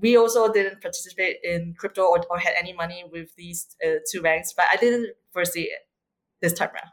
we 0.00 0.16
also 0.16 0.50
didn't 0.50 0.80
participate 0.80 1.36
in 1.44 1.74
crypto 1.78 2.02
or, 2.02 2.24
or 2.30 2.38
had 2.38 2.54
any 2.58 2.72
money 2.72 3.04
with 3.12 3.28
these 3.36 3.76
uh, 3.86 3.96
two 4.10 4.22
banks, 4.22 4.54
but 4.56 4.64
I 4.72 4.76
didn't 4.76 5.10
foresee 5.32 5.64
it 5.64 5.80
this 6.40 6.54
time 6.54 6.70
around. 6.70 6.88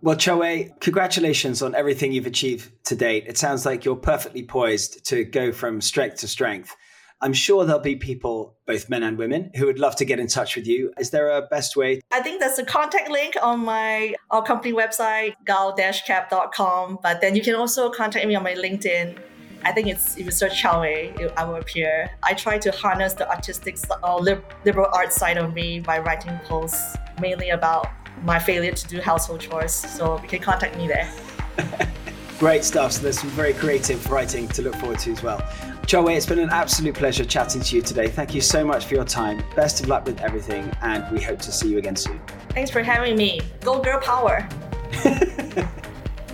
Well, 0.00 0.16
Choe, 0.16 0.68
congratulations 0.80 1.60
on 1.60 1.74
everything 1.74 2.12
you've 2.12 2.26
achieved 2.26 2.70
to 2.84 2.94
date. 2.94 3.24
It 3.26 3.36
sounds 3.36 3.66
like 3.66 3.84
you're 3.84 3.96
perfectly 3.96 4.44
poised 4.44 5.04
to 5.06 5.24
go 5.24 5.50
from 5.52 5.80
strength 5.80 6.18
to 6.18 6.28
strength. 6.28 6.76
I'm 7.22 7.32
sure 7.32 7.64
there'll 7.64 7.80
be 7.80 7.96
people, 7.96 8.56
both 8.66 8.90
men 8.90 9.02
and 9.02 9.16
women, 9.16 9.50
who 9.56 9.66
would 9.66 9.78
love 9.78 9.96
to 9.96 10.04
get 10.04 10.20
in 10.20 10.26
touch 10.26 10.54
with 10.54 10.66
you. 10.66 10.92
Is 10.98 11.10
there 11.10 11.30
a 11.30 11.42
best 11.42 11.74
way? 11.74 12.02
I 12.12 12.20
think 12.20 12.40
there's 12.40 12.58
a 12.58 12.64
contact 12.64 13.10
link 13.10 13.36
on 13.42 13.60
my 13.60 14.14
our 14.30 14.42
company 14.42 14.74
website, 14.74 15.34
gal-cap.com. 15.46 16.98
But 17.02 17.22
then 17.22 17.34
you 17.34 17.42
can 17.42 17.54
also 17.54 17.90
contact 17.90 18.26
me 18.26 18.34
on 18.34 18.42
my 18.42 18.54
LinkedIn. 18.54 19.18
I 19.64 19.72
think 19.72 19.88
it's 19.88 20.16
if 20.18 20.26
you 20.26 20.30
search 20.30 20.60
Chow 20.60 20.82
I 20.82 21.44
will 21.44 21.56
appear. 21.56 22.10
I 22.22 22.34
try 22.34 22.58
to 22.58 22.70
harness 22.70 23.14
the 23.14 23.28
artistic 23.28 23.78
or 24.02 24.20
uh, 24.20 24.40
liberal 24.64 24.88
arts 24.92 25.16
side 25.16 25.38
of 25.38 25.54
me 25.54 25.80
by 25.80 25.98
writing 25.98 26.38
posts 26.44 26.96
mainly 27.20 27.50
about 27.50 27.88
my 28.24 28.38
failure 28.38 28.72
to 28.72 28.88
do 28.88 29.00
household 29.00 29.40
chores. 29.40 29.72
So 29.72 30.20
you 30.22 30.28
can 30.28 30.40
contact 30.40 30.76
me 30.76 30.86
there. 30.86 31.10
Great 32.38 32.64
stuff. 32.64 32.92
So 32.92 33.02
there's 33.02 33.18
some 33.18 33.30
very 33.30 33.54
creative 33.54 34.10
writing 34.10 34.46
to 34.48 34.60
look 34.60 34.74
forward 34.76 34.98
to 35.00 35.12
as 35.12 35.22
well. 35.22 35.42
Choe, 35.86 36.08
it's 36.08 36.26
been 36.26 36.40
an 36.40 36.50
absolute 36.50 36.96
pleasure 36.96 37.24
chatting 37.24 37.62
to 37.62 37.76
you 37.76 37.80
today. 37.80 38.08
Thank 38.08 38.34
you 38.34 38.40
so 38.40 38.64
much 38.64 38.86
for 38.86 38.94
your 38.94 39.04
time. 39.04 39.40
Best 39.54 39.80
of 39.80 39.88
luck 39.88 40.04
with 40.04 40.20
everything, 40.20 40.68
and 40.82 41.08
we 41.12 41.22
hope 41.22 41.38
to 41.42 41.52
see 41.52 41.68
you 41.68 41.78
again 41.78 41.94
soon. 41.94 42.20
Thanks 42.48 42.72
for 42.72 42.82
having 42.82 43.16
me. 43.16 43.40
Go 43.60 43.80
girl 43.80 44.00
power. 44.00 44.48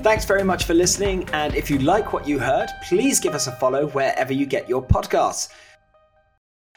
Thanks 0.02 0.24
very 0.24 0.42
much 0.42 0.64
for 0.64 0.72
listening. 0.72 1.28
And 1.34 1.54
if 1.54 1.70
you 1.70 1.78
like 1.80 2.14
what 2.14 2.26
you 2.26 2.38
heard, 2.38 2.70
please 2.88 3.20
give 3.20 3.34
us 3.34 3.46
a 3.46 3.52
follow 3.52 3.88
wherever 3.88 4.32
you 4.32 4.46
get 4.46 4.70
your 4.70 4.82
podcasts. 4.82 5.50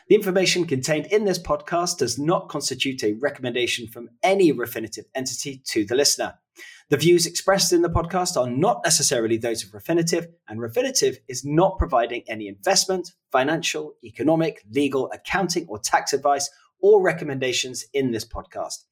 The 0.09 0.15
information 0.15 0.65
contained 0.65 1.05
in 1.07 1.23
this 1.23 1.39
podcast 1.39 1.99
does 1.99 2.19
not 2.19 2.49
constitute 2.49 3.03
a 3.03 3.13
recommendation 3.13 3.87
from 3.87 4.09
any 4.21 4.51
Refinitiv 4.51 5.05
entity 5.15 5.61
to 5.67 5.85
the 5.85 5.95
listener. 5.95 6.33
The 6.87 6.97
views 6.97 7.25
expressed 7.25 7.73
in 7.73 7.81
the 7.81 7.89
podcast 7.89 8.37
are 8.37 8.47
not 8.47 8.81
necessarily 8.83 9.37
those 9.37 9.63
of 9.63 9.71
Refinitiv, 9.71 10.27
and 10.47 10.59
Refinitiv 10.59 11.17
is 11.27 11.43
not 11.43 11.79
providing 11.79 12.21
any 12.27 12.47
investment, 12.47 13.13
financial, 13.31 13.95
economic, 14.03 14.63
legal, 14.69 15.09
accounting, 15.11 15.65
or 15.67 15.79
tax 15.79 16.13
advice 16.13 16.47
or 16.79 17.01
recommendations 17.01 17.85
in 17.91 18.11
this 18.11 18.23
podcast. 18.23 18.83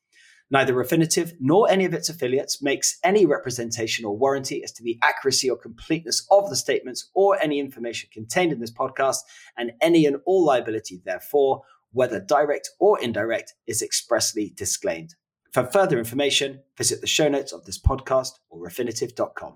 Neither 0.49 0.73
Refinitiv 0.73 1.33
nor 1.39 1.69
any 1.69 1.85
of 1.85 1.93
its 1.93 2.09
affiliates 2.09 2.63
makes 2.63 2.97
any 3.03 3.27
representation 3.27 4.05
or 4.05 4.17
warranty 4.17 4.63
as 4.63 4.71
to 4.71 4.83
the 4.83 4.97
accuracy 5.03 5.47
or 5.47 5.55
completeness 5.55 6.25
of 6.31 6.49
the 6.49 6.55
statements 6.55 7.11
or 7.13 7.39
any 7.39 7.59
information 7.59 8.09
contained 8.11 8.51
in 8.51 8.59
this 8.59 8.73
podcast, 8.73 9.17
and 9.55 9.71
any 9.81 10.07
and 10.07 10.17
all 10.25 10.43
liability 10.43 10.99
therefore, 11.05 11.61
whether 11.91 12.19
direct 12.19 12.71
or 12.79 12.99
indirect, 12.99 13.53
is 13.67 13.83
expressly 13.83 14.51
disclaimed. 14.55 15.13
For 15.53 15.65
further 15.65 15.99
information, 15.99 16.61
visit 16.75 17.01
the 17.01 17.07
show 17.07 17.29
notes 17.29 17.51
of 17.53 17.65
this 17.65 17.77
podcast 17.77 18.39
or 18.49 18.59
refinitiv.com. 18.67 19.51